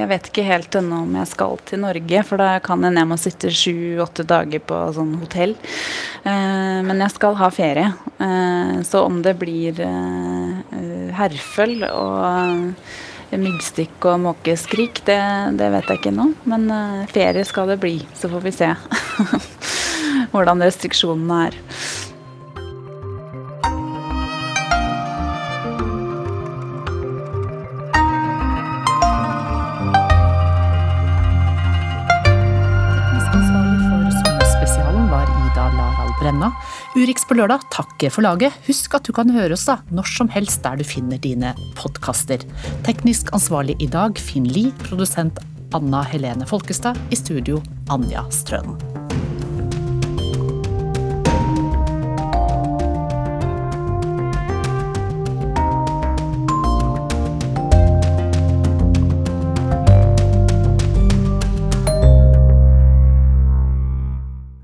jeg 0.00 0.08
vet 0.10 0.30
ikke 0.30 0.46
helt 0.48 0.78
ennå 0.80 1.02
om 1.04 1.14
jeg 1.20 1.30
skal 1.30 1.60
til 1.68 1.84
Norge, 1.84 2.24
for 2.26 2.42
da 2.42 2.56
kan 2.64 2.82
hende 2.82 3.04
jeg 3.04 3.10
må 3.12 3.20
sitte 3.20 3.52
sju-åtte 3.54 4.26
dager 4.26 4.64
på 4.66 4.80
sånn 4.96 5.14
hotell. 5.20 5.54
Eh, 6.24 6.80
men 6.82 7.04
jeg 7.04 7.14
skal 7.14 7.38
ha 7.38 7.52
ferie. 7.54 7.92
Eh, 8.18 8.74
så 8.88 9.04
om 9.06 9.22
det 9.22 9.36
blir 9.38 9.78
eh, 9.86 11.14
herføl 11.20 11.86
og 11.92 12.76
myggstikk 13.38 14.04
og 14.10 14.20
måkeskrik, 14.26 15.04
det, 15.06 15.20
det, 15.56 15.70
vet 15.72 15.88
jeg 15.88 16.00
ikke 16.00 16.10
ennå. 16.12 16.26
Men 16.48 16.66
uh, 16.68 17.06
ferie 17.12 17.44
skal 17.48 17.70
det 17.72 17.78
bli, 17.80 17.94
så 18.18 18.28
får 18.32 18.44
vi 18.44 18.52
se 18.52 18.68
hvordan 20.32 20.64
restriksjonene 20.64 21.44
er. 21.50 21.60
Brenna. 36.22 36.52
Urix 36.94 37.24
på 37.26 37.34
lørdag 37.34 37.64
takker 37.74 38.12
for 38.14 38.22
laget. 38.22 38.54
Husk 38.68 38.94
at 38.94 39.08
du 39.08 39.10
kan 39.16 39.32
høre 39.34 39.56
oss 39.56 39.66
da 39.66 39.80
når 39.90 40.06
som 40.12 40.30
helst 40.30 40.62
der 40.62 40.78
du 40.78 40.86
finner 40.86 41.18
dine 41.18 41.50
podkaster. 41.78 42.46
Teknisk 42.86 43.34
ansvarlig 43.34 43.74
i 43.82 43.90
dag 43.90 44.22
Finn 44.22 44.46
Lie, 44.46 44.70
produsent 44.86 45.42
Anna 45.74 46.06
Helene 46.06 46.46
Folkestad, 46.46 47.00
i 47.10 47.18
studio 47.18 47.58
Anja 47.90 48.22
Strønen. 48.30 49.01